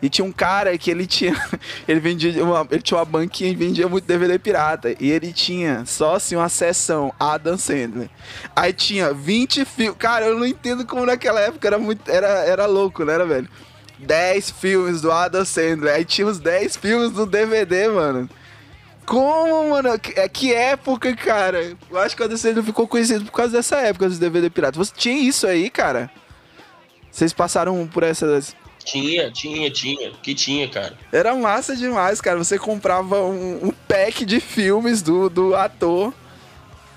E 0.00 0.08
tinha 0.08 0.24
um 0.24 0.32
cara 0.32 0.76
que 0.78 0.90
ele 0.90 1.06
tinha. 1.06 1.34
Ele 1.86 1.98
vendia 2.00 2.44
uma, 2.44 2.66
ele 2.70 2.82
tinha 2.82 2.98
uma 2.98 3.04
banquinha 3.04 3.50
e 3.50 3.54
vendia 3.54 3.88
muito 3.88 4.04
DVD 4.04 4.38
pirata. 4.38 4.94
E 5.00 5.10
ele 5.10 5.32
tinha 5.32 5.84
só 5.86 6.14
assim 6.14 6.36
uma 6.36 6.48
sessão 6.48 7.12
Adam 7.18 7.58
Sandler. 7.58 8.08
Aí 8.54 8.72
tinha 8.72 9.12
20 9.12 9.64
filmes. 9.64 9.96
Cara, 9.98 10.26
eu 10.26 10.38
não 10.38 10.46
entendo 10.46 10.86
como 10.86 11.04
naquela 11.04 11.40
época 11.40 11.66
era 11.66 11.78
muito. 11.78 12.08
Era, 12.08 12.28
era 12.44 12.66
louco, 12.66 13.04
né, 13.04 13.18
velho? 13.24 13.48
10 13.98 14.50
filmes 14.50 15.00
do 15.00 15.10
Adam 15.10 15.44
Sandler. 15.44 15.94
Aí 15.94 16.04
tinha 16.04 16.26
os 16.26 16.38
10 16.38 16.76
filmes 16.76 17.12
no 17.12 17.26
DVD, 17.26 17.88
mano. 17.88 18.28
Como, 19.06 19.70
mano? 19.70 19.98
Que- 19.98 20.18
É 20.20 20.28
que 20.28 20.52
época, 20.52 21.14
cara. 21.16 21.76
Eu 21.90 21.98
acho 21.98 22.14
que 22.14 22.22
o 22.22 22.24
Adam 22.24 22.36
Sandler 22.36 22.64
ficou 22.64 22.86
conhecido 22.86 23.24
por 23.24 23.32
causa 23.32 23.52
dessa 23.52 23.76
época 23.78 24.08
dos 24.08 24.18
DVD 24.18 24.50
piratas. 24.50 24.76
Você 24.88 24.92
tinha 24.96 25.16
isso 25.28 25.46
aí, 25.46 25.70
cara? 25.70 26.10
Vocês 27.10 27.32
passaram 27.32 27.86
por 27.86 28.02
essas. 28.02 28.54
Tinha, 28.84 29.30
tinha, 29.30 29.70
tinha. 29.70 30.12
Que 30.22 30.34
tinha, 30.34 30.68
cara. 30.68 30.92
Era 31.12 31.34
massa 31.34 31.74
demais, 31.76 32.20
cara. 32.20 32.38
Você 32.38 32.58
comprava 32.58 33.22
um, 33.22 33.68
um 33.68 33.72
pack 33.88 34.24
de 34.24 34.40
filmes 34.40 35.02
do, 35.02 35.28
do 35.28 35.54
ator. 35.56 36.12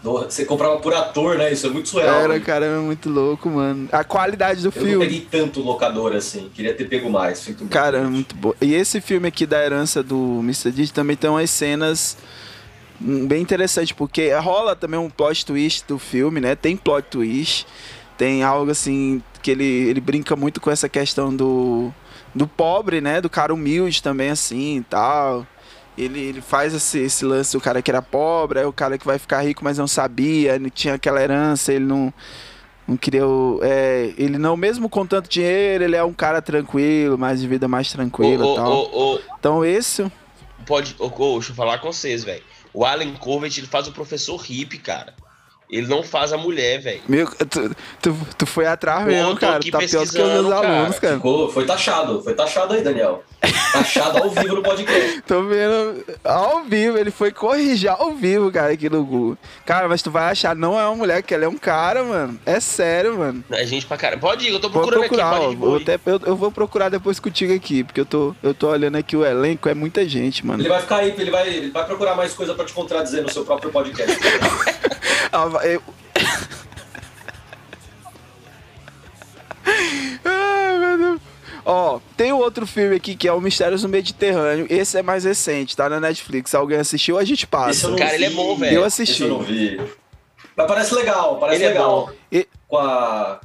Você 0.04 0.46
comprava 0.46 0.78
por 0.78 0.94
ator, 0.94 1.38
né? 1.38 1.54
Isso 1.54 1.68
é 1.68 1.70
muito 1.70 1.90
surreal. 1.90 2.22
Era, 2.22 2.34
né? 2.34 2.40
cara, 2.40 2.66
era 2.66 2.80
muito 2.80 3.08
louco, 3.08 3.50
mano. 3.50 3.88
A 3.92 4.04
qualidade 4.04 4.62
do 4.62 4.70
Eu 4.70 4.82
não 4.82 4.90
filme. 4.90 5.06
peguei 5.06 5.28
tanto 5.30 5.62
locador 5.62 6.16
assim. 6.16 6.50
Queria 6.54 6.74
ter 6.74 6.86
pego 6.86 7.10
mais. 7.10 7.46
Muito. 7.48 7.66
Cara, 7.68 8.00
é 8.00 8.04
muito 8.04 8.36
boa. 8.36 8.56
E 8.60 8.74
esse 8.74 9.00
filme 9.00 9.28
aqui 9.28 9.46
da 9.46 9.64
herança 9.64 10.02
do 10.02 10.40
Mr. 10.40 10.72
Deed 10.72 10.90
também 10.90 11.16
tem 11.16 11.30
umas 11.30 11.50
cenas 11.52 12.18
bem 13.00 13.42
interessantes, 13.42 13.92
porque 13.92 14.32
rola 14.36 14.76
também 14.76 15.00
um 15.00 15.10
plot 15.10 15.46
twist 15.46 15.86
do 15.88 15.98
filme, 16.00 16.40
né? 16.40 16.56
Tem 16.56 16.76
plot 16.76 17.08
twist, 17.10 17.68
tem 18.18 18.44
algo 18.44 18.72
assim 18.72 19.22
que 19.42 19.50
ele, 19.52 19.64
ele 19.64 20.00
brinca 20.00 20.36
muito 20.36 20.62
com 20.62 20.70
essa 20.70 20.88
questão 20.88 21.36
do, 21.36 21.92
do 22.34 22.48
pobre, 22.48 23.02
né? 23.02 23.20
Do 23.22 23.30
cara 23.30 23.54
humilde 23.54 24.02
também, 24.02 24.30
assim 24.30 24.78
e 24.78 24.82
tal. 24.82 25.46
Ele, 25.98 26.20
ele 26.20 26.42
faz 26.42 26.74
esse, 26.74 27.00
esse 27.00 27.26
lance 27.26 27.52
do 27.56 27.62
cara 27.62 27.82
que 27.82 27.92
era 27.92 28.02
pobre, 28.02 28.64
o 28.64 28.72
cara 28.74 28.98
que 28.98 29.06
vai 29.06 29.20
ficar 29.20 29.42
rico, 29.42 29.64
mas 29.64 29.78
não 29.78 29.88
sabia, 29.88 30.58
não 30.58 30.70
tinha 30.70 30.94
aquela 30.96 31.22
herança, 31.22 31.74
ele 31.74 31.86
não. 31.86 32.14
Não 32.88 32.98
queria. 32.98 33.26
o- 33.28 33.60
É, 33.62 34.14
ele 34.18 34.38
não, 34.38 34.58
mesmo 34.58 34.90
com 34.90 35.06
tanto 35.06 35.30
dinheiro, 35.30 35.84
ele 35.84 35.96
é 35.96 36.04
um 36.04 36.14
cara 36.14 36.42
tranquilo, 36.42 37.18
mais 37.18 37.40
de 37.40 37.48
vida 37.48 37.68
mais 37.68 37.92
tranquila 37.92 38.44
e 38.54 38.56
tal. 38.56 38.66
Então, 39.40 39.66
esse. 39.66 40.12
pode, 40.66 40.96
ô, 41.00 41.10
deixa 41.10 41.52
eu 41.52 41.56
falar 41.56 41.78
com 41.80 41.92
vocês, 41.92 42.24
velho. 42.24 42.44
O 42.74 42.86
Alan 42.86 43.14
Covet, 43.14 43.58
ele 43.60 43.68
faz 43.68 43.88
o 43.88 43.92
professor 43.92 44.38
hippie, 44.38 44.78
cara. 44.78 45.14
Ele 45.72 45.88
não 45.88 46.04
faz 46.04 46.34
a 46.34 46.38
mulher, 46.38 46.82
velho. 46.82 47.02
Meu, 47.08 47.26
tu, 47.28 47.74
tu, 48.02 48.18
tu 48.38 48.46
foi 48.46 48.66
atrás 48.68 49.06
mesmo, 49.06 49.38
cara. 49.38 49.56
aqui 49.58 49.72
Tá 49.72 49.78
pior 49.80 50.06
do 50.06 50.12
que 50.12 50.22
os 50.22 50.30
meus 50.34 50.50
cara. 50.50 50.68
alunos, 50.68 51.00
cara. 51.00 51.16
Ficou, 51.16 51.50
foi 51.50 51.66
taxado. 51.66 52.22
Foi 52.22 52.34
taxado 52.34 52.74
aí, 52.74 52.82
Daniel. 52.84 53.24
Taxado 53.72 54.18
ao 54.18 54.30
vivo 54.30 54.56
no 54.56 54.62
podcast. 54.64 55.22
Tô 55.26 55.44
vendo 55.44 56.04
ao 56.26 56.64
vivo, 56.66 56.98
ele 56.98 57.10
foi 57.10 57.32
corrigir 57.32 57.90
ao 57.90 58.14
vivo, 58.14 58.52
cara, 58.52 58.74
aqui 58.74 58.90
no 58.90 59.04
Google. 59.06 59.38
Cara, 59.66 59.88
mas 59.88 60.02
tu 60.02 60.12
vai 60.12 60.26
achar, 60.30 60.54
não 60.56 60.78
é 60.78 60.86
uma 60.86 60.96
mulher, 60.98 61.24
que 61.24 61.34
ela 61.34 61.46
é 61.46 61.48
um 61.48 61.58
cara, 61.58 62.04
mano. 62.04 62.38
É 62.46 62.60
sério, 62.60 63.18
mano. 63.18 63.42
É 63.50 63.66
gente 63.66 63.86
pra 63.86 63.96
cara. 63.96 64.18
Pode 64.18 64.46
ir, 64.46 64.52
eu 64.52 64.60
tô 64.60 64.68
Vou 64.70 64.82
procurando 64.82 65.08
procurar, 65.08 65.28
aqui, 65.30 65.36
ó, 65.36 65.40
pode 65.44 65.54
ir. 65.54 65.58
vou 65.58 65.76
até- 65.78 66.00
eu, 66.06 66.20
eu 66.26 66.36
vou 66.36 66.52
procurar 66.52 66.90
depois 66.90 67.18
contigo 67.18 67.54
aqui, 67.54 67.82
porque 67.84 68.02
eu 68.02 68.06
tô, 68.06 68.36
eu 68.44 68.54
tô 68.54 68.68
olhando 68.70 68.98
aqui 68.98 69.16
o 69.16 69.26
elenco, 69.26 69.70
é 69.70 69.74
muita 69.74 70.08
gente, 70.08 70.46
mano. 70.46 70.62
Ele 70.62 70.68
vai 70.70 70.82
ficar 70.82 70.98
aí, 70.98 71.16
ele 71.18 71.32
vai, 71.32 71.48
ele 71.48 71.72
vai 71.72 71.86
procurar 71.86 72.14
mais 72.16 72.34
coisa 72.34 72.54
pra 72.54 72.66
te 72.66 72.74
contradizer 72.74 73.24
no 73.24 73.32
seu 73.32 73.46
próprio 73.46 73.72
podcast. 73.72 74.18
Ah, 75.32 75.46
vai- 75.46 75.76
eu- 75.76 75.84
Ai, 80.26 80.78
meu 80.80 80.98
Deus. 80.98 81.22
Ó, 81.64 82.00
tem 82.18 82.32
outro 82.34 82.66
filme 82.66 82.96
aqui 82.96 83.16
que 83.16 83.28
é 83.28 83.34
o 83.34 83.40
Mistérios 83.40 83.84
do 83.84 83.90
Mediterrâneo. 83.90 84.66
Esse 84.70 84.98
é 84.98 85.04
mais 85.04 85.24
recente, 85.24 85.76
tá 85.78 85.88
na 85.88 86.00
Netflix. 86.00 86.56
Alguém 86.56 86.80
assistiu, 86.80 87.18
a 87.20 87.24
gente 87.24 87.40
Esse 87.44 87.48
passa. 87.48 87.88
não 87.88 87.98
Cara, 87.98 88.16
ele 88.16 88.26
é 88.26 88.30
vi. 88.30 88.36
bom, 88.36 88.56
velho. 88.58 88.76
Eu 88.78 88.86
Esse 88.86 89.04
assisti. 89.04 89.24
eu 89.24 89.30
não 89.30 89.42
vi. 89.42 89.80
Mas 90.56 90.68
parece 90.68 90.94
legal, 90.96 91.38
parece 91.40 91.58
Ele 91.60 91.66
é 91.66 91.70
legal. 91.70 92.08
bom. 92.08 92.14
E- 92.32 92.48
Com 92.68 92.78
a. 92.78 93.40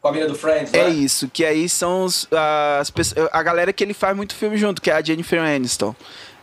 Com 0.00 0.08
a 0.08 0.12
mina 0.12 0.26
do 0.28 0.36
Friends, 0.36 0.72
É 0.72 0.84
né? 0.84 0.90
isso, 0.90 1.28
que 1.28 1.44
aí 1.44 1.68
são 1.68 2.04
os- 2.04 2.28
as 2.30 2.92
a 3.32 3.42
galera 3.42 3.72
que 3.72 3.82
ele 3.82 3.92
faz 3.94 4.16
muito 4.16 4.36
filme 4.36 4.56
junto, 4.56 4.80
que 4.80 4.88
é 4.88 4.94
a 4.94 5.02
Jennifer 5.02 5.40
Aniston, 5.42 5.96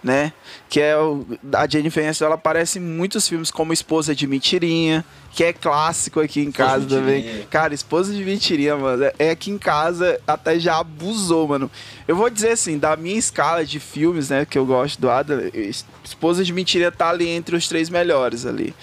né? 0.04 0.34
Que 0.70 0.82
é 0.82 0.98
o, 0.98 1.26
a 1.54 1.68
Jennifer 1.68 2.04
Aniston, 2.04 2.26
ela 2.26 2.36
aparece 2.36 2.78
em 2.80 2.82
muitos 2.82 3.28
filmes 3.28 3.50
como 3.50 3.72
Esposa 3.72 4.14
de 4.14 4.28
Mentirinha, 4.28 5.06
que 5.32 5.44
é 5.44 5.54
clássico 5.54 6.20
aqui 6.20 6.42
em 6.42 6.50
Esposa 6.50 6.68
casa 6.70 6.86
também. 6.88 7.24
Cara, 7.50 7.74
Esposa 7.74 8.14
de 8.14 8.24
Mentirinha, 8.24 8.76
mano, 8.76 9.06
é 9.18 9.30
aqui 9.32 9.50
em 9.52 9.58
casa 9.58 10.20
até 10.28 10.60
já 10.60 10.78
abusou, 10.78 11.48
mano. 11.48 11.72
Eu 12.08 12.16
vou 12.16 12.30
dizer 12.30 12.50
assim, 12.52 12.78
da 12.78 12.96
minha 12.96 13.18
escala 13.18 13.66
de 13.66 13.80
filmes, 13.80 14.30
né, 14.30 14.46
que 14.46 14.58
eu 14.58 14.66
gosto 14.66 15.00
do 15.00 15.10
Adam, 15.10 15.40
Es- 15.54 15.86
Esposa 16.04 16.44
de 16.44 16.52
Mentirinha 16.52 16.92
tá 16.92 17.10
ali 17.10 17.30
entre 17.30 17.56
os 17.56 17.68
três 17.68 17.90
melhores 17.90 18.46
ali. 18.46 18.74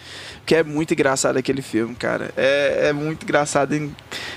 Que 0.50 0.56
é 0.56 0.64
muito 0.64 0.92
engraçado 0.94 1.36
aquele 1.36 1.62
filme, 1.62 1.94
cara. 1.94 2.32
É, 2.36 2.88
é 2.88 2.92
muito 2.92 3.22
engraçado. 3.22 3.72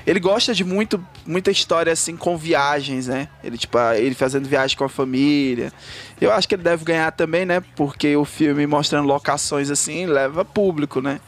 Ele 0.05 0.19
gosta 0.19 0.53
de 0.53 0.63
muito, 0.63 1.03
muita 1.25 1.49
história 1.49 1.91
assim 1.91 2.15
com 2.15 2.37
viagens, 2.37 3.07
né? 3.07 3.29
Ele, 3.43 3.57
tipo, 3.57 3.79
ele 3.95 4.13
fazendo 4.13 4.47
viagem 4.47 4.77
com 4.77 4.83
a 4.83 4.89
família. 4.89 5.73
Eu 6.21 6.31
acho 6.31 6.47
que 6.47 6.53
ele 6.53 6.61
deve 6.61 6.85
ganhar 6.85 7.11
também, 7.13 7.47
né? 7.47 7.63
Porque 7.75 8.15
o 8.15 8.25
filme 8.25 8.67
mostrando 8.67 9.07
locações 9.07 9.71
assim 9.71 10.05
leva 10.05 10.45
público, 10.45 11.01
né? 11.01 11.19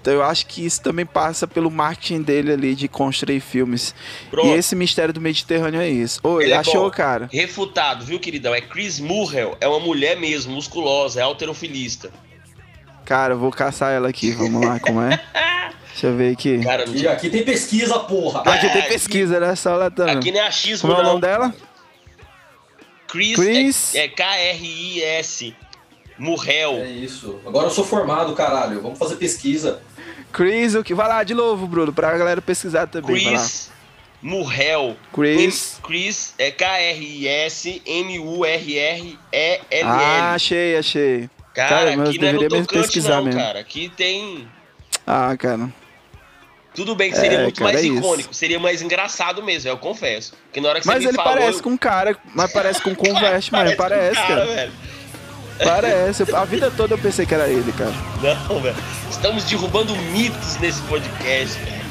Então 0.00 0.12
eu 0.12 0.24
acho 0.24 0.46
que 0.46 0.66
isso 0.66 0.82
também 0.82 1.06
passa 1.06 1.46
pelo 1.46 1.70
marketing 1.70 2.22
dele 2.22 2.54
ali 2.54 2.74
de 2.74 2.88
construir 2.88 3.38
filmes. 3.38 3.94
Pronto. 4.32 4.48
E 4.48 4.50
esse 4.50 4.74
mistério 4.74 5.14
do 5.14 5.20
Mediterrâneo 5.20 5.80
é 5.80 5.88
isso. 5.88 6.18
Oi, 6.24 6.42
Ele 6.42 6.54
é 6.54 6.56
achou, 6.56 6.86
bom. 6.86 6.90
cara? 6.90 7.28
Refutado, 7.32 8.04
viu, 8.04 8.18
queridão? 8.18 8.52
É 8.52 8.60
Chris 8.60 8.98
Murrell, 8.98 9.56
é 9.60 9.68
uma 9.68 9.78
mulher 9.78 10.18
mesmo, 10.18 10.52
musculosa, 10.52 11.20
é 11.20 11.22
alterofilista. 11.22 12.10
Cara, 13.04 13.34
eu 13.34 13.38
vou 13.38 13.50
caçar 13.50 13.92
ela 13.92 14.08
aqui. 14.08 14.30
Vamos 14.32 14.64
lá, 14.66 14.80
como 14.80 15.00
é? 15.02 15.20
Deixa 15.90 16.08
eu 16.08 16.16
ver 16.16 16.32
aqui. 16.32 16.60
Cara, 16.62 16.84
E 16.88 17.06
aqui 17.06 17.30
tem 17.30 17.44
pesquisa, 17.44 17.98
porra. 18.00 18.40
Aqui 18.40 18.66
É, 18.66 18.68
tem 18.70 18.82
pesquisa, 18.82 19.38
né? 19.38 19.54
Só 19.54 19.76
lá 19.76 19.90
também. 19.90 20.16
Aqui 20.16 20.32
não 20.32 20.40
é 20.40 20.46
achismo, 20.48 20.88
Como 20.88 21.00
é 21.00 21.04
o 21.04 21.06
nome 21.06 21.20
dela? 21.20 21.54
Chris, 23.06 23.36
Chris. 23.36 23.94
é, 23.94 24.04
é 24.04 24.08
K-R-I-S. 24.08 25.54
Murrell. 26.18 26.72
É 26.78 26.90
isso. 26.90 27.38
Agora 27.46 27.66
eu 27.66 27.70
sou 27.70 27.84
formado, 27.84 28.34
caralho. 28.34 28.80
Vamos 28.80 28.98
fazer 28.98 29.16
pesquisa. 29.16 29.80
Chris, 30.32 30.74
o 30.74 30.82
que? 30.82 30.94
Vai 30.94 31.06
lá 31.08 31.22
de 31.22 31.32
novo, 31.34 31.66
Bruno, 31.68 31.92
pra 31.92 32.16
galera 32.18 32.42
pesquisar 32.42 32.88
também. 32.88 33.14
Chris 33.14 33.70
Murrell. 34.20 34.96
Chris. 35.12 35.78
Chris 35.82 36.34
é 36.38 36.50
K-R-I-S-M-U-R-R-E-L-L. 38.64 39.88
Ah, 39.88 40.34
achei, 40.34 40.76
achei. 40.76 41.30
Cara, 41.54 41.68
cara, 41.86 41.96
mas 41.96 42.08
aqui 42.10 42.18
não 42.18 42.28
é 42.28 42.32
no 42.32 42.48
tocante, 42.48 42.66
pesquisar 42.74 43.16
não, 43.16 43.24
mesmo. 43.24 43.40
cara. 43.40 43.60
Aqui 43.60 43.90
tem. 43.96 44.48
Ah, 45.06 45.36
cara. 45.36 45.68
Tudo 46.74 46.96
bem 46.96 47.10
que 47.12 47.16
seria 47.16 47.38
É, 47.38 47.42
muito 47.42 47.60
cara, 47.60 47.72
mais 47.72 47.84
é 47.84 47.88
isso. 47.88 47.98
icônico, 47.98 48.34
seria 48.34 48.58
mais 48.58 48.82
engraçado 48.82 49.42
mesmo, 49.44 49.70
eu 49.70 49.78
confesso. 49.78 50.32
Porque 50.46 50.60
na 50.60 50.70
hora 50.70 50.80
que 50.80 50.86
Mas 50.88 51.02
você 51.04 51.08
ele 51.10 51.16
falou. 51.16 51.32
parece 51.34 51.58
eu- 51.58 51.62
com 51.62 51.70
um 51.70 51.76
cara, 51.76 52.16
mas 52.34 52.52
parece 52.52 52.82
com 52.82 52.90
um 52.90 52.94
converte, 52.96 53.52
mas 53.52 53.74
parece, 53.76 54.20
com 54.20 54.26
cara. 54.26 54.44
velho. 54.46 54.72
Parece. 55.62 56.34
A 56.34 56.44
vida 56.44 56.70
toda 56.76 56.94
eu 56.94 56.98
pensei 56.98 57.24
que 57.24 57.32
era 57.34 57.46
ele, 57.48 57.70
cara. 57.72 57.92
Não, 58.48 58.60
velho. 58.60 58.74
Estamos 59.08 59.44
derrubando 59.44 59.94
mitos 59.96 60.56
nesse 60.58 60.82
podcast, 60.82 61.56
velho. 61.60 61.83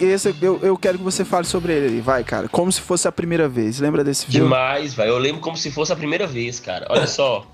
E 0.00 0.04
esse- 0.04 0.34
eu, 0.42 0.58
eu 0.62 0.76
quero 0.76 0.98
que 0.98 1.04
você 1.04 1.24
fale 1.24 1.46
sobre 1.46 1.72
ele 1.72 1.86
aí, 1.94 2.00
vai, 2.00 2.22
cara. 2.24 2.48
Como 2.48 2.70
se 2.70 2.80
fosse 2.80 3.06
a 3.08 3.12
primeira 3.12 3.48
vez. 3.48 3.78
Lembra 3.80 4.02
desse 4.04 4.26
filme? 4.26 4.40
Demais, 4.40 4.94
velho. 4.94 5.10
Eu 5.10 5.18
lembro 5.18 5.40
como 5.40 5.56
se 5.56 5.70
fosse 5.70 5.92
a 5.92 5.96
primeira 5.96 6.26
vez, 6.26 6.60
cara. 6.60 6.86
Olha 6.90 7.06
só. 7.06 7.46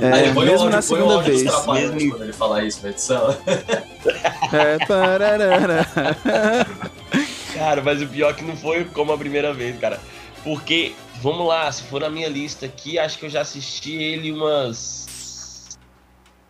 É, 0.00 0.12
Aí 0.12 0.32
põe 0.32 0.44
o 0.44 0.46
mesmo 0.46 0.60
áudio- 0.64 0.70
na 0.76 0.82
segunda 0.82 1.20
vez. 1.22 1.42
Mesmo- 1.42 2.10
quando 2.12 2.22
ele 2.24 2.32
falar 2.32 2.64
isso 2.64 2.80
na 2.82 2.90
edição. 2.90 3.36
É, 4.52 4.84
pararara. 4.86 5.86
Cara, 7.54 7.82
mas 7.82 8.02
o 8.02 8.06
pior 8.08 8.30
é 8.30 8.34
que 8.34 8.44
não 8.44 8.56
foi 8.56 8.84
como 8.86 9.12
a 9.12 9.18
primeira 9.18 9.52
vez, 9.54 9.78
cara. 9.78 10.00
Porque, 10.42 10.92
vamos 11.22 11.46
lá, 11.46 11.70
se 11.70 11.82
for 11.84 12.00
na 12.00 12.10
minha 12.10 12.28
lista 12.28 12.66
aqui, 12.66 12.98
acho 12.98 13.18
que 13.18 13.26
eu 13.26 13.30
já 13.30 13.40
assisti 13.42 13.92
ele 13.94 14.32
umas. 14.32 15.78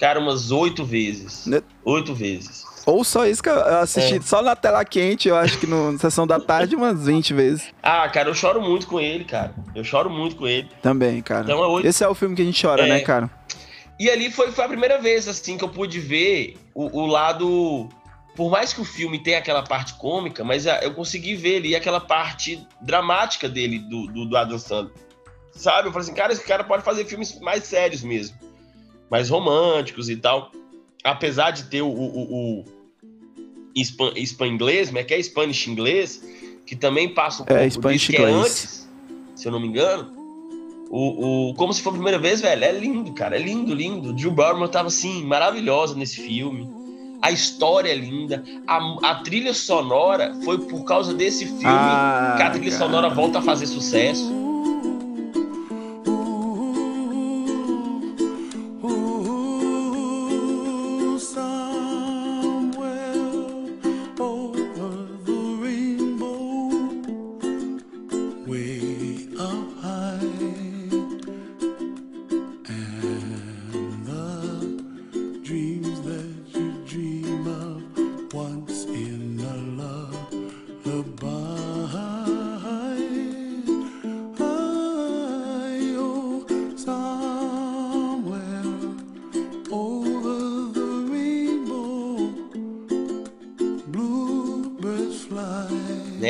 Cara, 0.01 0.19
umas 0.19 0.51
oito 0.51 0.85
vezes. 0.85 1.47
Né? 1.47 1.63
Oito 1.85 2.15
vezes. 2.15 2.62
Ou 2.87 3.05
só 3.05 3.27
isso 3.27 3.43
que 3.43 3.49
eu 3.49 3.59
assisti 3.79 4.17
É. 4.17 4.21
só 4.21 4.43
na 4.43 4.57
tela 4.57 4.85
quente, 4.85 5.29
eu 5.29 5.37
acho 5.37 5.59
que 5.59 5.67
no 5.67 5.93
na 5.93 5.99
sessão 5.99 6.27
da 6.27 6.41
tarde 6.41 6.75
umas 6.75 7.05
20 7.07 7.33
vezes. 7.35 7.67
Ah, 7.83 8.09
cara, 8.09 8.29
eu 8.29 8.35
choro 8.35 8.61
muito 8.61 8.87
com 8.87 9.01
ele, 9.01 9.25
cara. 9.25 9.55
Eu 9.75 9.85
choro 9.85 10.11
muito 10.11 10.37
com 10.37 10.47
ele. 10.47 10.69
Também, 10.83 11.23
cara. 11.23 11.45
Então 11.45 11.63
é 11.63 11.67
oito. 11.67 11.87
Esse 11.87 12.03
é 12.03 12.09
o 12.09 12.15
filme 12.15 12.35
que 12.35 12.43
a 12.43 12.45
gente 12.45 12.61
chora, 12.65 12.85
É. 12.85 12.89
né, 12.89 13.01
cara? 13.01 13.31
E 14.01 14.11
ali 14.11 14.31
foi, 14.31 14.51
foi 14.51 14.65
a 14.65 14.69
primeira 14.69 14.99
vez, 15.01 15.29
assim, 15.29 15.57
que 15.57 15.63
eu 15.63 15.69
pude 15.69 16.01
ver 16.01 16.57
o, 16.75 17.03
o 17.03 17.07
lado. 17.07 17.89
Por 18.35 18.51
mais 18.51 18.73
que 18.73 18.81
o 18.81 18.85
filme 18.85 19.19
tenha 19.23 19.39
aquela 19.39 19.63
parte 19.63 19.95
cômica, 19.95 20.43
mas 20.43 20.67
ah, 20.67 20.81
eu 20.83 20.95
consegui 20.95 21.37
ver 21.37 21.57
ali 21.59 21.77
aquela 21.77 22.01
parte 22.01 22.67
dramática 22.81 23.49
dele, 23.49 23.79
do, 23.79 24.07
do, 24.07 24.25
do 24.25 24.37
Adam 24.37 24.59
Sandler. 24.59 24.95
Sabe? 25.55 25.89
Eu 25.89 25.93
falei 25.93 26.07
assim, 26.09 26.15
cara, 26.17 26.33
esse 26.33 26.43
cara 26.45 26.65
pode 26.65 26.83
fazer 26.83 27.05
filmes 27.05 27.39
mais 27.41 27.65
sérios 27.65 28.03
mesmo. 28.03 28.37
Mais 29.11 29.29
românticos 29.29 30.09
e 30.09 30.17
tal. 30.17 30.51
Apesar 31.05 31.51
de 31.51 31.65
ter 31.65 31.83
o, 31.83 31.89
o, 31.89 31.91
o, 31.91 32.61
o 32.61 32.65
espan, 33.75 34.13
espan 34.17 34.47
inglês, 34.47 34.91
mas 34.91 35.05
que 35.07 35.15
é 35.15 35.23
Spanish 35.23 35.67
inglês, 35.67 36.23
que 36.67 36.77
também 36.77 37.09
passa 37.13 37.43
um 37.43 37.47
É, 37.47 37.59
pouco 37.59 37.71
Spanish 37.71 38.01
disso, 38.03 38.13
que 38.13 38.23
é 38.23 38.25
antes, 38.25 38.89
se 39.35 39.49
eu 39.49 39.53
não 39.53 39.61
me 39.61 39.69
engano. 39.69 40.21
O, 40.91 41.51
o, 41.51 41.55
como 41.55 41.73
se 41.73 41.81
for 41.81 41.89
a 41.91 41.93
primeira 41.95 42.19
vez, 42.19 42.43
velho. 42.43 42.63
É 42.65 42.71
lindo, 42.71 43.13
cara. 43.15 43.35
É 43.37 43.39
lindo, 43.39 43.75
lindo. 43.75 44.17
Jill 44.17 44.31
Barrymore 44.31 44.71
tava, 44.71 44.89
assim, 44.89 45.25
maravilhosa 45.25 45.95
nesse 45.97 46.21
filme. 46.21 46.69
A 47.23 47.31
história 47.33 47.91
é 47.91 47.95
linda. 47.95 48.45
A, 48.67 49.11
a 49.11 49.15
trilha 49.23 49.55
sonora 49.55 50.35
foi 50.45 50.59
por 50.59 50.85
causa 50.85 51.15
desse 51.15 51.47
filme 51.47 51.65
Ah, 51.65 52.35
que 52.37 52.43
a 52.43 52.51
trilha 52.51 52.71
cara. 52.71 52.85
sonora 52.85 53.09
volta 53.09 53.39
a 53.39 53.43
fazer 53.43 53.67
sucesso. 53.67 54.31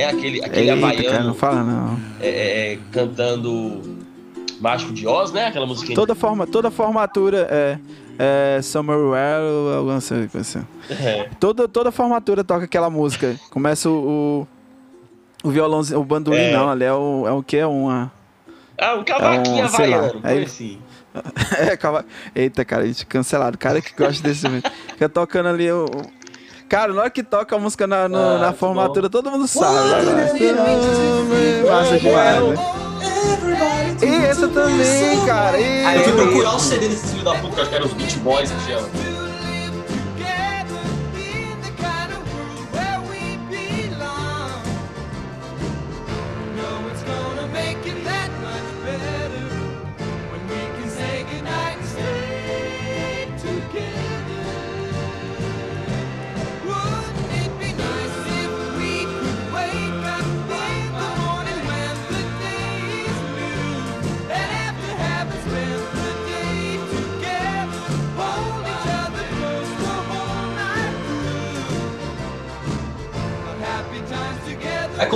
Né? 0.07 0.18
Aquele, 0.18 0.44
aquele 0.44 0.70
Eita, 0.70 0.80
cara, 0.80 0.92
havaiano 0.92 1.26
não 1.26 1.34
fala 1.34 1.62
não. 1.62 2.00
é, 2.20 2.72
é, 2.72 2.78
cantando 2.90 4.03
Mágico 4.61 4.92
de 4.92 5.07
Oz, 5.07 5.32
né? 5.32 5.46
Aquela 5.46 5.66
musiquinha. 5.66 5.96
Toda, 5.96 6.14
forma, 6.14 6.46
toda 6.46 6.70
formatura 6.70 7.48
é, 7.50 7.78
é 8.18 8.62
Somewhere, 8.62 9.42
ou 9.42 9.74
alguma 9.74 9.98
coisa 10.00 10.38
assim. 10.38 10.66
É. 10.88 11.28
Toda, 11.40 11.66
toda 11.66 11.90
formatura 11.90 12.44
toca 12.44 12.64
aquela 12.64 12.88
música. 12.88 13.34
Começa 13.50 13.90
o, 13.90 14.46
o, 15.42 15.48
o 15.48 15.50
violãozinho, 15.50 15.98
o 15.98 16.05
bandolim 16.05 16.38
É. 16.38 16.53
não, 16.53 16.70
ali 16.70 16.84
é 16.84 16.92
o, 16.92 17.24
é 17.26 17.32
o 17.32 17.42
que? 17.42 17.57
É 17.57 17.66
uma... 17.66 18.12
Ah, 18.78 18.94
um 18.94 19.05
cavaquinho 19.05 19.59
É 19.59 19.62
um, 19.62 19.66
havaiano. 19.66 20.20
Foi 20.20 20.42
assim. 20.44 20.78
É, 21.59 21.76
cava... 21.76 22.07
Eita, 22.34 22.64
cara, 22.64 22.84
a 22.84 22.86
gente 22.86 23.05
cancelado. 23.05 23.59
Cara 23.59 23.82
que 23.82 23.92
gosta 23.94 24.22
desse 24.26 24.42
filme. 24.48 24.62
Fica 24.88 25.09
tocando 25.09 25.48
ali 25.48 25.70
o... 25.70 25.86
Cara, 26.72 26.90
na 26.94 27.02
hora 27.02 27.10
que 27.10 27.22
toca 27.22 27.54
a 27.54 27.58
música 27.58 27.86
na, 27.86 28.08
no- 28.08 28.16
Ah, 28.16 28.38
na 28.38 28.46
muito 28.46 28.56
formatura, 28.58 29.10
todo 29.10 29.30
mundo 29.30 29.46
sabe. 29.46 29.74
né? 29.74 30.24
Massa 31.70 31.98
demais, 31.98 32.48
né? 32.48 32.54
E 34.02 34.24
essa 34.24 34.48
também, 34.48 35.20
cara. 35.26 35.60
E... 35.60 35.84
Aí 35.84 35.98
eu 35.98 36.04
fui 36.04 36.12
procurar 36.14 36.56
o 36.56 36.58
CD 36.58 36.88
desse 36.88 37.08
filho 37.08 37.24
da 37.24 37.34
puta, 37.34 37.54
que 37.56 37.60
acho 37.60 37.68
que 37.68 37.76
era 37.76 37.84
os 37.84 37.92
Beach 37.92 38.16
Boys 38.20 38.50
que 38.50 38.72
chama. 38.72 38.88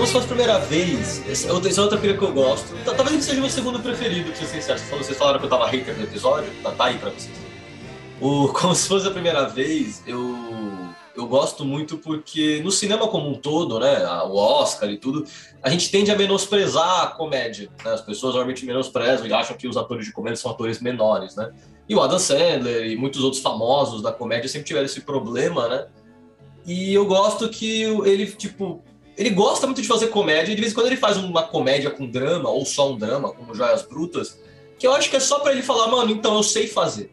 Como 0.07 0.13
se 0.13 0.13
fosse 0.13 0.25
a 0.27 0.29
primeira 0.29 0.59
vez. 0.59 1.23
Esse 1.29 1.49
é 1.49 1.53
outra 1.83 1.99
pilha 1.99 2.17
que 2.17 2.23
eu 2.23 2.33
gosto. 2.33 2.75
Talvez 2.85 3.13
ele 3.13 3.23
seja 3.23 3.39
o 3.39 3.41
meu 3.41 3.51
segundo 3.51 3.81
preferido, 3.81 4.31
pra 4.31 4.37
ser 4.37 4.47
sincero. 4.47 4.79
Vocês 4.99 5.19
falaram- 5.19 5.39
que 5.41 5.47
eu 5.47 5.51
tava 5.51 5.67
hater 5.67 5.97
no 5.97 6.05
episódio, 6.05 6.49
tá, 6.63 6.71
tá 6.71 6.85
aí 6.87 6.99
pra 6.99 7.11
vocês. 7.11 7.35
O, 8.21 8.49
como 8.55 8.75
se 8.75 8.87
fosse 8.89 9.07
a 9.09 9.11
primeira 9.11 9.49
vez, 9.49 10.03
eu. 10.07 10.37
eu 11.17 11.27
gosto 11.27 11.65
muito 11.65 11.99
porque 11.99 12.61
no 12.63 12.71
cinema 12.71 13.09
como 13.09 13.29
um 13.29 13.35
todo, 13.35 13.81
né, 13.81 14.07
o 14.29 14.37
Oscar 14.37 14.89
e 14.91 14.97
tudo, 14.97 15.25
a 15.63 15.71
gente 15.71 15.91
tende 15.91 16.11
a 16.11 16.17
menosprezar 16.17 17.03
a 17.03 17.07
comédia. 17.09 17.69
né? 17.85 17.93
As 17.93 18.01
pessoas 18.01 18.35
normalmente 18.35 18.65
menosprezam 18.65 19.27
e 19.27 19.33
acham 19.33 19.57
que 19.57 19.67
os 19.67 19.77
atores 19.77 20.07
de 20.07 20.13
comédia 20.13 20.37
são 20.37 20.51
atores 20.53 20.81
menores, 20.81 21.35
né? 21.35 21.51
E 21.89 21.95
o 21.95 22.01
Adam 22.01 22.19
Sandler 22.19 22.87
e 22.91 22.97
muitos 22.97 23.23
outros 23.25 23.43
famosos 23.43 24.03
da 24.03 24.13
comédia 24.13 24.49
sempre 24.49 24.67
tiveram 24.67 24.87
esse 24.87 25.01
problema, 25.01 25.69
né? 25.69 25.87
E 26.65 26.93
eu 26.93 27.07
gosto 27.07 27.49
que 27.49 27.83
ele, 27.83 28.27
tipo, 28.27 28.83
ele 29.17 29.31
gosta 29.31 29.67
muito 29.67 29.81
de 29.81 29.89
fazer 29.89 30.09
comédia, 30.09 30.53
e 30.53 30.55
de 30.55 30.61
vez 30.61 30.73
em 30.73 30.75
quando 30.75 30.87
ele 30.87 30.97
faz 30.97 31.17
uma 31.17 31.43
comédia 31.43 31.91
com 31.91 32.07
drama, 32.07 32.51
ou 32.51 32.65
só 32.65 32.93
um 32.93 32.99
drama, 32.99 33.33
como 33.33 33.55
Joias 33.55 33.83
Brutas, 33.83 34.39
que 34.79 34.87
eu 34.87 34.93
acho 34.93 35.09
que 35.09 35.17
é 35.17 35.21
só 35.21 35.39
pra 35.39 35.53
ele 35.53 35.63
falar, 35.63 35.89
mano, 35.89 36.11
então 36.11 36.35
eu 36.35 36.43
sei 36.43 36.67
fazer. 36.67 37.11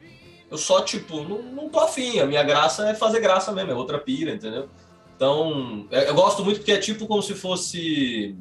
Eu 0.52 0.58
só, 0.58 0.82
tipo, 0.82 1.24
não, 1.24 1.42
não 1.42 1.70
tô 1.70 1.80
afim, 1.80 2.20
a 2.20 2.26
minha 2.26 2.44
graça 2.44 2.90
é 2.90 2.94
fazer 2.94 3.20
graça 3.20 3.52
mesmo, 3.52 3.72
é 3.72 3.76
outra 3.76 3.98
pira, 3.98 4.32
entendeu? 4.32 4.70
Então, 5.16 5.88
eu 5.90 6.02
eu 6.02 6.16
gosto 6.16 6.44
muito 6.44 6.58
porque 6.58 6.74
é 6.74 6.78
tipo 6.78 7.08
como 7.08 7.22
se 7.22 7.34
fosse. 7.34 8.36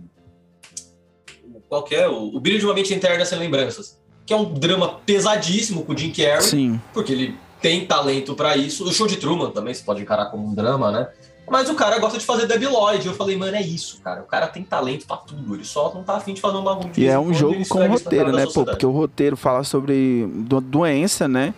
Qual 1.68 1.82
que 1.84 1.94
é? 1.94 2.08
O, 2.08 2.34
o 2.34 2.40
Brilho 2.40 2.58
de 2.58 2.64
uma 2.66 2.74
Mente 2.74 2.92
Interna 2.92 3.24
Sem 3.24 3.38
Lembranças. 3.38 4.00
Que 4.26 4.32
é 4.32 4.36
um 4.36 4.52
drama 4.52 5.00
pesadíssimo 5.06 5.84
com 5.84 5.92
o 5.92 5.96
Jim 5.96 6.10
Carrey 6.12 6.42
Sim. 6.42 6.80
porque 6.92 7.12
ele 7.12 7.36
tem 7.60 7.86
talento 7.86 8.34
pra 8.34 8.56
isso. 8.56 8.84
O 8.84 8.92
show 8.92 9.06
de 9.06 9.16
Truman 9.16 9.50
também 9.50 9.72
se 9.72 9.82
pode 9.82 10.02
encarar 10.02 10.26
como 10.26 10.46
um 10.46 10.54
drama, 10.54 10.90
né? 10.90 11.08
Mas 11.50 11.68
o 11.68 11.74
cara 11.74 11.98
gosta 11.98 12.18
de 12.18 12.24
fazer 12.24 12.46
Debbie 12.46 12.66
Lloyd. 12.66 13.06
Eu 13.06 13.14
falei, 13.14 13.36
mano, 13.36 13.54
é 13.56 13.60
isso, 13.62 14.00
cara. 14.02 14.22
O 14.22 14.26
cara 14.26 14.46
tem 14.46 14.62
talento 14.62 15.06
pra 15.06 15.16
tudo. 15.16 15.54
Ele 15.54 15.64
só 15.64 15.92
não 15.94 16.02
tá 16.02 16.16
afim 16.16 16.32
de 16.34 16.40
fazer 16.40 16.56
um 16.56 16.62
bagulho. 16.64 16.90
de 16.90 17.02
E 17.02 17.06
é 17.06 17.18
um 17.18 17.34
jogo 17.34 17.66
com 17.68 17.86
roteiro, 17.86 18.32
né, 18.32 18.46
pô? 18.46 18.64
Porque 18.64 18.86
o 18.86 18.90
roteiro 18.90 19.36
fala 19.36 19.62
sobre 19.64 20.26
do- 20.32 20.60
doença, 20.60 21.26
né? 21.28 21.52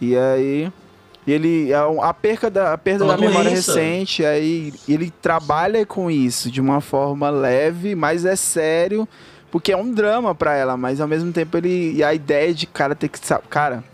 E 0.00 0.16
aí 0.16 0.70
ele 1.26 1.72
a, 1.72 1.84
a 2.08 2.14
perca 2.14 2.50
da 2.50 2.72
a 2.72 2.78
perda 2.78 3.04
É 3.04 3.06
uma 3.06 3.14
da 3.16 3.20
memória 3.20 3.50
doença. 3.50 3.74
recente, 3.74 4.24
aí 4.24 4.74
ele 4.88 5.10
trabalha 5.22 5.86
com 5.86 6.10
isso 6.10 6.50
de 6.50 6.60
uma 6.60 6.80
forma 6.80 7.30
leve, 7.30 7.94
mas 7.94 8.24
é 8.24 8.34
sério, 8.34 9.06
porque 9.50 9.70
é 9.72 9.76
um 9.76 9.92
drama 9.92 10.34
pra 10.34 10.56
ela, 10.56 10.76
mas 10.76 11.00
ao 11.00 11.06
mesmo 11.06 11.32
tempo 11.32 11.56
ele 11.56 11.92
e 11.94 12.02
a 12.02 12.12
ideia 12.12 12.52
de 12.52 12.66
cara 12.66 12.94
ter 12.94 13.08
que 13.08 13.18
cara, 13.48 13.84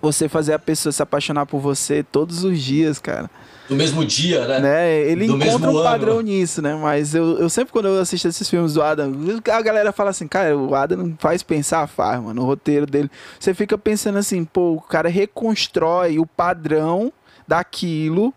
você 0.00 0.28
fazer 0.28 0.52
a 0.52 0.58
pessoa 0.58 0.92
se 0.92 1.02
apaixonar 1.02 1.46
por 1.46 1.58
você 1.60 2.02
todos 2.02 2.44
os 2.44 2.60
dias, 2.60 2.98
cara 2.98 3.28
No 3.68 3.76
mesmo 3.76 4.04
dia, 4.04 4.46
né? 4.46 4.60
né? 4.60 5.00
Ele 5.00 5.26
Do 5.26 5.36
encontra 5.36 5.70
um 5.70 5.76
ano. 5.76 5.84
padrão 5.84 6.20
nisso, 6.20 6.62
né? 6.62 6.74
Mas 6.74 7.14
eu, 7.14 7.38
eu 7.38 7.50
sempre, 7.50 7.72
quando 7.72 7.88
eu 7.88 8.00
assisto 8.00 8.26
esses 8.26 8.48
filmes 8.48 8.74
do 8.74 8.82
Adam, 8.82 9.12
a 9.52 9.62
galera 9.62 9.92
fala 9.92 10.10
assim, 10.10 10.26
cara, 10.26 10.56
o 10.56 10.74
Adam 10.74 11.14
faz 11.18 11.42
pensar, 11.42 11.86
faz, 11.86 12.20
mano. 12.20 12.42
O 12.42 12.46
roteiro 12.46 12.86
dele. 12.86 13.10
Você 13.38 13.52
fica 13.52 13.76
pensando 13.76 14.18
assim, 14.18 14.44
pô, 14.44 14.72
o 14.72 14.80
cara 14.80 15.08
reconstrói 15.08 16.18
o 16.18 16.26
padrão 16.26 17.12
daquilo. 17.46 18.32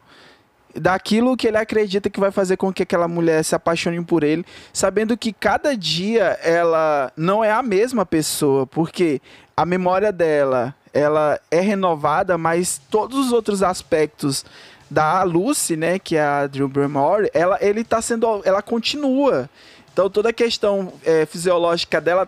Daquilo 0.74 1.36
que 1.36 1.48
ele 1.48 1.58
acredita 1.58 2.10
que 2.10 2.20
vai 2.20 2.32
fazer 2.32 2.56
com 2.56 2.72
que 2.72 2.84
aquela 2.84 3.06
mulher 3.06 3.44
se 3.44 3.54
apaixone 3.54 4.02
por 4.06 4.24
ele, 4.24 4.46
sabendo 4.72 5.18
que 5.18 5.34
cada 5.34 5.76
dia 5.76 6.40
ela 6.42 7.12
não 7.18 7.44
é 7.44 7.52
a 7.52 7.62
mesma 7.62 8.06
pessoa, 8.06 8.66
porque 8.66 9.22
a 9.56 9.66
memória 9.66 10.14
dela 10.14 10.74
ela 10.94 11.40
é 11.50 11.60
renovada, 11.60 12.38
mas 12.38 12.82
todos 12.90 13.28
os 13.28 13.32
outros 13.32 13.64
aspectos 13.64 14.46
da 14.90 15.24
Lucy, 15.24 15.78
né, 15.78 15.98
que 15.98 16.18
é 16.18 16.24
a 16.24 16.48
Drew 16.48 16.68
Barrymore, 16.68 17.30
ela, 17.34 17.58
ele 17.62 17.84
tá 17.84 18.02
sendo, 18.02 18.42
ela 18.44 18.62
continua. 18.62 19.50
Então 19.94 20.10
toda 20.10 20.30
a 20.30 20.34
questão 20.34 20.94
é, 21.06 21.26
fisiológica 21.26 22.00
dela 22.00 22.28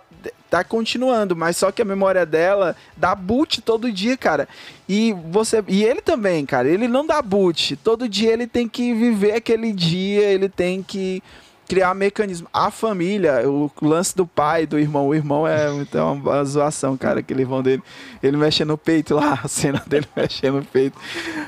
tá 0.50 0.64
continuando, 0.64 1.36
mas 1.36 1.58
só 1.58 1.72
que 1.72 1.82
a 1.82 1.86
memória 1.86 2.26
dela 2.26 2.76
dá 2.96 3.16
boot 3.16 3.62
todo 3.62 3.92
dia, 3.92 4.16
cara. 4.16 4.48
E 4.88 5.14
você 5.30 5.64
e 5.68 5.84
ele 5.84 6.02
também, 6.02 6.46
cara, 6.46 6.68
ele 6.68 6.88
não 6.88 7.06
dá 7.06 7.22
boot. 7.22 7.76
Todo 7.78 8.08
dia 8.08 8.32
ele 8.34 8.48
tem 8.48 8.68
que 8.68 8.94
viver 8.94 9.34
aquele 9.34 9.72
dia, 9.72 10.24
ele 10.24 10.50
tem 10.50 10.84
que 10.84 11.24
criar 11.68 11.94
mecanismo. 11.94 12.48
A 12.54 12.70
família, 12.70 13.48
o 13.50 13.72
lance 13.82 14.16
do 14.16 14.26
pai, 14.26 14.66
do 14.66 14.80
irmão, 14.80 15.08
o 15.08 15.16
irmão 15.16 15.48
é 15.48 15.74
então 15.76 16.14
uma 16.14 16.44
zoação, 16.44 16.98
cara, 16.98 17.20
aquele 17.20 17.42
irmão 17.42 17.62
dele, 17.62 17.82
ele 18.22 18.38
mexe 18.38 18.64
no 18.66 18.78
peito 18.78 19.16
lá, 19.16 19.40
a 19.44 19.48
cena 19.48 19.84
dele 19.86 20.08
mexendo 20.16 20.56
no 20.56 20.66
peito. 20.66 20.98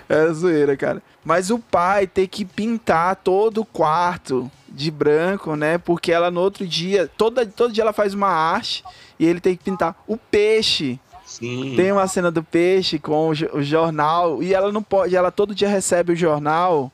É 0.07 0.31
zoeira, 0.31 0.75
cara. 0.75 1.01
Mas 1.23 1.49
o 1.49 1.57
pai 1.57 2.05
tem 2.05 2.27
que 2.27 2.45
pintar 2.45 3.15
todo 3.15 3.61
o 3.61 3.65
quarto 3.65 4.49
de 4.69 4.91
branco, 4.91 5.55
né? 5.55 5.77
Porque 5.77 6.11
ela 6.11 6.29
no 6.29 6.41
outro 6.41 6.67
dia, 6.67 7.09
toda, 7.17 7.45
todo 7.45 7.73
dia 7.73 7.83
ela 7.83 7.93
faz 7.93 8.13
uma 8.13 8.27
arte 8.27 8.83
e 9.19 9.25
ele 9.25 9.39
tem 9.39 9.55
que 9.55 9.63
pintar 9.63 9.95
o 10.07 10.17
peixe. 10.17 10.99
Sim. 11.25 11.73
Tem 11.75 11.91
uma 11.91 12.07
cena 12.07 12.29
do 12.29 12.43
peixe 12.43 12.99
com 12.99 13.29
o 13.29 13.63
jornal 13.63 14.43
e 14.43 14.53
ela 14.53 14.71
não 14.71 14.83
pode, 14.83 15.15
ela 15.15 15.31
todo 15.31 15.55
dia 15.55 15.67
recebe 15.67 16.13
o 16.13 16.15
jornal, 16.15 16.91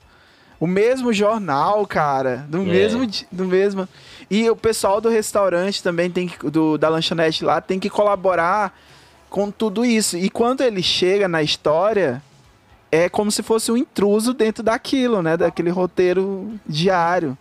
o 0.61 0.67
mesmo 0.67 1.11
jornal, 1.11 1.85
cara, 1.87 2.45
do 2.47 2.61
É. 2.61 2.65
mesmo, 2.65 3.05
do 3.31 3.45
mesmo. 3.45 3.89
E 4.29 4.49
o 4.49 4.55
pessoal 4.55 5.01
do 5.01 5.09
restaurante 5.09 5.81
também 5.83 6.09
tem 6.09 6.27
que, 6.27 6.49
do, 6.49 6.77
da 6.77 6.87
lanchonete 6.87 7.43
lá 7.43 7.59
tem 7.59 7.79
que 7.79 7.89
colaborar 7.89 8.73
com 9.29 9.49
tudo 9.51 9.83
isso. 9.83 10.15
E 10.17 10.29
quando 10.29 10.61
ele 10.61 10.81
chega 10.83 11.27
na 11.27 11.41
história, 11.41 12.21
é 12.91 13.09
como 13.09 13.31
se 13.31 13.41
fosse 13.41 13.71
um 13.71 13.75
intruso 13.77 14.33
dentro 14.33 14.61
daquilo, 14.63 15.21
né, 15.23 15.35
daquele 15.35 15.69
roteiro 15.71 16.53
diário. 16.67 17.37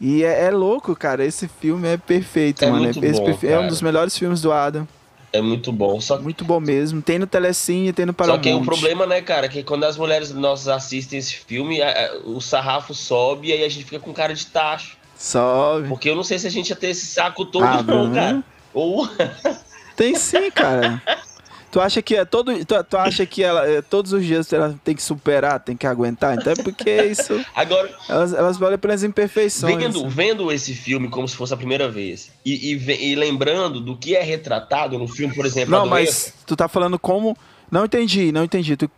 E 0.00 0.24
é, 0.24 0.44
é 0.46 0.50
louco, 0.50 0.96
cara. 0.96 1.22
Esse 1.24 1.46
filme 1.46 1.86
é 1.88 1.96
perfeito, 1.98 2.64
É 2.64 2.70
mano. 2.70 2.90
bom, 2.92 3.00
perfe- 3.24 3.46
é 3.48 3.58
um 3.58 3.66
dos 3.68 3.82
melhores 3.82 4.16
filmes 4.16 4.40
do 4.40 4.50
Adam. 4.50 4.88
É 5.32 5.40
muito 5.40 5.70
bom. 5.70 6.00
Só, 6.00 6.18
Muito 6.18 6.44
bom 6.44 6.58
mesmo. 6.58 7.00
Tem 7.00 7.18
no 7.18 7.26
Telecine, 7.26 7.92
tem 7.92 8.04
no 8.04 8.12
só 8.12 8.16
Paramount. 8.16 8.42
que 8.42 8.48
aí 8.48 8.54
o 8.54 8.62
problema, 8.64 9.06
né, 9.06 9.20
cara, 9.20 9.48
que 9.48 9.62
quando 9.62 9.84
as 9.84 9.96
mulheres 9.96 10.30
nossas 10.32 10.68
assistem 10.68 11.18
esse 11.18 11.36
filme, 11.36 11.78
o 12.24 12.40
sarrafo 12.40 12.92
sobe 12.94 13.48
e 13.48 13.52
aí 13.52 13.64
a 13.64 13.68
gente 13.68 13.84
fica 13.84 14.00
com 14.00 14.12
cara 14.12 14.34
de 14.34 14.46
tacho. 14.46 14.96
Sobe. 15.16 15.88
Porque 15.88 16.10
eu 16.10 16.16
não 16.16 16.24
sei 16.24 16.38
se 16.38 16.46
a 16.46 16.50
gente 16.50 16.70
ia 16.70 16.76
ter 16.76 16.88
esse 16.88 17.06
saco 17.06 17.44
todo, 17.44 17.64
Ah, 17.64 17.82
não, 17.86 18.12
cara. 18.12 18.42
Ou 18.74 19.08
Tem 19.94 20.14
sim, 20.16 20.50
cara. 20.50 21.00
tu 21.70 21.80
acha 21.80 22.02
que 22.02 22.16
é 22.16 22.24
todo, 22.24 22.64
tu, 22.64 22.84
tu 22.84 22.96
acha 22.96 23.24
que 23.24 23.42
ela 23.42 23.66
é, 23.68 23.80
todos 23.80 24.12
os 24.12 24.24
dias 24.24 24.52
ela 24.52 24.78
tem 24.84 24.94
que 24.94 25.02
superar, 25.02 25.60
tem 25.60 25.76
que 25.76 25.86
aguentar? 25.86 26.36
Então 26.36 26.52
é 26.52 26.56
porque 26.56 26.90
isso 27.04 27.44
agora, 27.54 27.90
elas, 28.08 28.32
elas 28.32 28.60
olham 28.60 28.78
pelas 28.78 29.04
imperfeições. 29.04 29.76
vendo, 29.76 30.08
vendo 30.08 30.52
esse 30.52 30.74
filme 30.74 31.08
como 31.08 31.28
se 31.28 31.36
fosse 31.36 31.54
a 31.54 31.56
primeira 31.56 31.88
vez 31.88 32.30
e, 32.44 32.74
e 32.74 33.10
e 33.10 33.14
lembrando 33.14 33.80
do 33.80 33.96
que 33.96 34.16
é 34.16 34.22
retratado 34.22 34.98
no 34.98 35.06
filme, 35.06 35.34
por 35.34 35.46
exemplo, 35.46 35.70
Não, 35.70 35.86
mas 35.86 36.34
tu 36.46 36.56
tá 36.56 36.68
falando 36.68 36.98
como 36.98 37.36
não 37.70 37.84
entendi, 37.84 38.32
não 38.32 38.42
entendi. 38.42 38.76
Tu, 38.76 38.90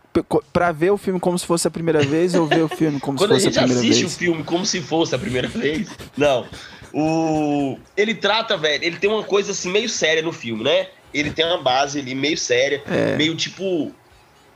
pra 0.51 0.71
ver 0.71 0.91
o 0.91 0.97
filme 0.97 1.19
como 1.19 1.37
se 1.37 1.45
fosse 1.45 1.67
a 1.67 1.71
primeira 1.71 2.01
vez 2.01 2.33
ou 2.33 2.47
ver 2.47 2.63
o 2.63 2.67
filme 2.67 2.99
como 2.99 3.17
Quando 3.17 3.33
a 3.35 3.39
se 3.39 3.45
fosse 3.45 3.59
a, 3.59 3.61
gente 3.61 3.69
primeira 3.69 3.81
assiste 3.81 4.01
vez? 4.01 4.13
o 4.13 4.17
filme 4.17 4.43
como 4.43 4.65
se 4.65 4.81
fosse 4.81 5.13
a 5.13 5.19
primeira 5.19 5.47
vez, 5.47 5.87
não. 6.17 6.47
O 6.91 7.77
ele 7.95 8.15
trata, 8.15 8.57
velho, 8.57 8.83
ele 8.83 8.97
tem 8.97 9.09
uma 9.09 9.23
coisa 9.23 9.51
assim 9.51 9.71
meio 9.71 9.87
séria 9.87 10.23
no 10.23 10.31
filme, 10.31 10.63
né? 10.63 10.87
Ele 11.13 11.31
tem 11.31 11.45
uma 11.45 11.61
base 11.61 11.99
ali 11.99 12.15
meio 12.15 12.37
séria, 12.37 12.81
É. 12.87 13.15
meio 13.15 13.35
tipo 13.35 13.91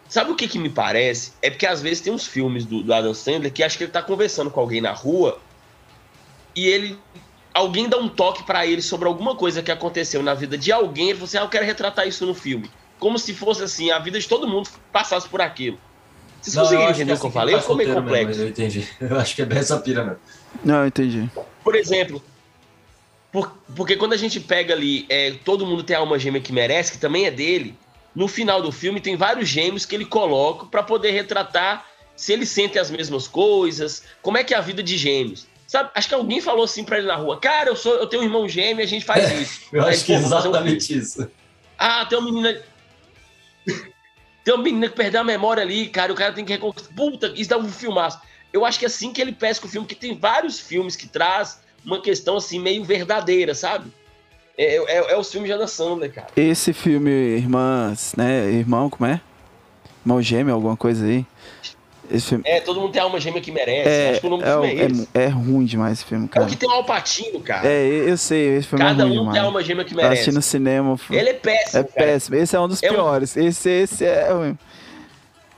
Sabe 0.10 0.32
o 0.32 0.36
que 0.36 0.48
que 0.48 0.58
me 0.58 0.70
parece? 0.70 1.34
É 1.42 1.50
porque 1.50 1.66
às 1.68 1.82
vezes 1.82 2.00
tem 2.00 2.14
uns 2.14 2.26
filmes 2.26 2.64
do, 2.66 2.82
do 2.82 2.94
Adam 2.94 3.14
Sandler 3.14 3.52
que 3.52 3.62
acho 3.62 3.78
que 3.78 3.84
ele 3.84 3.92
tá 3.92 4.02
conversando 4.02 4.50
com 4.50 4.60
alguém 4.62 4.80
na 4.80 4.94
rua 4.94 5.38
e 6.56 6.66
ele 6.66 6.98
alguém 7.54 7.90
dá 7.90 7.98
um 7.98 8.08
toque 8.08 8.44
pra 8.44 8.66
ele 8.66 8.82
sobre 8.82 9.06
alguma 9.08 9.36
coisa 9.36 9.62
que 9.62 9.70
aconteceu 9.72 10.24
na 10.24 10.34
vida 10.34 10.58
de 10.58 10.72
alguém, 10.72 11.10
ele 11.10 11.16
falou 11.16 11.26
assim: 11.26 11.38
"Ah, 11.38 11.42
eu 11.42 11.50
quero 11.50 11.66
retratar 11.66 12.08
isso 12.08 12.26
no 12.26 12.34
filme". 12.34 12.70
Como 13.00 13.20
se 13.20 13.34
fosse 13.34 13.62
assim, 13.64 13.92
a 13.92 14.00
vida 14.00 14.18
de 14.20 14.28
todo 14.28 14.48
mundo 14.48 14.70
passasse 14.94 15.28
por 15.28 15.42
aquilo. 15.42 15.78
Vocês 16.42 16.56
Não, 16.56 16.64
conseguiram 16.64 16.90
eu 16.90 16.96
entender 16.96 17.12
o 17.12 17.16
é 17.16 17.20
que 17.20 17.26
eu 17.26 17.32
falei? 17.32 17.60
Ficou 17.60 17.76
meio 17.76 17.90
roteiro 17.90 18.10
mesmo, 18.10 18.18
complexo? 18.32 18.42
eu 18.42 18.48
entendi. 18.50 18.88
Eu 19.02 19.20
acho 19.20 19.36
que 19.36 19.42
é 19.42 19.46
bem 19.46 19.58
essa 19.60 19.78
pira 19.80 20.04
mesmo. 20.04 20.20
Não, 20.64 20.88
entendi. 20.88 21.30
Por 21.64 21.76
exemplo, 21.76 22.24
por- 23.32 23.58
porque 23.76 23.96
quando 23.96 24.14
a 24.14 24.18
gente 24.18 24.40
pega 24.40 24.74
ali, 24.74 25.06
é, 25.10 25.32
todo 25.44 25.66
mundo 25.66 25.84
tem 25.84 25.96
a 25.96 26.00
alma 26.00 26.18
gêmea 26.18 26.42
que 26.42 26.52
merece, 26.54 26.92
que 26.94 26.98
também 26.98 27.26
é 27.26 27.32
dele, 27.32 27.78
no 28.16 28.28
final 28.28 28.62
do 28.62 28.72
filme 28.72 29.00
tem 29.00 29.16
vários 29.16 29.48
gêmeos 29.48 29.86
que 29.86 29.96
ele 29.96 30.06
coloca 30.06 30.66
pra 30.66 30.82
poder 30.82 31.12
retratar 31.12 31.86
se 32.16 32.34
eles 32.34 32.50
sentem 32.50 32.82
as 32.82 32.90
mesmas 32.90 33.28
coisas, 33.28 34.04
como 34.22 34.38
é 34.38 34.44
que 34.44 34.54
é 34.54 34.58
a 34.58 34.62
vida 34.62 34.82
de 34.82 34.98
gêmeos. 34.98 35.46
Sabe, 35.68 35.92
acho 35.94 36.08
que 36.08 36.16
alguém 36.16 36.40
falou 36.42 36.64
assim 36.64 36.84
pra 36.84 36.98
ele 36.98 37.08
na 37.08 37.16
rua, 37.16 37.40
cara, 37.40 37.70
eu 37.70 37.76
sou, 37.76 37.94
eu 37.96 38.08
tenho 38.08 38.24
um 38.24 38.26
irmão 38.26 38.48
gêmeo 38.48 38.82
e 38.82 38.84
a 38.84 38.88
gente 38.88 39.06
faz 39.06 39.30
isso. 39.40 39.62
Eu 39.72 39.84
Aí, 39.84 39.94
acho 39.94 40.06
que 40.06 40.14
é 40.14 40.18
um 40.18 40.22
exatamente 40.22 40.98
isso. 40.98 41.30
Ah, 41.78 42.06
tem 42.06 42.18
uma 42.18 42.26
menina. 42.26 42.62
tem 44.44 44.54
uma 44.54 44.64
menina 44.64 44.88
que 44.90 44.96
perdeu 44.96 45.22
a 45.22 45.24
memória 45.24 45.62
ali, 45.62 45.90
cara. 45.90 46.12
O 46.12 46.16
cara 46.16 46.34
tem 46.34 46.46
que 46.46 46.54
reconquistar. 46.54 46.94
Puta, 46.96 47.34
isso 47.36 47.50
dá 47.50 47.58
um 47.58 47.70
filmaço. 47.70 48.20
Eu 48.54 48.66
acho 48.66 48.80
que 48.80 48.86
é 48.86 48.88
assim 48.88 49.12
que 49.12 49.22
ele 49.22 49.34
pesca 49.34 49.66
o 49.66 49.70
filme, 49.70 49.86
que 49.86 49.94
tem 49.94 50.18
vários 50.18 50.58
filmes 50.60 50.96
que 50.96 51.06
traz 51.08 51.60
uma 51.86 52.02
questão 52.02 52.38
assim, 52.38 52.60
meio 52.60 52.84
verdadeira, 52.84 53.54
sabe? 53.56 53.92
É, 54.58 54.76
é, 54.78 55.14
é 55.14 55.18
os 55.18 55.32
filmes 55.32 55.48
de 55.48 55.54
Adam 55.54 55.68
Sandler, 55.68 56.12
cara. 56.12 56.28
Esse 56.36 56.74
filme, 56.74 57.12
Irmãs, 57.12 58.14
né? 58.18 58.50
Irmão, 58.52 58.90
como 58.90 59.10
é? 59.10 59.22
Irmão 60.04 60.22
gêmeo, 60.22 60.54
alguma 60.54 60.76
coisa 60.76 61.06
aí. 61.06 61.26
Esse 62.10 62.28
filme. 62.30 62.44
É, 62.48 62.62
todo 62.62 62.80
mundo 62.80 62.94
tem 62.94 63.02
alma 63.02 63.20
gêmea 63.20 63.42
que 63.42 63.52
merece. 63.52 63.90
É, 63.90 64.10
acho 64.12 64.22
que 64.22 64.28
o 64.28 64.30
nome 64.30 64.44
do 64.44 64.50
é, 64.50 64.54
filme 64.54 64.68
é, 64.68 64.84
é, 64.84 64.86
esse. 64.88 65.08
é 65.14 65.28
ruim 65.28 65.66
demais 65.66 65.94
esse 66.00 66.06
filme, 66.06 66.24
É 66.24 66.28
o 66.28 66.30
cara. 66.30 66.46
que 66.46 66.56
tem 66.56 66.70
o 66.70 66.72
Alpatino, 66.72 67.40
cara. 67.42 67.68
É, 67.68 67.86
eu 67.86 68.18
sei, 68.18 68.56
esse 68.58 68.68
filme 68.70 68.84
Cada 68.86 69.04
é 69.04 69.06
ruim 69.06 69.12
um 69.12 69.16
tem 69.24 69.26
demais. 69.34 69.44
alma 69.46 69.62
gêmea 69.64 69.84
que 69.84 69.92
assisti 69.94 70.10
merece. 70.10 70.32
no 70.32 70.42
cinema. 70.42 70.98
Ele 71.12 71.30
é 71.30 71.34
péssimo, 71.34 71.80
É 71.82 71.84
cara. 71.84 72.06
péssimo. 72.08 72.36
Esse 72.38 72.56
é 72.56 72.60
um 72.62 72.68
dos 72.70 72.82
É 72.82 72.90
um- 72.90 72.94
piores. 72.94 73.36
Esse, 73.38 73.70
esse 73.70 74.06
é 74.06 74.32
ruim. 74.32 74.58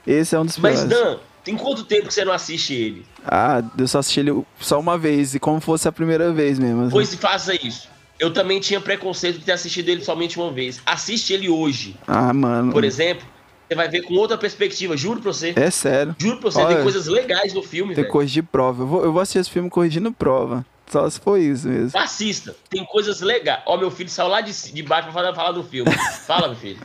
Esse 0.06 0.34
é 0.34 0.40
um 0.40 0.44
dos 0.44 0.58
Mas, 0.58 0.80
piores. 0.84 0.90
Dan, 0.98 1.18
Tem 1.44 1.56
quanto 1.56 1.84
tempo 1.84 2.08
que 2.08 2.14
você 2.14 2.24
não 2.24 2.32
assiste 2.32 2.74
ele? 2.74 3.04
Ah, 3.24 3.62
eu 3.78 3.88
só 3.88 3.98
assisti 4.00 4.20
ele 4.20 4.44
só 4.60 4.78
uma 4.78 4.98
vez, 4.98 5.34
e 5.34 5.38
como 5.40 5.60
fosse 5.60 5.88
a 5.88 5.92
primeira 5.92 6.32
vez 6.32 6.58
mesmo. 6.58 6.82
assim. 6.82 6.90
Pois 6.90 7.14
faça 7.14 7.54
isso. 7.54 7.88
Eu 8.18 8.30
também 8.32 8.60
tinha 8.60 8.80
preconceito 8.80 9.38
de 9.38 9.44
ter 9.46 9.52
assistido 9.52 9.88
ele 9.88 10.04
somente 10.04 10.38
uma 10.38 10.52
vez. 10.52 10.80
Assiste 10.84 11.32
ele 11.32 11.48
hoje, 11.48 11.96
Ah, 12.06 12.32
mano. 12.34 12.72
por 12.72 12.84
exemplo. 12.84 13.26
Você 13.66 13.74
vai 13.76 13.88
ver 13.88 14.02
com 14.02 14.14
outra 14.14 14.36
perspectiva, 14.36 14.96
juro 14.96 15.20
pra 15.20 15.32
você. 15.32 15.52
É 15.56 15.70
sério. 15.70 16.14
Juro 16.18 16.38
pra 16.38 16.50
você, 16.50 16.58
Olha, 16.60 16.74
tem 16.74 16.82
coisas 16.82 17.06
legais 17.06 17.54
no 17.54 17.62
filme, 17.62 17.94
Tem 17.94 18.02
velho. 18.02 18.12
corrigir 18.12 18.42
prova. 18.42 18.82
Eu 18.82 18.86
vou, 18.88 19.04
eu 19.04 19.12
vou 19.12 19.22
assistir 19.22 19.38
esse 19.38 19.50
filme 19.50 19.70
corrigindo 19.70 20.10
prova. 20.12 20.66
Só 20.90 21.08
se 21.08 21.20
for 21.20 21.38
isso 21.38 21.68
mesmo. 21.68 21.96
Assista, 21.96 22.54
tem 22.68 22.84
coisas 22.84 23.20
legais. 23.20 23.62
Ó, 23.64 23.76
meu 23.76 23.92
filho 23.92 24.10
saiu 24.10 24.26
lá 24.28 24.40
de, 24.40 24.52
de 24.72 24.82
baixo 24.82 25.04
pra 25.04 25.12
falar, 25.12 25.32
falar 25.36 25.52
do 25.52 25.62
filme. 25.62 25.88
Fala, 26.26 26.48
meu 26.48 26.56
filho. 26.56 26.80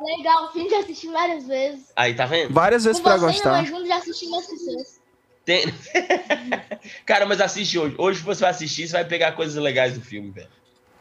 Legal, 0.00 0.46
o 0.46 0.52
filme 0.52 0.70
já 0.70 0.78
assisti 0.80 1.08
várias 1.08 1.46
vezes. 1.46 1.92
Aí, 1.96 2.14
tá 2.14 2.26
vendo? 2.26 2.52
Várias 2.52 2.84
vezes 2.84 3.00
Com 3.00 3.08
pra 3.08 3.16
você, 3.16 3.26
gostar. 3.26 3.52
Mas 3.52 3.68
junto 3.68 3.86
já 3.86 3.96
assisti 3.96 4.24
que 4.26 4.30
vocês. 4.30 5.00
Tem... 5.44 5.74
Cara, 7.04 7.26
mas 7.26 7.40
assiste 7.40 7.78
hoje. 7.78 7.94
Hoje 7.98 8.20
você 8.22 8.40
vai 8.40 8.50
assistir, 8.50 8.86
você 8.88 8.94
vai 8.94 9.04
pegar 9.04 9.32
coisas 9.32 9.62
legais 9.62 9.94
do 9.94 10.00
filme, 10.00 10.30
velho. 10.30 10.48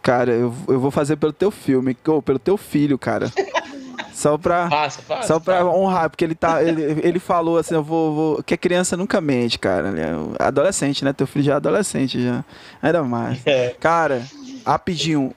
Cara, 0.01 0.31
eu, 0.33 0.53
eu 0.67 0.79
vou 0.79 0.91
fazer 0.91 1.15
pelo 1.15 1.31
teu 1.31 1.49
filme, 1.49 1.97
ou 2.07 2.21
pelo 2.21 2.37
teu 2.37 2.57
filho, 2.57 2.99
cara. 2.99 3.31
Só 4.13 4.37
pra. 4.37 4.69
Faça, 4.69 5.01
faça. 5.01 5.27
Só 5.27 5.39
pra 5.39 5.57
faça. 5.57 5.69
honrar, 5.69 6.09
porque 6.09 6.23
ele 6.23 6.35
tá. 6.35 6.63
Ele, 6.63 7.01
ele 7.03 7.19
falou 7.19 7.57
assim, 7.57 7.73
eu 7.73 7.83
vou, 7.83 8.13
vou. 8.13 8.43
Que 8.43 8.53
a 8.53 8.57
criança 8.57 8.95
nunca 8.95 9.19
mente, 9.19 9.57
cara. 9.57 9.89
Ele 9.89 10.01
é 10.01 10.45
adolescente, 10.45 11.03
né? 11.03 11.11
Teu 11.11 11.25
filho 11.25 11.45
já 11.45 11.53
é 11.53 11.55
adolescente 11.55 12.23
já. 12.23 12.45
Ainda 12.81 13.03
mais. 13.03 13.41
É. 13.45 13.75
Cara, 13.79 14.23
rapidinho. 14.65 15.33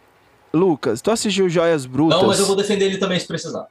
Lucas, 0.57 1.01
tu 1.01 1.11
assistiu 1.11 1.49
Joias 1.49 1.87
Brutas? 1.87 2.19
Não, 2.19 2.27
mas 2.29 2.41
eu 2.41 2.47
vou 2.47 2.57
defender 2.57 2.87
ele 2.87 2.99
também 2.99 3.19
se 3.21 3.27
precisar. 3.27 3.67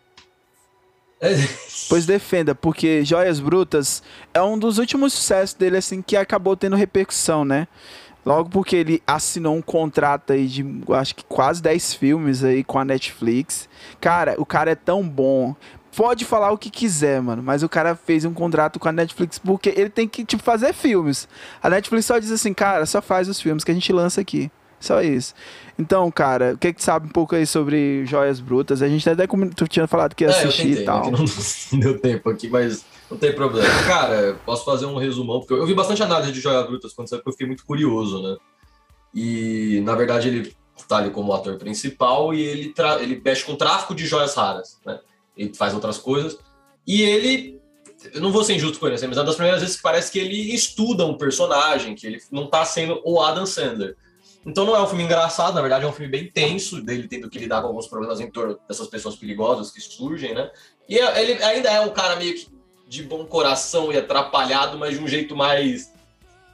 Pois 1.90 2.06
defenda, 2.06 2.54
porque 2.54 3.04
Joias 3.04 3.40
Brutas 3.40 4.04
é 4.34 4.42
um 4.42 4.58
dos 4.58 4.78
últimos 4.78 5.14
sucessos 5.14 5.56
dele, 5.56 5.78
assim, 5.78 6.02
que 6.02 6.16
acabou 6.16 6.56
tendo 6.56 6.76
repercussão, 6.76 7.46
né? 7.46 7.68
Logo 8.26 8.50
porque 8.50 8.76
ele 8.76 9.04
assinou 9.06 9.56
um 9.56 9.62
contrato 9.62 10.34
aí 10.34 10.48
de, 10.48 10.66
acho 10.90 11.16
que 11.16 11.24
quase 11.24 11.62
10 11.62 11.94
filmes 11.94 12.44
aí 12.44 12.64
com 12.64 12.80
a 12.80 12.86
Netflix. 12.86 13.70
Cara, 14.02 14.36
o 14.40 14.46
cara 14.46 14.72
é 14.72 14.76
tão 14.76 15.08
bom. 15.08 15.56
Pode 15.96 16.26
falar 16.26 16.52
o 16.52 16.58
que 16.58 16.70
quiser, 16.70 17.22
mano, 17.22 17.44
mas 17.44 17.62
o 17.64 17.70
cara 17.70 17.96
fez 17.96 18.26
um 18.26 18.34
contrato 18.34 18.80
com 18.80 18.90
a 18.90 18.92
Netflix 18.92 19.38
porque 19.38 19.70
ele 19.70 19.90
tem 19.90 20.08
que, 20.08 20.26
tipo, 20.26 20.44
fazer 20.44 20.74
filmes. 20.74 21.28
A 21.62 21.70
Netflix 21.70 22.08
só 22.08 22.18
diz 22.18 22.32
assim, 22.32 22.54
cara, 22.54 22.86
só 22.86 23.02
faz 23.02 23.30
os 23.30 23.40
filmes 23.40 23.64
que 23.64 23.72
a 23.72 23.74
gente 23.74 23.94
lança 23.94 24.20
aqui. 24.20 24.52
Só 24.86 25.02
isso. 25.02 25.34
Então, 25.80 26.10
cara, 26.12 26.54
o 26.54 26.58
que 26.58 26.72
que 26.72 26.80
tu 26.80 26.84
sabe 26.84 27.08
um 27.08 27.12
pouco 27.12 27.36
aí 27.36 27.46
sobre 27.46 28.06
Joias 28.06 28.40
Brutas? 28.40 28.82
A 28.82 28.88
gente 28.88 29.10
até 29.10 29.26
como 29.26 29.50
tu 29.50 29.68
tinha 29.68 29.88
falado 29.88 30.16
que 30.16 30.24
ia 30.24 30.30
É, 30.30 30.32
assistir 30.32 30.68
tentei, 30.68 30.84
e 30.84 30.86
tal. 30.86 31.12
né, 31.12 31.18
não, 31.18 31.26
não 31.74 31.80
deu 31.80 32.00
tempo 32.00 32.30
aqui, 32.30 32.48
mas 32.48 32.86
não 33.10 33.18
tem 33.18 33.34
problema. 33.34 33.68
Cara, 33.86 34.38
posso 34.46 34.64
fazer 34.64 34.86
um 34.86 34.96
resumão, 34.98 35.40
porque 35.40 35.54
eu, 35.54 35.58
eu 35.58 35.66
vi 35.66 35.74
bastante 35.74 36.04
análise 36.04 36.32
de 36.32 36.40
Joia 36.40 36.62
Brutas 36.64 36.94
quando 36.94 37.08
saiu, 37.10 37.20
porque 37.20 37.30
eu 37.30 37.34
fiquei 37.34 37.48
muito 37.48 37.66
curioso, 37.66 38.22
né? 38.22 38.38
E, 39.14 39.82
na 39.84 39.96
verdade, 39.96 40.28
ele 40.28 40.56
tá 40.88 40.98
ali 40.98 41.10
como 41.10 41.34
ator 41.34 41.58
principal 41.58 42.34
e 42.34 42.42
ele, 42.42 42.74
ele 43.02 43.22
mexe 43.24 43.44
com 43.44 43.56
tráfico 43.56 43.96
de 43.96 44.06
joias 44.06 44.36
raras, 44.36 44.78
né? 44.86 45.00
Ele 45.36 45.54
faz 45.54 45.74
outras 45.74 45.98
coisas. 45.98 46.38
E 46.86 47.02
ele, 47.02 47.60
eu 48.14 48.22
não 48.22 48.32
vou 48.32 48.44
ser 48.44 48.54
injusto 48.54 48.80
com 48.80 48.86
ele, 48.86 48.96
assim, 48.96 49.08
mas 49.08 49.18
é 49.18 49.22
uma 49.22 49.26
das 49.26 49.36
primeiras 49.36 49.62
vezes 49.62 49.78
que 49.78 49.82
parece 49.82 50.12
que 50.12 50.20
ele 50.20 50.54
estuda 50.54 51.06
um 51.06 51.18
personagem, 51.18 51.96
que 51.96 52.06
ele 52.06 52.20
não 52.32 52.48
tá 52.48 52.64
sendo 52.66 53.02
o 53.04 53.20
Adam 53.20 53.46
Sandler. 53.46 53.96
Então 54.46 54.66
não 54.66 54.76
é 54.76 54.82
um 54.82 54.88
filme 54.88 55.04
engraçado, 55.04 55.56
na 55.56 55.62
verdade 55.62 55.86
é 55.86 55.88
um 55.88 55.92
filme 55.92 56.12
bem 56.12 56.30
tenso, 56.30 56.82
dele 56.82 57.08
tendo 57.08 57.30
que 57.30 57.40
lidar 57.40 57.62
com 57.62 57.68
alguns 57.68 57.88
problemas 57.88 58.20
em 58.20 58.30
torno 58.30 58.60
dessas 58.68 58.88
pessoas 58.88 59.16
perigosas 59.16 59.72
que 59.72 59.82
surgem, 59.82 60.36
né? 60.36 60.52
E 60.88 61.00
é- 61.00 61.22
ele 61.22 61.44
ainda 61.44 61.70
é 61.70 61.82
um 61.82 61.90
cara 61.90 62.16
meio 62.16 62.36
que 62.36 62.48
de 62.88 63.02
bom 63.04 63.26
coração 63.26 63.92
e 63.92 63.98
atrapalhado, 63.98 64.78
mas 64.78 64.96
de 64.98 65.04
um 65.04 65.08
jeito 65.08 65.36
mais 65.36 65.92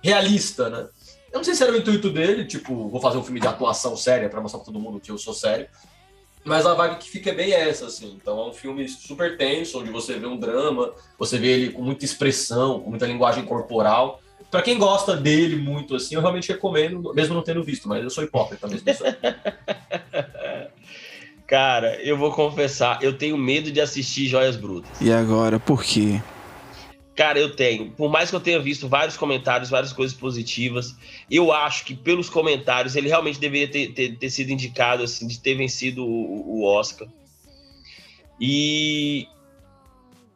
realista, 0.01 0.69
né? 0.69 0.87
Eu 1.31 1.37
não 1.37 1.43
sei 1.43 1.53
se 1.53 1.63
era 1.63 1.71
o 1.71 1.77
intuito 1.77 2.09
dele, 2.09 2.45
tipo, 2.45 2.89
vou 2.89 3.01
fazer 3.01 3.17
um 3.17 3.23
filme 3.23 3.39
de 3.39 3.47
atuação 3.47 3.95
séria 3.95 4.29
pra 4.29 4.41
mostrar 4.41 4.59
pra 4.59 4.65
todo 4.65 4.79
mundo 4.79 4.99
que 4.99 5.11
eu 5.11 5.17
sou 5.17 5.33
sério. 5.33 5.67
Mas 6.43 6.65
a 6.65 6.73
vibe 6.73 6.97
que 6.97 7.09
fica 7.09 7.29
é 7.29 7.33
bem 7.33 7.53
essa, 7.53 7.85
assim. 7.85 8.17
Então 8.19 8.39
é 8.39 8.49
um 8.49 8.53
filme 8.53 8.87
super 8.89 9.37
tenso, 9.37 9.79
onde 9.79 9.91
você 9.91 10.17
vê 10.17 10.25
um 10.25 10.37
drama, 10.37 10.93
você 11.17 11.37
vê 11.37 11.49
ele 11.49 11.71
com 11.71 11.81
muita 11.81 12.03
expressão, 12.03 12.79
com 12.79 12.89
muita 12.89 13.05
linguagem 13.05 13.45
corporal. 13.45 14.19
Pra 14.51 14.61
quem 14.61 14.77
gosta 14.77 15.15
dele 15.15 15.55
muito, 15.55 15.95
assim, 15.95 16.15
eu 16.15 16.21
realmente 16.21 16.51
recomendo, 16.51 17.13
mesmo 17.13 17.33
não 17.33 17.41
tendo 17.41 17.63
visto, 17.63 17.87
mas 17.87 18.03
eu 18.03 18.09
sou 18.09 18.21
hipócrita 18.21 18.67
mesmo. 18.67 18.85
Cara, 21.47 21.95
eu 22.01 22.17
vou 22.17 22.31
confessar, 22.33 23.01
eu 23.01 23.17
tenho 23.17 23.37
medo 23.37 23.71
de 23.71 23.79
assistir 23.79 24.27
Joias 24.27 24.57
Brutas. 24.57 24.91
E 24.99 25.11
agora, 25.11 25.57
por 25.59 25.83
quê? 25.83 26.21
Cara, 27.15 27.39
eu 27.39 27.55
tenho. 27.55 27.91
Por 27.91 28.09
mais 28.09 28.29
que 28.29 28.35
eu 28.35 28.39
tenha 28.39 28.59
visto 28.59 28.87
vários 28.87 29.15
comentários, 29.15 29.69
várias 29.69 29.93
coisas 29.93 30.15
positivas, 30.15 30.95
eu 31.29 31.51
acho 31.51 31.85
que 31.85 31.93
pelos 31.93 32.29
comentários 32.29 32.95
ele 32.95 33.07
realmente 33.09 33.39
deveria 33.39 33.69
ter, 33.69 33.93
ter, 33.93 34.17
ter 34.17 34.29
sido 34.29 34.49
indicado, 34.49 35.03
assim, 35.03 35.27
de 35.27 35.39
ter 35.39 35.55
vencido 35.55 36.05
o, 36.05 36.59
o 36.59 36.65
Oscar. 36.65 37.07
E. 38.39 39.27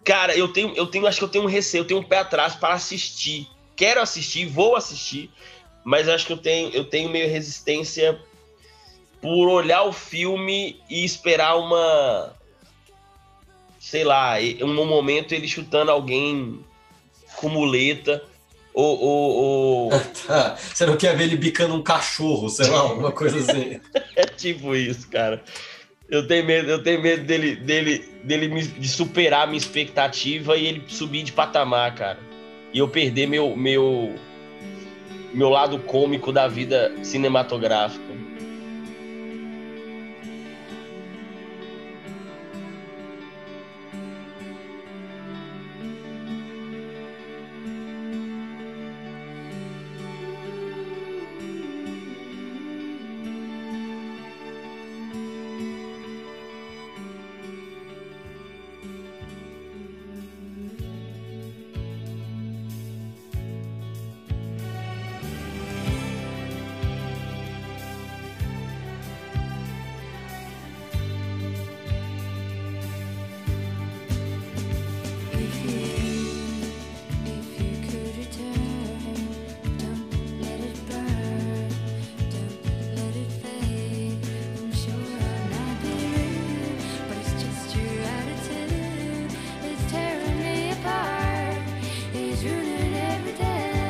Cara, 0.04 0.36
eu 0.36 0.50
tenho, 0.50 0.74
eu 0.76 0.86
tenho, 0.86 1.08
acho 1.08 1.18
que 1.18 1.24
eu 1.24 1.30
tenho 1.30 1.46
um 1.46 1.48
receio, 1.48 1.82
eu 1.82 1.88
tenho 1.88 2.00
um 2.00 2.04
pé 2.04 2.20
atrás 2.20 2.56
para 2.56 2.74
assistir. 2.76 3.48
Quero 3.76 4.02
assistir, 4.02 4.46
vou 4.48 4.76
assistir, 4.76 5.30
mas 5.84 6.08
acho 6.08 6.26
que 6.26 6.34
eu 6.34 6.38
tenho, 6.38 6.70
eu 6.72 6.86
tenho 6.86 7.10
meio 7.10 7.30
resistência 7.30 8.18
por 9.22 9.48
olhar 9.50 9.84
o 9.84 9.92
filme 9.92 10.80
e 10.90 11.04
esperar 11.04 11.58
uma, 11.58 12.34
sei 13.80 14.04
lá, 14.04 14.36
um 14.62 14.86
momento 14.86 15.34
ele 15.34 15.48
chutando 15.48 15.92
alguém 15.92 16.60
com 17.38 17.50
muleta, 17.50 18.24
ou, 18.74 19.00
ou, 19.00 19.32
ou 19.36 19.90
Tá, 20.28 20.56
Você 20.56 20.86
não 20.86 20.98
quer 20.98 21.16
ver 21.16 21.26
ele 21.26 21.38
bicando 21.38 21.74
um 21.76 21.82
cachorro, 21.82 22.50
sei 22.50 22.68
lá, 22.68 22.80
alguma 22.80 23.12
coisa 23.12 23.40
assim. 23.40 23.80
é 24.16 24.26
tipo 24.26 24.76
isso, 24.76 25.08
cara. 25.10 25.44
Eu 26.08 26.28
tenho 26.28 26.46
medo, 26.46 26.70
eu 26.70 26.84
tenho 26.84 27.02
medo 27.02 27.24
dele, 27.26 27.56
dele, 27.56 28.00
dele 28.24 28.48
me- 28.48 28.62
de 28.64 28.88
superar 28.88 29.44
a 29.44 29.48
minha 29.48 29.58
expectativa 29.58 30.56
e 30.56 30.68
ele 30.68 30.84
subir 30.88 31.24
de 31.24 31.32
patamar, 31.32 31.96
cara. 31.96 32.20
E 32.76 32.80
eu 32.80 32.90
perder 32.90 33.26
meu, 33.26 33.56
meu, 33.56 34.14
meu 35.34 35.48
lado 35.48 35.80
cômico 35.80 36.30
da 36.30 36.46
vida 36.46 36.94
cinematográfica. 37.04 38.05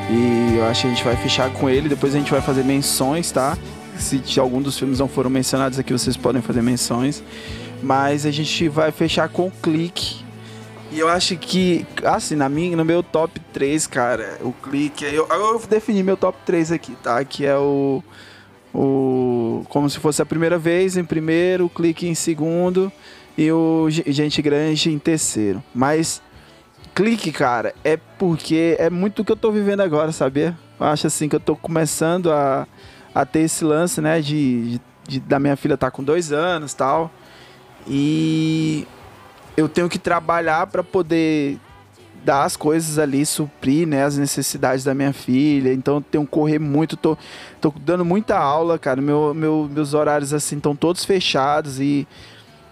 E 0.08 0.56
eu 0.56 0.64
acho 0.66 0.82
que 0.82 0.86
a 0.86 0.90
gente 0.90 1.04
vai 1.04 1.16
fechar 1.16 1.50
com 1.52 1.68
ele, 1.68 1.88
depois 1.88 2.14
a 2.14 2.18
gente 2.18 2.30
vai 2.30 2.40
fazer 2.40 2.64
menções, 2.64 3.30
tá? 3.30 3.58
Se 3.98 4.22
algum 4.38 4.60
dos 4.62 4.78
filmes 4.78 4.98
não 4.98 5.08
foram 5.08 5.30
mencionados 5.30 5.78
aqui, 5.78 5.92
vocês 5.92 6.16
podem 6.16 6.40
fazer 6.42 6.62
menções. 6.62 7.22
Mas 7.82 8.24
a 8.24 8.30
gente 8.30 8.68
vai 8.68 8.92
fechar 8.92 9.28
com 9.28 9.46
o 9.48 9.50
clique. 9.50 10.24
E 10.92 10.98
eu 11.00 11.08
acho 11.08 11.36
que, 11.36 11.84
assim, 12.04 12.36
na 12.36 12.48
minha, 12.48 12.76
no 12.76 12.84
meu 12.84 13.02
top 13.02 13.40
3, 13.52 13.86
cara, 13.86 14.38
o 14.42 14.52
clique. 14.52 15.04
Eu, 15.04 15.26
eu 15.28 15.62
defini 15.68 16.02
meu 16.02 16.16
top 16.16 16.38
3 16.46 16.72
aqui, 16.72 16.94
tá? 17.02 17.22
Que 17.24 17.44
é 17.44 17.56
o. 17.56 18.02
O. 18.72 19.64
Como 19.68 19.88
se 19.90 19.98
fosse 19.98 20.22
a 20.22 20.26
primeira 20.26 20.58
vez 20.58 20.96
em 20.96 21.04
primeiro, 21.04 21.68
clique 21.68 22.06
em 22.06 22.14
segundo 22.14 22.92
e 23.36 23.50
o 23.50 23.86
Ge- 23.90 24.04
Gente 24.08 24.40
Grande 24.42 24.90
em 24.90 24.98
terceiro. 24.98 25.62
Mas 25.74 26.22
clique, 26.96 27.30
cara, 27.30 27.74
é 27.84 27.98
porque 28.18 28.74
é 28.78 28.88
muito 28.88 29.20
o 29.20 29.24
que 29.24 29.30
eu 29.30 29.36
tô 29.36 29.52
vivendo 29.52 29.80
agora, 29.82 30.10
sabia? 30.12 30.56
Eu 30.80 30.86
acho 30.86 31.06
assim 31.06 31.28
que 31.28 31.36
eu 31.36 31.40
tô 31.40 31.54
começando 31.54 32.32
a, 32.32 32.66
a 33.14 33.26
ter 33.26 33.40
esse 33.40 33.62
lance, 33.62 34.00
né, 34.00 34.18
de, 34.22 34.70
de- 34.78 34.80
de- 35.06 35.20
da 35.20 35.38
minha 35.38 35.56
filha 35.56 35.76
tá 35.76 35.90
com 35.90 36.02
dois 36.02 36.32
anos 36.32 36.72
tal. 36.72 37.10
E 37.86 38.88
eu 39.58 39.68
tenho 39.68 39.90
que 39.90 39.98
trabalhar 39.98 40.66
para 40.68 40.82
poder 40.82 41.58
dar 42.24 42.44
as 42.44 42.56
coisas 42.56 42.98
ali, 42.98 43.26
suprir, 43.26 43.86
né, 43.86 44.02
as 44.02 44.16
necessidades 44.16 44.82
da 44.82 44.94
minha 44.94 45.12
filha. 45.12 45.74
Então 45.74 46.00
tenho 46.00 46.24
que 46.24 46.30
correr 46.30 46.58
muito, 46.58 46.96
tô, 46.96 47.16
tô 47.60 47.74
dando 47.78 48.06
muita 48.06 48.38
aula, 48.38 48.78
cara. 48.78 49.02
Meu, 49.02 49.34
meu, 49.34 49.68
meus 49.70 49.92
horários 49.92 50.32
assim 50.32 50.56
estão 50.56 50.74
todos 50.74 51.04
fechados 51.04 51.78
e, 51.78 52.08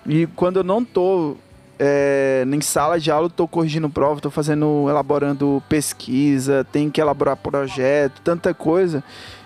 e 0.06 0.26
quando 0.28 0.56
eu 0.60 0.64
não 0.64 0.82
tô 0.82 1.36
é, 1.78 2.44
em 2.46 2.60
sala 2.60 3.00
de 3.00 3.10
aula, 3.10 3.28
tô 3.28 3.48
corrigindo 3.48 3.88
prova, 3.88 4.20
tô 4.20 4.30
fazendo, 4.30 4.86
elaborando 4.88 5.62
pesquisa, 5.68 6.66
tenho 6.70 6.90
que 6.90 7.00
elaborar 7.00 7.36
projeto, 7.36 8.20
tanta 8.22 8.54
coisa. 8.54 9.02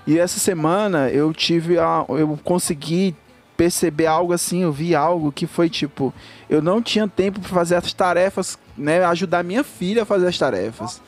E 0.07 0.19
essa 0.19 0.39
semana 0.39 1.11
eu 1.11 1.33
tive 1.33 1.79
a, 1.79 2.05
eu 2.09 2.39
consegui 2.43 3.15
perceber 3.57 4.07
algo 4.07 4.33
assim, 4.33 4.63
eu 4.63 4.73
vi 4.73 4.95
algo 4.95 5.33
que 5.33 5.47
foi 5.47 5.69
tipo, 5.69 6.15
eu 6.49 6.63
não 6.63 6.81
tinha 6.81 7.09
tempo 7.09 7.41
para 7.41 7.49
fazer 7.49 7.75
as 7.75 7.93
tarefas, 7.93 8.57
né, 8.77 9.05
ajudar 9.05 9.43
minha 9.43 9.65
filha 9.65 10.03
a 10.03 10.07
fazer 10.07 10.29
as 10.29 10.39
tarefas. 10.39 11.03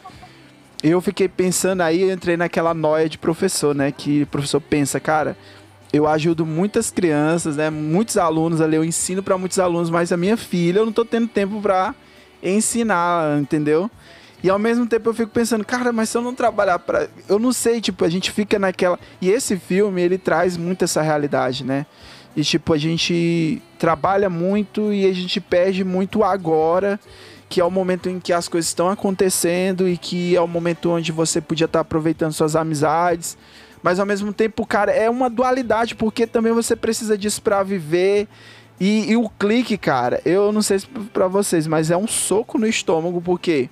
Eu 0.83 1.01
fiquei 1.01 1.29
pensando 1.29 1.83
aí, 1.83 2.11
entrei 2.11 2.37
naquela 2.37 2.75
noia 2.75 3.09
de 3.09 3.18
professor, 3.18 3.75
né, 3.75 3.93
que 3.93 4.23
o 4.23 4.27
professor 4.27 4.61
pensa, 4.61 4.99
cara, 4.99 5.37
eu 5.93 6.07
ajudo 6.07 6.47
muitas 6.47 6.91
crianças, 6.91 7.57
né, 7.57 7.68
muitos 7.70 8.16
alunos 8.16 8.61
ali, 8.61 8.76
eu 8.76 8.84
ensino 8.84 9.22
para 9.22 9.36
muitos 9.36 9.59
alunos, 9.59 9.91
mas 9.91 10.12
a 10.12 10.16
minha 10.16 10.36
filha 10.36 10.80
eu 10.80 10.86
não 10.86 10.93
tô 10.93 11.05
tendo 11.05 11.28
tempo 11.28 11.61
para 11.61 11.95
ensinar, 12.43 13.41
entendeu? 13.41 13.91
E 14.43 14.49
ao 14.49 14.59
mesmo 14.59 14.86
tempo 14.86 15.09
eu 15.09 15.14
fico 15.14 15.30
pensando, 15.30 15.64
cara, 15.64 15.93
mas 15.93 16.09
se 16.09 16.16
eu 16.16 16.22
não 16.22 16.34
trabalhar 16.34 16.78
para, 16.78 17.09
eu 17.28 17.38
não 17.38 17.53
sei, 17.53 17.80
tipo, 17.80 18.05
a 18.05 18.09
gente 18.09 18.30
fica 18.30 18.59
naquela. 18.59 18.99
E 19.20 19.28
esse 19.28 19.59
filme, 19.59 20.01
ele 20.01 20.16
traz 20.16 20.57
muito 20.57 20.82
essa 20.82 21.03
realidade, 21.03 21.62
né? 21.62 21.84
E 22.34 22.43
tipo, 22.43 22.72
a 22.72 22.78
gente 22.78 23.61
trabalha 23.78 24.30
muito 24.30 24.93
e 24.93 25.05
a 25.05 25.12
gente 25.12 25.41
perde 25.41 25.84
muito 25.84 26.22
agora, 26.24 26.99
que 27.49 27.61
é 27.61 27.64
o 27.64 27.70
momento 27.70 28.09
em 28.09 28.18
que 28.18 28.32
as 28.32 28.49
coisas 28.49 28.68
estão 28.68 28.88
acontecendo 28.88 29.88
e 29.88 29.99
que 29.99 30.36
é 30.36 30.41
o 30.41 30.47
momento 30.47 30.91
onde 30.91 31.12
você 31.12 31.41
podia 31.41 31.64
estar 31.66 31.80
aproveitando 31.80 32.32
suas 32.32 32.57
amizades. 32.57 33.36
Mas 33.83 33.99
ao 33.99 34.07
mesmo 34.07 34.33
tempo, 34.33 34.66
cara, 34.66 34.93
é 34.93 35.09
uma 35.09 35.31
dualidade, 35.31 35.95
porque 35.95 36.26
também 36.26 36.53
você 36.53 36.76
precisa 36.76 37.16
disso 37.16 37.41
pra 37.43 37.62
viver. 37.62 38.28
E, 38.78 39.11
e 39.11 39.16
o 39.16 39.28
clique, 39.28 39.76
cara, 39.76 40.20
eu 40.24 40.53
não 40.53 40.62
sei 40.62 40.78
se 40.78 40.87
pra 40.87 41.28
vocês, 41.28 41.66
mas 41.66 41.91
é 41.91 41.97
um 41.97 42.07
soco 42.07 42.59
no 42.59 42.66
estômago, 42.66 43.20
porque 43.20 43.68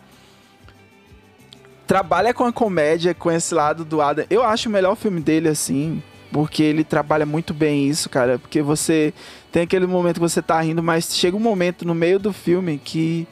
trabalha 1.86 2.34
com 2.34 2.44
a 2.44 2.52
comédia, 2.52 3.14
com 3.14 3.30
esse 3.30 3.54
lado 3.54 3.84
do 3.84 4.02
Adam. 4.02 4.26
Eu 4.28 4.44
acho 4.44 4.68
o 4.68 4.72
melhor 4.72 4.94
filme 4.94 5.20
dele, 5.20 5.48
assim, 5.48 6.02
porque 6.30 6.62
ele 6.62 6.84
trabalha 6.84 7.24
muito 7.24 7.54
bem 7.54 7.88
isso, 7.88 8.10
cara. 8.10 8.38
Porque 8.38 8.60
você 8.60 9.14
tem 9.50 9.62
aquele 9.62 9.86
momento 9.86 10.16
que 10.16 10.20
você 10.20 10.42
tá 10.42 10.60
rindo, 10.60 10.82
mas 10.82 11.16
chega 11.16 11.36
um 11.36 11.40
momento 11.40 11.86
no 11.86 11.94
meio 11.94 12.18
do 12.18 12.32
filme 12.32 12.78
que 12.78 13.26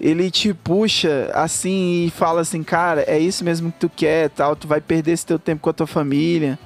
ele 0.00 0.30
te 0.30 0.54
puxa 0.54 1.30
assim 1.34 2.06
e 2.06 2.10
fala 2.10 2.40
assim, 2.40 2.62
cara, 2.62 3.02
é 3.06 3.18
isso 3.18 3.44
mesmo 3.44 3.72
que 3.72 3.78
tu 3.80 3.88
quer, 3.88 4.30
tal, 4.30 4.54
tu 4.54 4.68
vai 4.68 4.80
perder 4.80 5.12
esse 5.12 5.26
teu 5.26 5.38
tempo 5.38 5.62
com 5.62 5.70
a 5.70 5.72
tua 5.72 5.86
família. 5.86 6.58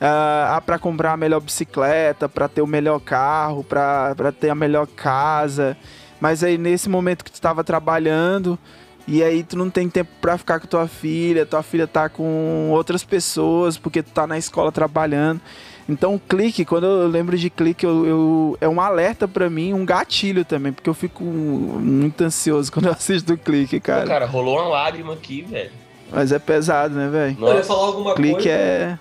Ah, 0.00 0.60
para 0.64 0.78
comprar 0.78 1.12
a 1.12 1.16
melhor 1.16 1.40
bicicleta, 1.40 2.28
para 2.28 2.48
ter 2.48 2.60
o 2.60 2.66
melhor 2.66 2.98
carro, 2.98 3.62
para 3.62 4.32
ter 4.38 4.50
a 4.50 4.54
melhor 4.54 4.86
casa. 4.86 5.76
Mas 6.20 6.42
aí 6.42 6.58
nesse 6.58 6.88
momento 6.88 7.24
que 7.24 7.30
tu 7.30 7.34
estava 7.34 7.62
trabalhando, 7.62 8.58
e 9.06 9.22
aí 9.22 9.42
tu 9.42 9.56
não 9.56 9.70
tem 9.70 9.88
tempo 9.88 10.10
pra 10.20 10.38
ficar 10.38 10.58
com 10.60 10.66
tua 10.66 10.88
filha, 10.88 11.46
tua 11.46 11.62
filha 11.62 11.86
tá 11.86 12.08
com 12.08 12.70
outras 12.70 13.04
pessoas, 13.04 13.76
porque 13.76 14.02
tu 14.02 14.10
tá 14.10 14.26
na 14.26 14.38
escola 14.38 14.72
trabalhando. 14.72 15.40
Então, 15.88 16.20
clique, 16.28 16.64
quando 16.64 16.84
eu 16.86 17.08
lembro 17.08 17.36
de 17.36 17.50
clique, 17.50 17.84
eu, 17.84 18.06
eu- 18.06 18.58
é 18.60 18.68
um 18.68 18.80
alerta 18.80 19.26
pra 19.26 19.50
mim, 19.50 19.72
um 19.72 19.84
gatilho 19.84 20.44
também, 20.44 20.72
porque 20.72 20.88
eu 20.88 20.94
fico 20.94 21.22
muito 21.24 22.22
ansioso 22.22 22.70
quando 22.72 22.86
eu 22.86 22.92
assisto 22.92 23.32
o 23.34 23.38
clique, 23.38 23.80
Pô, 23.80 23.86
cara. 23.86 24.06
cara, 24.06 24.26
rolou 24.26 24.54
uma 24.58 24.68
lágrima 24.68 25.12
aqui, 25.14 25.42
velho. 25.42 25.70
Mas 26.10 26.30
é 26.30 26.38
pesado, 26.38 26.94
né, 26.94 27.08
velho? 27.08 27.36
Eu 27.40 27.56
ia 27.56 27.64
falar 27.64 27.86
alguma 27.86 28.14
Clique 28.14 28.34
coisa. 28.34 28.48
é. 28.50 28.98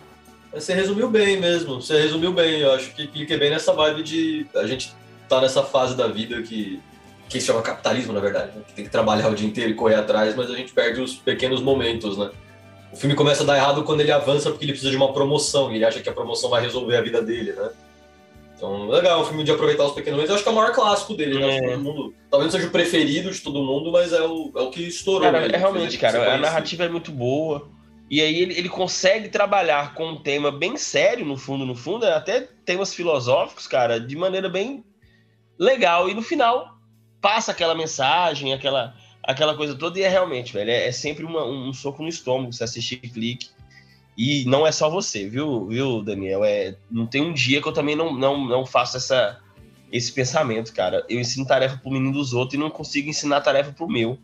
mas 0.54 0.64
Você 0.64 0.74
resumiu 0.74 1.10
bem 1.10 1.40
mesmo. 1.40 1.82
Você 1.82 2.00
resumiu 2.02 2.32
bem. 2.34 2.62
Eu 2.62 2.72
acho 2.74 2.94
que 2.96 3.06
clique 3.08 3.36
bem 3.38 3.50
nessa 3.50 3.74
vibe 3.74 4.02
de. 4.02 4.46
A 4.56 4.66
gente 4.66 4.94
tá 5.28 5.42
nessa 5.42 5.62
fase 5.64 5.96
da 5.96 6.08
vida 6.08 6.42
que. 6.42 6.80
Que 7.28 7.40
se 7.40 7.48
chama 7.48 7.62
capitalismo, 7.62 8.12
na 8.14 8.20
verdade. 8.20 8.52
né? 8.56 8.62
Que 8.68 8.74
tem 8.74 8.86
que 8.86 8.92
trabalhar 8.92 9.30
o 9.30 9.36
dia 9.36 9.48
inteiro 9.48 9.72
e 9.72 9.74
correr 9.74 9.96
atrás, 9.96 10.36
mas 10.36 10.50
a 10.50 10.56
gente 10.56 10.74
perde 10.74 11.00
os 11.02 11.16
pequenos 11.16 11.62
momentos, 11.62 12.18
né? 12.18 12.30
O 12.92 12.96
filme 12.96 13.16
começa 13.16 13.44
a 13.44 13.46
dar 13.46 13.58
errado 13.58 13.84
quando 13.84 14.02
ele 14.02 14.12
avança 14.12 14.50
porque 14.50 14.66
ele 14.66 14.74
precisa 14.74 14.92
de 14.92 14.98
uma 14.98 15.14
promoção 15.14 15.72
e 15.72 15.76
ele 15.76 15.86
acha 15.86 16.02
que 16.02 16.10
a 16.10 16.14
promoção 16.14 16.50
vai 16.50 16.62
resolver 16.62 16.98
a 16.98 17.02
vida 17.02 17.22
dele, 17.22 17.54
né? 17.54 17.70
Então, 18.56 18.88
legal, 18.88 19.22
um 19.22 19.26
filme 19.26 19.44
de 19.44 19.52
aproveitar 19.52 19.86
os 19.86 19.94
pequenos 19.94 20.18
momentos. 20.18 20.30
Eu 20.30 20.36
acho 20.36 20.44
que 20.44 20.50
é 20.50 20.52
o 20.52 20.56
maior 20.56 20.72
clássico 20.72 21.16
dele, 21.16 21.40
né? 21.40 21.58
É. 21.58 21.62
todo 21.62 21.80
mundo, 21.80 22.14
talvez 22.30 22.52
não 22.52 22.60
seja 22.60 22.70
o 22.70 22.72
preferido 22.72 23.32
de 23.32 23.40
todo 23.40 23.64
mundo, 23.64 23.92
mas 23.92 24.14
é 24.14 24.22
o, 24.22 24.52
é 24.56 24.62
o 24.62 24.70
que 24.70 24.84
estourou. 24.84 25.22
Cara, 25.22 25.48
né? 25.48 25.56
é 25.56 25.58
realmente, 25.58 25.98
cara, 25.98 26.36
a 26.36 26.38
narrativa 26.38 26.84
é 26.84 26.90
muito 26.90 27.12
boa. 27.12 27.72
E 28.08 28.22
aí 28.22 28.42
ele, 28.42 28.56
ele 28.56 28.70
consegue 28.70 29.30
trabalhar 29.30 29.96
com 29.96 30.10
um 30.10 30.22
tema 30.22 30.52
bem 30.52 30.78
sério, 30.78 31.26
no 31.26 31.38
fundo, 31.38 31.66
no 31.66 31.74
fundo, 31.74 32.06
é 32.06 32.14
até 32.14 32.42
temas 32.66 32.94
filosóficos, 32.94 33.66
cara, 33.68 34.00
de 34.00 34.16
maneira 34.18 34.48
bem 34.48 34.84
legal. 35.58 36.08
E 36.08 36.14
no 36.14 36.22
final 36.22 36.78
passa 37.22 37.52
aquela 37.52 37.74
mensagem, 37.74 38.54
aquela, 38.54 38.94
aquela 39.24 39.56
coisa 39.56 39.76
toda, 39.76 40.00
e 40.00 40.04
é 40.04 40.10
realmente, 40.10 40.54
velho, 40.54 40.72
é, 40.72 40.88
é 40.88 40.92
sempre 40.92 41.24
uma- 41.26 41.46
um, 41.46 41.74
soco 41.74 42.02
no 42.02 42.10
estômago 42.10 42.52
você 42.54 42.64
assistir 42.64 42.98
clique. 42.98 43.50
E 44.18 44.44
não 44.46 44.68
é 44.68 44.72
só 44.72 44.90
você, 44.90 45.28
viu, 45.28 45.68
viu, 45.68 46.02
Daniel? 46.02 46.44
É, 46.44 46.76
não 46.90 47.08
tem 47.08 47.22
um 47.22 47.34
dia 47.34 47.62
que 47.62 47.68
eu 47.68 47.72
também 47.72 47.96
não, 47.96 48.14
não, 48.14 48.46
não 48.46 48.66
faço 48.66 48.98
essa, 48.98 49.40
esse 49.92 50.12
pensamento, 50.12 50.74
cara. 50.74 51.06
Eu 51.10 51.20
ensino 51.20 51.46
tarefa 51.46 51.78
pro 51.78 51.92
menino 51.92 52.12
dos 52.12 52.34
outros 52.34 52.56
e 52.56 52.58
não 52.58 52.70
consigo 52.70 53.10
ensinar 53.10 53.42
tarefa 53.42 53.72
pro 53.72 53.88
meu. 53.88 54.20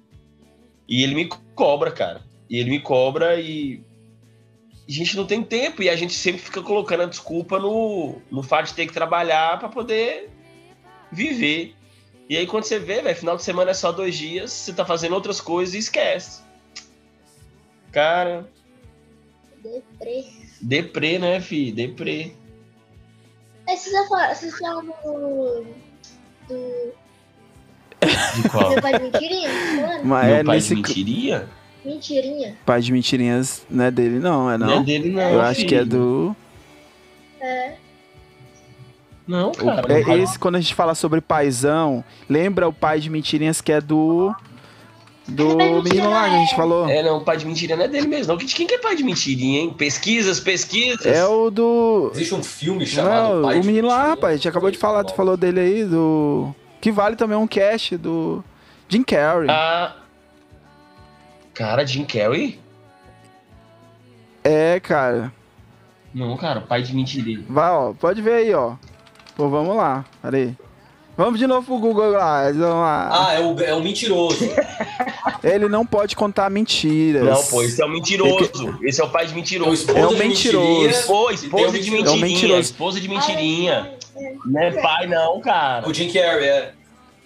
E 0.87 1.03
ele 1.03 1.15
me 1.15 1.29
cobra, 1.55 1.91
cara. 1.91 2.21
E 2.49 2.57
ele 2.57 2.69
me 2.69 2.79
cobra 2.79 3.39
e. 3.39 3.81
A 4.87 4.91
gente 4.91 5.17
não 5.17 5.25
tem 5.25 5.43
tempo 5.43 5.83
e 5.83 5.89
a 5.89 5.95
gente 5.95 6.13
sempre 6.13 6.41
fica 6.41 6.61
colocando 6.61 7.03
a 7.03 7.07
desculpa 7.07 7.59
no, 7.59 8.21
no 8.31 8.41
fato 8.41 8.67
de 8.67 8.73
ter 8.73 8.87
que 8.87 8.93
trabalhar 8.93 9.59
pra 9.59 9.67
poder 9.67 10.29
viver. 11.11 11.75
E 12.29 12.35
aí 12.37 12.45
quando 12.45 12.63
você 12.65 12.77
vê, 12.77 13.01
velho, 13.01 13.15
final 13.15 13.37
de 13.37 13.43
semana 13.43 13.71
é 13.71 13.73
só 13.73 13.91
dois 13.91 14.15
dias, 14.15 14.51
você 14.51 14.73
tá 14.73 14.83
fazendo 14.85 15.13
outras 15.15 15.39
coisas 15.39 15.73
e 15.75 15.77
esquece. 15.77 16.41
Cara, 17.91 18.47
Deprê. 19.63 20.25
deprê, 20.61 21.19
né, 21.19 21.39
fi? 21.39 21.71
Deprê. 21.71 22.33
Aí 23.67 23.75
vocês 23.77 23.93
já 23.95 24.07
falaram, 24.07 24.35
vocês 24.35 24.57
falam 24.57 24.85
do. 24.85 25.65
do. 26.47 26.93
De 28.41 28.49
qual? 28.49 28.69
Meu 28.71 28.81
pai 28.81 28.93
de 28.97 29.03
mentirinha? 29.05 29.49
Mas 30.03 30.25
Meu 30.27 30.35
é 30.35 30.43
pai 30.43 30.55
nesse 30.57 30.69
de 30.69 30.75
mentiria? 30.75 31.49
mentirinha. 31.83 32.57
pai 32.65 32.81
de 32.81 32.91
mentirinhas, 32.91 33.65
não 33.69 33.85
é 33.85 33.91
dele, 33.91 34.19
não, 34.19 34.51
é 34.51 34.57
Não, 34.57 34.67
não? 34.67 34.81
é 34.81 34.83
dele, 34.83 35.09
não. 35.11 35.21
Eu 35.31 35.41
acho 35.41 35.65
que 35.65 35.75
é 35.75 35.79
filho. 35.79 35.89
do. 35.89 36.35
Não, 39.27 39.51
cara. 39.51 39.93
É 39.93 40.17
esse, 40.19 40.39
quando 40.39 40.55
a 40.55 40.61
gente 40.61 40.73
fala 40.73 40.95
sobre 40.95 41.19
paizão, 41.19 42.03
lembra 42.29 42.67
o 42.67 42.73
pai 42.73 42.99
de 42.99 43.09
mentirinhas 43.09 43.59
que 43.59 43.71
é 43.71 43.81
do. 43.81 44.33
Do 45.27 45.57
de 45.57 45.89
menino 45.89 46.09
lá 46.09 46.29
que 46.29 46.35
a 46.35 46.39
gente 46.39 46.55
falou. 46.55 46.87
É, 46.87 47.03
não, 47.03 47.21
pai 47.21 47.35
de 47.35 47.45
mentirinha 47.45 47.75
não 47.75 47.83
é 47.83 47.87
dele 47.89 48.07
mesmo, 48.07 48.31
não. 48.31 48.37
De 48.37 48.45
quem 48.45 48.65
que 48.65 48.75
é 48.75 48.77
pai 48.77 48.95
de 48.95 49.03
mentirinha, 49.03 49.59
hein? 49.59 49.75
Pesquisas, 49.77 50.39
pesquisas. 50.39 51.05
É 51.05 51.25
o 51.25 51.49
do. 51.49 52.11
Existe 52.15 52.33
um 52.33 52.41
filme 52.41 52.85
chamado 52.85 53.35
Não, 53.35 53.41
Pai 53.43 53.57
o 53.57 53.61
de 53.61 53.67
menino 53.67 53.89
lá, 53.89 53.95
Mentirinha. 53.95 54.15
rapaz, 54.15 54.33
a 54.33 54.37
gente 54.37 54.47
acabou 54.47 54.71
de 54.71 54.77
falar, 54.77 55.03
tu 55.03 55.13
falou 55.13 55.35
dele 55.35 55.59
aí, 55.59 55.83
do. 55.83 56.55
Que 56.79 56.93
vale 56.93 57.17
também 57.17 57.37
um 57.37 57.45
cast 57.47 57.97
do. 57.97 58.41
Jim 58.87 59.03
Carrey. 59.03 59.49
Ah. 59.49 59.97
Cara, 61.53 61.85
Jim 61.85 62.05
Carrey? 62.05 62.57
É, 64.45 64.79
cara. 64.79 65.33
Não, 66.13 66.37
cara, 66.37 66.61
pai 66.61 66.81
de 66.81 66.95
mentirinha. 66.95 67.43
Vai, 67.49 67.69
ó, 67.69 67.93
pode 67.93 68.21
ver 68.21 68.33
aí, 68.33 68.53
ó. 68.53 68.75
Pô, 69.37 69.47
vamos 69.49 69.75
lá, 69.77 70.03
peraí. 70.21 70.53
Vamos 71.15 71.39
de 71.39 71.47
novo 71.47 71.65
pro 71.65 71.79
Google 71.79 72.11
lá, 72.11 72.43
vamos 72.51 72.61
lá. 72.61 73.27
Ah, 73.29 73.33
é 73.33 73.39
o, 73.39 73.59
é 73.59 73.73
o 73.73 73.81
mentiroso. 73.81 74.43
Ele 75.43 75.67
não 75.69 75.85
pode 75.85 76.15
contar 76.15 76.49
mentiras. 76.49 77.23
Não, 77.23 77.43
pô, 77.45 77.63
esse 77.63 77.81
é 77.81 77.85
o 77.85 77.89
mentiroso. 77.89 78.79
Esse 78.83 79.01
é 79.01 79.03
o 79.03 79.09
pai 79.09 79.25
de 79.25 79.31
É 79.31 79.33
o 79.33 79.37
mentiroso. 79.37 79.91
É 79.91 80.05
um 80.05 80.09
de 80.09 80.15
mentiroso. 80.15 80.81
mentirinha. 80.81 81.03
Pô, 81.07 81.31
esposa 81.31 81.79
de 81.79 81.89
É 81.89 81.91
um 81.91 81.97
mentirinha. 81.97 82.21
mentiroso. 82.21 82.59
Esposa 82.61 82.99
de 83.01 83.07
mentirinha. 83.09 83.93
Não 84.45 84.61
é 84.61 84.71
pai, 84.81 85.07
não, 85.07 85.39
cara. 85.41 85.87
O 85.87 85.93
Jim 85.93 86.11
Carrey, 86.11 86.47
é. 86.47 86.73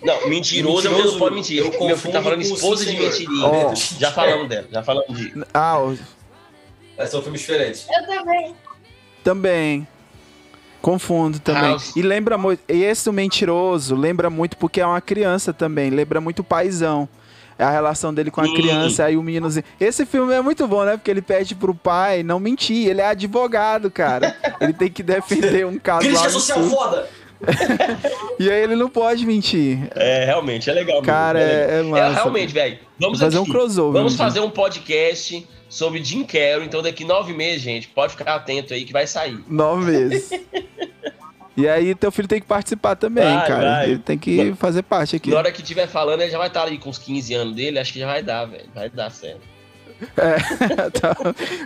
Não, 0.03 0.27
mentiroso, 0.27 0.87
é 0.87 0.91
o 0.91 1.05
não 1.11 1.19
pode 1.19 1.35
mentir. 1.35 1.57
eu 1.59 1.85
Meu 1.85 1.97
filho 1.97 2.13
tá 2.13 2.21
falando 2.23 2.39
o 2.39 2.41
esposa 2.41 2.85
de 2.85 2.97
mentirinha. 2.97 3.45
Ó. 3.45 3.73
Já 3.75 4.11
falamos 4.11 4.49
dela, 4.49 4.67
já 4.71 4.83
falamos 4.83 5.17
de. 5.17 5.33
Ah, 5.53 5.77
ó, 5.79 5.93
É, 6.97 7.05
são 7.05 7.21
filmes 7.21 7.41
diferentes. 7.41 7.85
Eu 7.89 8.05
também. 8.07 8.55
também. 9.23 9.87
Confundo 10.81 11.39
também. 11.39 11.71
House. 11.71 11.95
E 11.95 12.01
lembra 12.01 12.37
muito. 12.37 12.61
E 12.67 12.83
esse 12.83 13.09
o 13.09 13.13
mentiroso 13.13 13.95
lembra 13.95 14.29
muito 14.29 14.57
porque 14.57 14.81
é 14.81 14.85
uma 14.85 15.01
criança 15.01 15.53
também. 15.53 15.89
Lembra 15.89 16.19
muito 16.19 16.39
o 16.39 16.43
paizão. 16.43 17.07
É 17.57 17.63
a 17.63 17.69
relação 17.69 18.11
dele 18.11 18.31
com 18.31 18.41
a 18.41 18.45
Sim. 18.45 18.55
criança, 18.55 19.05
aí 19.05 19.15
o 19.15 19.21
meninozinho. 19.21 19.63
Esse 19.79 20.03
filme 20.03 20.33
é 20.33 20.41
muito 20.41 20.67
bom, 20.67 20.83
né? 20.83 20.97
Porque 20.97 21.11
ele 21.11 21.21
pede 21.21 21.53
pro 21.53 21.75
pai 21.75 22.23
não 22.23 22.39
mentir. 22.39 22.87
Ele 22.87 23.01
é 23.01 23.05
advogado, 23.05 23.91
cara. 23.91 24.35
ele 24.59 24.73
tem 24.73 24.89
que 24.89 25.03
defender 25.03 25.67
um 25.67 25.77
caso 25.77 26.07
Crítica 26.07 26.29
social 26.29 26.63
foda! 26.63 27.07
E 28.39 28.49
aí 28.49 28.63
ele 28.63 28.75
não 28.75 28.89
pode 28.89 29.25
mentir. 29.25 29.79
É, 29.95 30.25
realmente, 30.25 30.69
é 30.69 30.73
legal. 30.73 30.95
mesmo, 30.97 31.05
Cara, 31.05 31.39
é, 31.39 31.81
legal. 31.81 31.95
é, 31.95 31.99
é 31.99 32.03
massa. 32.09 32.13
realmente, 32.21 32.53
velho. 32.53 32.79
Vamos 32.99 33.19
fazer 33.19 33.37
um 33.37 33.43
aqui. 33.43 33.51
crossover. 33.51 33.93
Vamos 33.93 34.13
um 34.13 34.17
fazer 34.17 34.39
um 34.39 34.49
podcast 34.49 35.47
sobre 35.69 36.03
Jim 36.03 36.23
Carrey. 36.23 36.63
Então, 36.65 36.81
daqui 36.81 37.03
nove 37.05 37.33
meses, 37.33 37.61
gente, 37.61 37.87
pode 37.87 38.13
ficar 38.15 38.35
atento 38.35 38.73
aí 38.73 38.83
que 38.85 38.93
vai 38.93 39.05
sair. 39.07 39.39
Nove 39.47 39.85
meses. 39.91 40.29
E 41.55 41.67
aí 41.67 41.93
teu 41.93 42.11
filho 42.11 42.27
tem 42.29 42.39
que 42.39 42.47
participar 42.47 42.95
também, 42.95 43.23
Vai, 43.25 43.47
cara. 43.47 43.71
vai. 43.71 43.89
Ele 43.89 43.99
tem 43.99 44.17
que 44.17 44.53
fazer 44.55 44.81
parte 44.83 45.17
aqui. 45.17 45.29
Na 45.29 45.37
hora 45.37 45.51
que 45.51 45.61
tiver 45.61 45.85
falando, 45.85 46.21
ele 46.21 46.31
já 46.31 46.37
vai 46.37 46.47
estar 46.47 46.63
ali 46.63 46.77
com 46.77 46.89
os 46.89 46.97
15 46.97 47.33
anos 47.33 47.55
dele. 47.55 47.77
Acho 47.77 47.91
que 47.93 47.99
já 47.99 48.07
vai 48.07 48.23
dar, 48.23 48.45
velho. 48.45 48.69
Vai 48.73 48.89
dar 48.89 49.11
certo. 49.11 49.41
tá, 50.15 51.15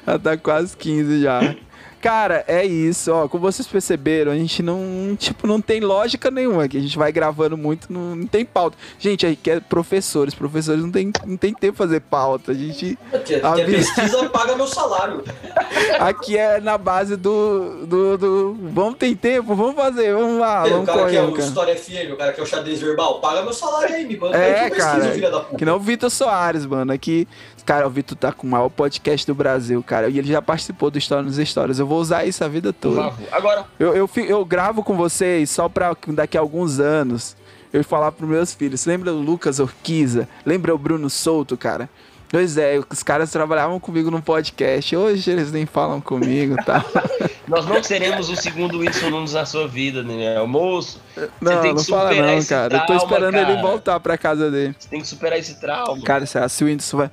já 0.07 0.19
tá 0.19 0.37
quase 0.37 0.75
15 0.75 1.21
já. 1.21 1.55
Cara, 2.01 2.43
é 2.47 2.63
isso, 2.65 3.11
ó. 3.11 3.27
Como 3.27 3.41
vocês 3.41 3.67
perceberam, 3.67 4.31
a 4.31 4.35
gente 4.35 4.61
não, 4.61 5.15
tipo, 5.17 5.47
não 5.47 5.59
tem 5.59 5.79
lógica 5.79 6.29
nenhuma 6.29 6.65
aqui. 6.65 6.77
A 6.77 6.81
gente 6.81 6.97
vai 6.97 7.11
gravando 7.11 7.57
muito, 7.57 7.91
não, 7.91 8.15
não 8.15 8.27
tem 8.27 8.45
pauta. 8.45 8.77
Gente, 8.99 9.25
aí 9.25 9.35
que 9.35 9.49
é 9.49 9.59
professores. 9.59 10.33
Professores 10.33 10.81
não 10.81 10.91
tem, 10.91 11.11
não 11.25 11.37
tem 11.37 11.53
tempo 11.53 11.77
pra 11.77 11.87
fazer 11.87 12.01
pauta. 12.01 12.51
A 12.51 12.55
gente. 12.55 12.97
Quer, 13.25 13.45
A 13.45 13.53
quer 13.53 13.65
pesquisa, 13.65 14.29
paga 14.29 14.55
meu 14.55 14.67
salário. 14.67 15.23
Aqui 15.99 16.37
é 16.37 16.59
na 16.59 16.77
base 16.77 17.15
do. 17.15 17.85
do, 17.85 18.17
do 18.17 18.57
vamos 18.73 18.95
ter 18.95 19.15
tempo, 19.15 19.55
vamos 19.55 19.75
fazer, 19.75 20.13
vamos 20.13 20.39
lá, 20.39 20.65
o 20.65 20.69
vamos 20.69 20.85
cara 20.85 21.09
que 21.09 21.15
é 21.15 21.19
correr, 21.21 21.31
o 21.31 21.33
cara. 21.33 21.47
História 21.47 21.75
FM, 21.75 22.13
o 22.13 22.17
cara 22.17 22.33
que 22.33 22.39
é 22.39 22.43
o 22.43 22.45
xadrez 22.45 22.81
verbal, 22.81 23.19
paga 23.19 23.41
meu 23.41 23.53
salário 23.53 23.95
aí, 23.95 24.05
me 24.05 24.15
banca 24.15 24.37
É, 24.37 24.65
que 24.65 24.75
pesquisa, 24.75 24.99
cara, 24.99 25.11
filha 25.11 25.31
da 25.31 25.39
puta. 25.39 25.57
Que 25.57 25.65
não 25.65 25.77
o 25.77 25.79
Vitor 25.79 26.09
Soares, 26.09 26.65
mano. 26.65 26.91
Aqui, 26.91 27.27
cara, 27.65 27.87
o 27.87 27.89
Vitor 27.89 28.17
tá 28.17 28.31
com 28.31 28.45
o 28.45 28.49
maior 28.49 28.69
podcast 28.69 29.25
do 29.25 29.33
Brasil, 29.33 29.81
cara. 29.83 30.09
E 30.09 30.19
ele 30.19 30.27
já 30.27 30.41
participou 30.41 30.91
do 30.91 30.97
História 30.97 31.23
nos 31.23 31.37
Stories. 31.37 31.79
Eu 31.79 31.87
vou 31.87 31.99
usar 31.99 32.25
isso 32.25 32.43
a 32.43 32.47
vida 32.47 32.71
toda. 32.71 33.11
Agora, 33.31 33.65
Eu, 33.79 33.95
eu, 33.95 34.09
eu 34.27 34.45
gravo 34.45 34.83
com 34.83 34.95
vocês 34.95 35.49
só 35.49 35.67
pra 35.67 35.95
daqui 36.09 36.37
a 36.37 36.41
alguns 36.41 36.79
anos 36.79 37.35
eu 37.73 37.83
falar 37.83 38.11
pros 38.11 38.29
meus 38.29 38.53
filhos. 38.53 38.85
Lembra 38.85 39.11
o 39.11 39.19
Lucas 39.19 39.59
Orquiza? 39.59 40.27
Lembra 40.45 40.73
o 40.73 40.77
Bruno 40.77 41.09
Souto, 41.09 41.57
cara? 41.57 41.89
Pois 42.29 42.57
é, 42.57 42.79
os 42.89 43.03
caras 43.03 43.31
trabalhavam 43.31 43.79
comigo 43.79 44.09
no 44.11 44.21
podcast. 44.21 44.95
Hoje 44.95 45.29
eles 45.31 45.51
nem 45.51 45.65
falam 45.65 46.01
comigo, 46.01 46.55
tá? 46.65 46.83
nós 47.47 47.65
não 47.65 47.81
seremos 47.83 48.29
o 48.29 48.35
segundo 48.35 48.79
Whindersson 48.79 49.09
Nunes 49.09 49.33
na 49.33 49.45
sua 49.45 49.67
vida, 49.67 50.03
né? 50.03 50.41
Moço, 50.43 50.99
Não, 51.39 51.63
não 51.63 51.83
fala 51.83 52.13
não, 52.13 52.43
cara. 52.43 52.75
eu 52.75 52.79
tô 52.81 52.85
trauma, 52.87 53.03
esperando 53.03 53.35
ele 53.35 53.45
cara. 53.45 53.61
voltar 53.61 53.99
pra 53.99 54.17
casa 54.17 54.49
dele. 54.51 54.75
você 54.77 54.89
tem 54.89 55.01
que 55.01 55.07
superar 55.07 55.37
esse 55.39 55.59
trauma. 55.61 56.01
Cara, 56.03 56.25
será 56.25 56.49
se 56.49 56.63
o 56.63 56.67
Whindersson 56.67 56.97
vai. 56.97 57.11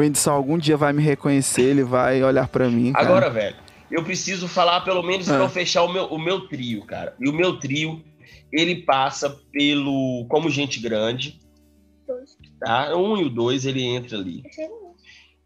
O 0.00 0.02
Whindersson 0.02 0.30
algum 0.30 0.56
dia 0.56 0.78
vai 0.78 0.94
me 0.94 1.02
reconhecer, 1.02 1.60
ele 1.62 1.84
vai 1.84 2.22
olhar 2.22 2.48
pra 2.48 2.70
mim. 2.70 2.92
Cara. 2.92 3.04
Agora, 3.04 3.28
velho, 3.30 3.56
eu 3.90 4.02
preciso 4.02 4.48
falar 4.48 4.80
pelo 4.80 5.02
menos 5.02 5.28
Ah. 5.28 5.34
pra 5.34 5.44
eu 5.44 5.48
fechar 5.50 5.82
o 5.82 5.92
meu, 5.92 6.06
o 6.06 6.18
meu 6.18 6.48
trio, 6.48 6.86
cara. 6.86 7.14
E 7.20 7.28
o 7.28 7.32
meu 7.34 7.58
trio, 7.58 8.02
ele 8.50 8.76
passa 8.76 9.28
pelo 9.52 10.24
Como 10.30 10.48
Gente 10.48 10.80
Grande, 10.80 11.38
tá? 12.58 12.96
Um 12.96 13.18
e 13.18 13.24
o 13.24 13.28
dois, 13.28 13.66
ele 13.66 13.82
entra 13.84 14.16
ali. 14.16 14.42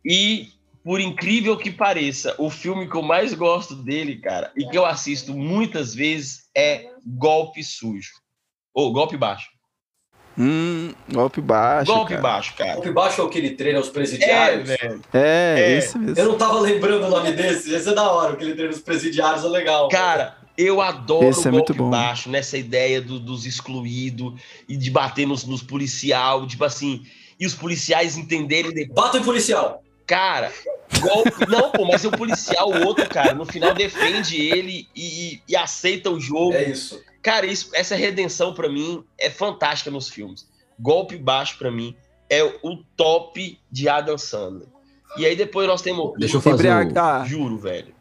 E, 0.07 0.49
por 0.85 1.01
incrível 1.01 1.57
que 1.57 1.73
pareça, 1.73 2.37
o 2.39 2.49
filme 2.49 2.89
que 2.89 2.95
eu 2.95 3.03
mais 3.03 3.35
gosto 3.35 3.75
dele, 3.75 4.19
cara, 4.21 4.53
e 4.57 4.67
que 4.69 4.79
eu 4.79 4.87
assisto 4.87 5.35
muitas 5.35 5.93
vezes 5.97 6.45
é 6.57 6.91
Golpe 7.05 7.65
Sujo. 7.65 8.13
Ou 8.73 8.93
Golpe 8.93 9.17
Baixo. 9.17 9.49
Hum, 10.37 10.93
golpe 11.13 11.41
baixo. 11.41 11.93
golpe 11.93 12.11
cara. 12.11 12.23
Baixo, 12.23 12.55
cara. 12.57 12.81
O 12.81 12.93
baixo 12.93 13.21
é 13.21 13.25
o 13.25 13.29
que 13.29 13.39
ele 13.39 13.51
treina 13.51 13.79
os 13.81 13.89
É, 13.89 13.91
presidiários. 13.93 14.69
velho. 14.69 15.01
É, 15.13 15.55
É. 15.75 15.79
isso 15.79 15.99
mesmo. 15.99 16.19
Eu 16.19 16.29
não 16.31 16.37
tava 16.39 16.59
lembrando 16.61 17.07
o 17.07 17.11
nome 17.11 17.33
desse, 17.33 17.73
esse 17.73 17.89
é 17.89 17.95
da 17.95 18.11
hora, 18.11 18.33
o 18.33 18.37
que 18.37 18.45
ele 18.45 18.55
treina 18.55 18.73
os 18.73 18.81
presidiários 18.81 19.45
é 19.45 19.49
legal. 19.49 19.89
Cara, 19.89 20.37
eu 20.59 20.81
adoro 20.81 21.29
Esse 21.29 21.47
é 21.47 21.51
o 21.51 21.55
golpe 21.55 21.73
bom. 21.75 21.89
baixo, 21.91 22.29
nessa 22.29 22.59
ideia 22.59 23.01
do- 23.01 23.21
dos 23.21 23.47
excluídos 23.47 24.33
e 24.69 24.77
de 24.77 24.91
bater 24.91 25.27
nos, 25.27 25.45
nos 25.45 25.63
policial, 25.63 26.47
tipo 26.49 26.65
assim, 26.65 27.05
e 27.39 27.47
os 27.47 27.55
policiais 27.55 28.17
entenderem 28.17 28.73
depois. 28.73 28.95
Bata 28.95 29.19
em 29.19 29.23
policial. 29.23 29.84
Cara, 30.07 30.53
golpe. 31.01 31.47
Não, 31.49 31.71
pô, 31.71 31.85
mas 31.87 32.05
é 32.05 32.09
o 32.09 32.11
policial, 32.11 32.71
o 32.71 32.87
outro, 32.87 33.09
cara, 33.09 33.33
no 33.35 33.47
final 33.47 33.73
defende 33.73 34.41
ele 34.41 34.87
e, 34.95 35.33
e- 35.35 35.43
e 35.49 35.57
aceita 35.57 36.11
o 36.11 36.21
jogo. 36.21 36.53
É 36.53 36.69
isso. 36.71 37.03
Cara, 37.23 37.47
isso, 37.47 37.71
essa 37.73 37.97
redenção 37.97 38.53
pra 38.53 38.69
mim 38.69 39.03
é 39.19 39.31
fantástica 39.31 39.91
nos 39.91 40.09
filmes. 40.09 40.47
Golpe 40.79 41.17
baixo 41.17 41.57
pra 41.57 41.71
mim 41.71 41.97
é 42.29 42.43
o 42.63 42.77
top 42.97 43.59
de 43.71 43.89
Adam 43.89 44.19
Sandler. 44.19 44.69
E 45.17 45.25
aí 45.25 45.35
depois 45.37 45.67
nós 45.67 45.81
temos. 45.81 46.13
Deixa 46.19 46.37
eu 46.37 46.41
fazer 46.41 46.69
o... 46.69 46.99
Ah, 46.99 47.25
Juro, 47.25 47.57
velho. 47.57 47.94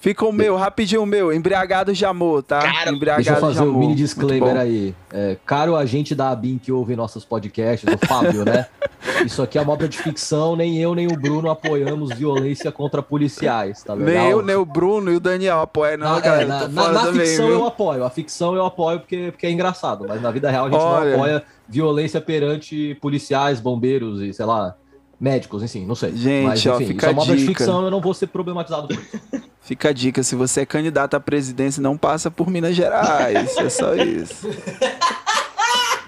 Fica 0.00 0.24
o 0.26 0.32
meu, 0.32 0.56
rapidinho 0.56 1.02
o 1.02 1.06
meu. 1.06 1.32
Embriagado 1.32 1.92
de 1.92 2.04
amor, 2.04 2.42
tá? 2.42 2.58
Cara, 2.60 2.90
Embriagado 2.90 3.22
Deixa 3.24 3.36
eu 3.38 3.40
fazer 3.40 3.60
de 3.60 3.66
um 3.66 3.70
amor. 3.70 3.80
mini 3.80 3.94
disclaimer 3.94 4.56
aí. 4.56 4.94
É, 5.12 5.36
caro 5.46 5.76
agente 5.76 6.14
da 6.14 6.30
ABIN 6.30 6.58
que 6.58 6.72
ouve 6.72 6.96
nossos 6.96 7.24
podcasts, 7.24 7.88
o 7.92 8.06
Fábio, 8.06 8.44
né? 8.44 8.66
Isso 9.24 9.42
aqui 9.42 9.58
é 9.58 9.60
uma 9.62 9.72
obra 9.72 9.88
de 9.88 9.98
ficção, 9.98 10.56
nem 10.56 10.78
eu 10.78 10.94
nem 10.94 11.06
o 11.06 11.16
Bruno 11.16 11.50
apoiamos 11.50 12.10
violência 12.16 12.70
contra 12.72 13.02
policiais, 13.02 13.82
tá 13.82 13.94
legal? 13.94 14.22
Nem 14.22 14.30
eu, 14.30 14.42
nem 14.42 14.56
o 14.56 14.64
Bruno 14.64 15.10
e 15.12 15.16
o 15.16 15.20
Daniel 15.20 15.60
apoiam, 15.60 15.98
não, 15.98 16.12
Na, 16.12 16.18
é, 16.18 16.20
galera. 16.20 16.46
na, 16.46 16.68
na- 16.68 16.92
na 16.92 17.00
também, 17.06 17.26
ficção 17.26 17.46
viu? 17.46 17.54
eu 17.56 17.66
apoio, 17.66 18.04
a 18.04 18.10
ficção 18.10 18.54
eu 18.54 18.64
apoio 18.64 19.00
porque, 19.00 19.28
porque 19.32 19.46
é 19.46 19.50
engraçado, 19.50 20.04
mas 20.08 20.20
na 20.22 20.30
vida 20.30 20.50
real 20.50 20.66
a 20.66 20.70
gente 20.70 20.80
Olha. 20.80 21.10
não 21.10 21.14
apoia 21.16 21.42
violência 21.68 22.20
perante 22.20 22.96
policiais, 23.00 23.60
bombeiros 23.60 24.20
e, 24.20 24.32
sei 24.32 24.44
lá, 24.46 24.74
médicos, 25.20 25.62
enfim, 25.62 25.84
não 25.84 25.94
sei. 25.94 26.16
Gente, 26.16 26.46
mas, 26.46 26.66
ó, 26.66 26.76
enfim, 26.76 26.86
fica 26.86 27.06
isso 27.06 27.10
é 27.10 27.12
uma 27.12 27.22
obra 27.22 27.36
de 27.36 27.46
ficção, 27.46 27.84
eu 27.84 27.90
não 27.90 28.00
vou 28.00 28.14
ser 28.14 28.28
problematizado 28.28 28.88
por 28.88 28.96
isso. 28.96 29.50
Fica 29.62 29.90
a 29.90 29.92
dica, 29.92 30.22
se 30.22 30.34
você 30.34 30.62
é 30.62 30.66
candidato 30.66 31.14
à 31.14 31.20
presidência, 31.20 31.80
não 31.80 31.96
passa 31.96 32.28
por 32.28 32.50
Minas 32.50 32.74
Gerais. 32.74 33.56
É 33.56 33.68
só 33.68 33.94
isso. 33.94 34.48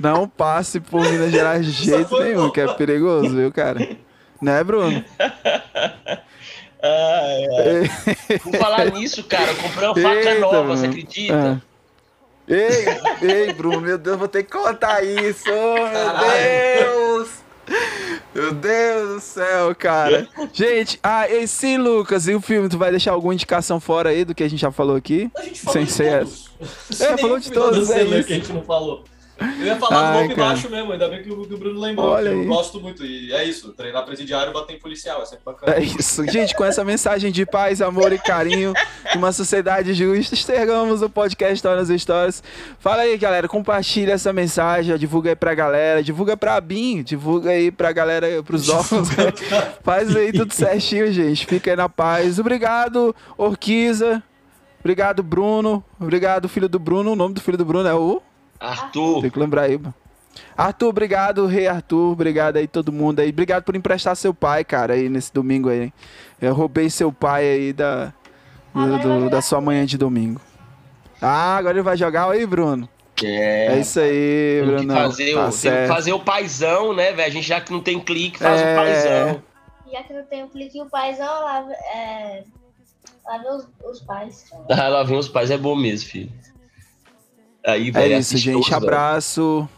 Não 0.00 0.26
passe 0.26 0.80
por 0.80 1.00
Minas 1.02 1.30
Gerais 1.30 1.64
de 1.64 1.70
jeito 1.70 2.18
nenhum, 2.20 2.50
que 2.50 2.60
é 2.60 2.72
perigoso, 2.74 3.36
viu, 3.36 3.52
cara? 3.52 3.96
Né, 4.40 4.64
Bruno? 4.64 5.04
Ai, 6.84 7.46
ai. 7.46 8.38
Por 8.40 8.56
falar 8.56 8.90
nisso, 8.90 9.22
cara, 9.22 9.52
eu 9.52 9.56
comprei 9.56 9.86
uma 9.86 9.94
faca 9.94 10.30
Eita, 10.30 10.40
nova, 10.40 10.62
mano. 10.64 10.76
você 10.76 10.86
acredita? 10.86 11.60
Ah. 11.62 11.72
Ei, 12.48 12.84
ei, 13.22 13.52
Bruno, 13.52 13.80
meu 13.80 13.96
Deus, 13.96 14.18
vou 14.18 14.26
ter 14.26 14.42
que 14.42 14.50
contar 14.50 15.04
isso. 15.04 15.44
Oh, 15.48 15.74
meu 15.74 15.92
Caralho. 15.92 16.26
Deus! 16.28 17.11
Meu 18.34 18.52
Deus 18.52 19.14
do 19.14 19.20
céu, 19.20 19.74
cara. 19.74 20.28
Gente, 20.52 20.98
ah, 21.02 21.28
esse 21.28 21.76
Lucas, 21.76 22.26
e 22.26 22.34
o 22.34 22.40
filme, 22.40 22.68
tu 22.68 22.78
vai 22.78 22.90
deixar 22.90 23.12
alguma 23.12 23.34
indicação 23.34 23.78
fora 23.78 24.10
aí 24.10 24.24
do 24.24 24.34
que 24.34 24.42
a 24.42 24.48
gente 24.48 24.60
já 24.60 24.70
falou 24.70 24.96
aqui? 24.96 25.30
A 25.36 25.42
gente 25.42 25.60
falou 25.60 25.72
Sem 25.72 25.84
de 25.84 25.92
ser 25.92 26.18
todos. 26.20 27.00
É, 27.00 27.16
falou 27.18 27.38
de 27.38 27.52
todos, 27.52 27.90
é 27.90 28.04
isso. 28.04 28.26
que 28.26 28.32
a 28.32 28.36
gente 28.36 28.52
não 28.52 28.62
falou. 28.62 29.04
Eu 29.38 29.66
ia 29.66 29.76
falar 29.76 30.00
Ai, 30.00 30.12
do 30.12 30.18
golpe 30.18 30.34
cara. 30.34 30.48
baixo 30.48 30.70
mesmo, 30.70 30.92
ainda 30.92 31.08
bem 31.08 31.22
que 31.22 31.30
o, 31.30 31.46
que 31.46 31.54
o 31.54 31.58
Bruno 31.58 31.80
lembrou. 31.80 32.10
Olha 32.10 32.28
eu 32.30 32.40
aí. 32.40 32.46
gosto 32.46 32.80
muito. 32.80 33.04
E 33.04 33.32
é 33.32 33.44
isso, 33.44 33.72
treinar 33.72 34.04
presidiário 34.04 34.52
bater 34.52 34.76
em 34.76 34.78
policial, 34.78 35.22
é 35.22 35.26
sempre 35.26 35.44
bacana. 35.44 35.74
É 35.76 35.82
isso. 35.82 36.24
Gente, 36.28 36.54
com 36.54 36.64
essa 36.64 36.84
mensagem 36.84 37.32
de 37.32 37.44
paz, 37.46 37.80
amor 37.80 38.12
e 38.12 38.18
carinho 38.18 38.72
de 39.10 39.18
uma 39.18 39.32
sociedade 39.32 39.94
justa, 39.94 40.34
enxergamos 40.34 41.02
o 41.02 41.08
podcast 41.08 41.54
Histórias 41.54 41.90
e 41.90 41.94
Histórias. 41.94 42.42
Fala 42.78 43.02
aí, 43.02 43.16
galera, 43.16 43.48
compartilha 43.48 44.12
essa 44.12 44.32
mensagem, 44.32 44.96
divulga 44.96 45.30
aí 45.30 45.36
pra 45.36 45.54
galera, 45.54 46.02
divulga 46.02 46.36
pra 46.36 46.60
BIM, 46.60 47.02
divulga 47.02 47.50
aí 47.50 47.70
pra 47.70 47.92
galera, 47.92 48.42
pros 48.42 48.68
órgãos. 48.68 49.08
Faz 49.82 50.14
aí 50.14 50.32
tudo 50.32 50.52
certinho, 50.52 51.12
gente. 51.12 51.46
Fica 51.46 51.70
aí 51.70 51.76
na 51.76 51.88
paz. 51.88 52.38
Obrigado, 52.38 53.14
Orquiza. 53.36 54.22
Obrigado, 54.80 55.22
Bruno. 55.22 55.84
Obrigado, 56.00 56.48
filho 56.48 56.68
do 56.68 56.78
Bruno. 56.78 57.12
O 57.12 57.16
nome 57.16 57.34
do 57.34 57.40
filho 57.40 57.56
do 57.56 57.64
Bruno 57.64 57.88
é 57.88 57.94
o... 57.94 58.20
Arthur, 58.62 59.20
Tem 59.22 59.30
que 59.30 59.38
lembrar 59.38 59.62
aí, 59.62 59.76
mano. 59.78 59.94
Arthur, 60.56 60.88
obrigado, 60.88 61.46
Rei 61.46 61.66
Arthur, 61.66 62.12
obrigado 62.12 62.56
aí 62.56 62.66
todo 62.66 62.90
mundo 62.92 63.20
aí. 63.20 63.28
Obrigado 63.30 63.64
por 63.64 63.76
emprestar 63.76 64.16
seu 64.16 64.32
pai, 64.32 64.64
cara, 64.64 64.94
aí 64.94 65.08
nesse 65.08 65.32
domingo 65.32 65.68
aí. 65.68 65.92
Eu 66.40 66.54
roubei 66.54 66.88
seu 66.88 67.12
pai 67.12 67.44
aí 67.46 67.72
da, 67.72 68.12
do- 68.74 68.98
do- 68.98 69.30
da 69.30 69.42
sua 69.42 69.60
manhã 69.60 69.84
de 69.84 69.98
domingo. 69.98 70.40
Ah, 71.20 71.56
agora 71.56 71.74
ele 71.74 71.82
vai 71.82 71.96
jogar 71.96 72.30
aí, 72.30 72.46
Bruno. 72.46 72.88
é. 73.22 73.66
É, 73.76 73.78
isso 73.78 74.00
aí, 74.00 74.60
Tem 74.60 74.68
que, 74.68 74.74
Bruno. 74.86 74.94
fazer, 74.94 75.34
o, 75.34 75.44
tá 75.44 75.50
tem 75.50 75.70
que 75.82 75.86
fazer 75.88 76.12
o 76.12 76.20
paizão, 76.20 76.92
né, 76.94 77.12
velho? 77.12 77.28
A 77.28 77.30
gente 77.30 77.46
já 77.46 77.60
que 77.60 77.70
não 77.72 77.80
tem 77.80 78.00
clique, 78.00 78.38
faz 78.38 78.60
É. 78.60 78.72
o 78.72 78.76
paizão. 78.76 79.42
Já 79.92 80.02
que 80.02 80.12
não 80.14 80.24
tem 80.24 80.42
o 80.44 80.48
clique 80.48 80.78
e 80.78 80.82
o 80.82 80.86
paizão, 80.86 81.26
lá, 81.26 81.66
é, 81.94 82.42
lá 83.26 83.38
vê 83.38 83.48
os, 83.50 83.68
os 83.84 84.00
pais. 84.00 84.46
Ah, 84.70 84.88
lá 84.88 85.02
vem 85.04 85.18
os 85.18 85.28
pais, 85.28 85.50
é 85.50 85.58
bom 85.58 85.76
mesmo, 85.76 86.08
filho. 86.08 86.32
Aí, 87.66 87.92
É 87.94 88.18
isso, 88.18 88.36
gente. 88.36 88.64
velho. 88.70 88.76
Abraço. 88.76 89.68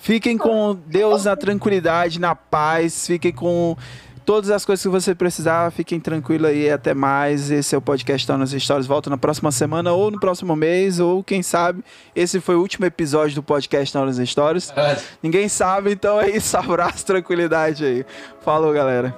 Fiquem 0.00 0.36
com 0.36 0.76
Deus 0.86 1.24
na 1.26 1.36
tranquilidade, 1.36 2.18
na 2.18 2.34
paz. 2.34 3.06
Fiquem 3.06 3.30
com 3.32 3.76
todas 4.24 4.50
as 4.50 4.64
coisas 4.64 4.82
que 4.82 4.88
você 4.88 5.14
precisar. 5.14 5.70
Fiquem 5.70 6.00
tranquilos 6.00 6.50
aí. 6.50 6.70
Até 6.70 6.92
mais. 6.94 7.50
Esse 7.50 7.74
é 7.74 7.78
o 7.78 7.82
podcast 7.82 8.26
Tá 8.26 8.36
nas 8.36 8.52
Histórias. 8.52 8.86
Volta 8.86 9.08
na 9.10 9.16
próxima 9.18 9.52
semana 9.52 9.92
ou 9.92 10.10
no 10.10 10.18
próximo 10.18 10.56
mês. 10.56 10.98
Ou 10.98 11.22
quem 11.22 11.42
sabe, 11.42 11.84
esse 12.16 12.40
foi 12.40 12.56
o 12.56 12.60
último 12.60 12.84
episódio 12.86 13.36
do 13.36 13.42
podcast 13.42 13.92
Tá 13.92 14.04
nas 14.04 14.18
Histórias. 14.18 14.70
Caralho. 14.72 14.98
Ninguém 15.22 15.48
sabe, 15.48 15.92
então 15.92 16.20
é 16.20 16.30
isso. 16.30 16.56
Abraço, 16.56 17.06
tranquilidade 17.06 17.84
aí. 17.84 18.06
Falou, 18.40 18.72
galera. 18.72 19.14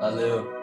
Valeu. 0.00 0.61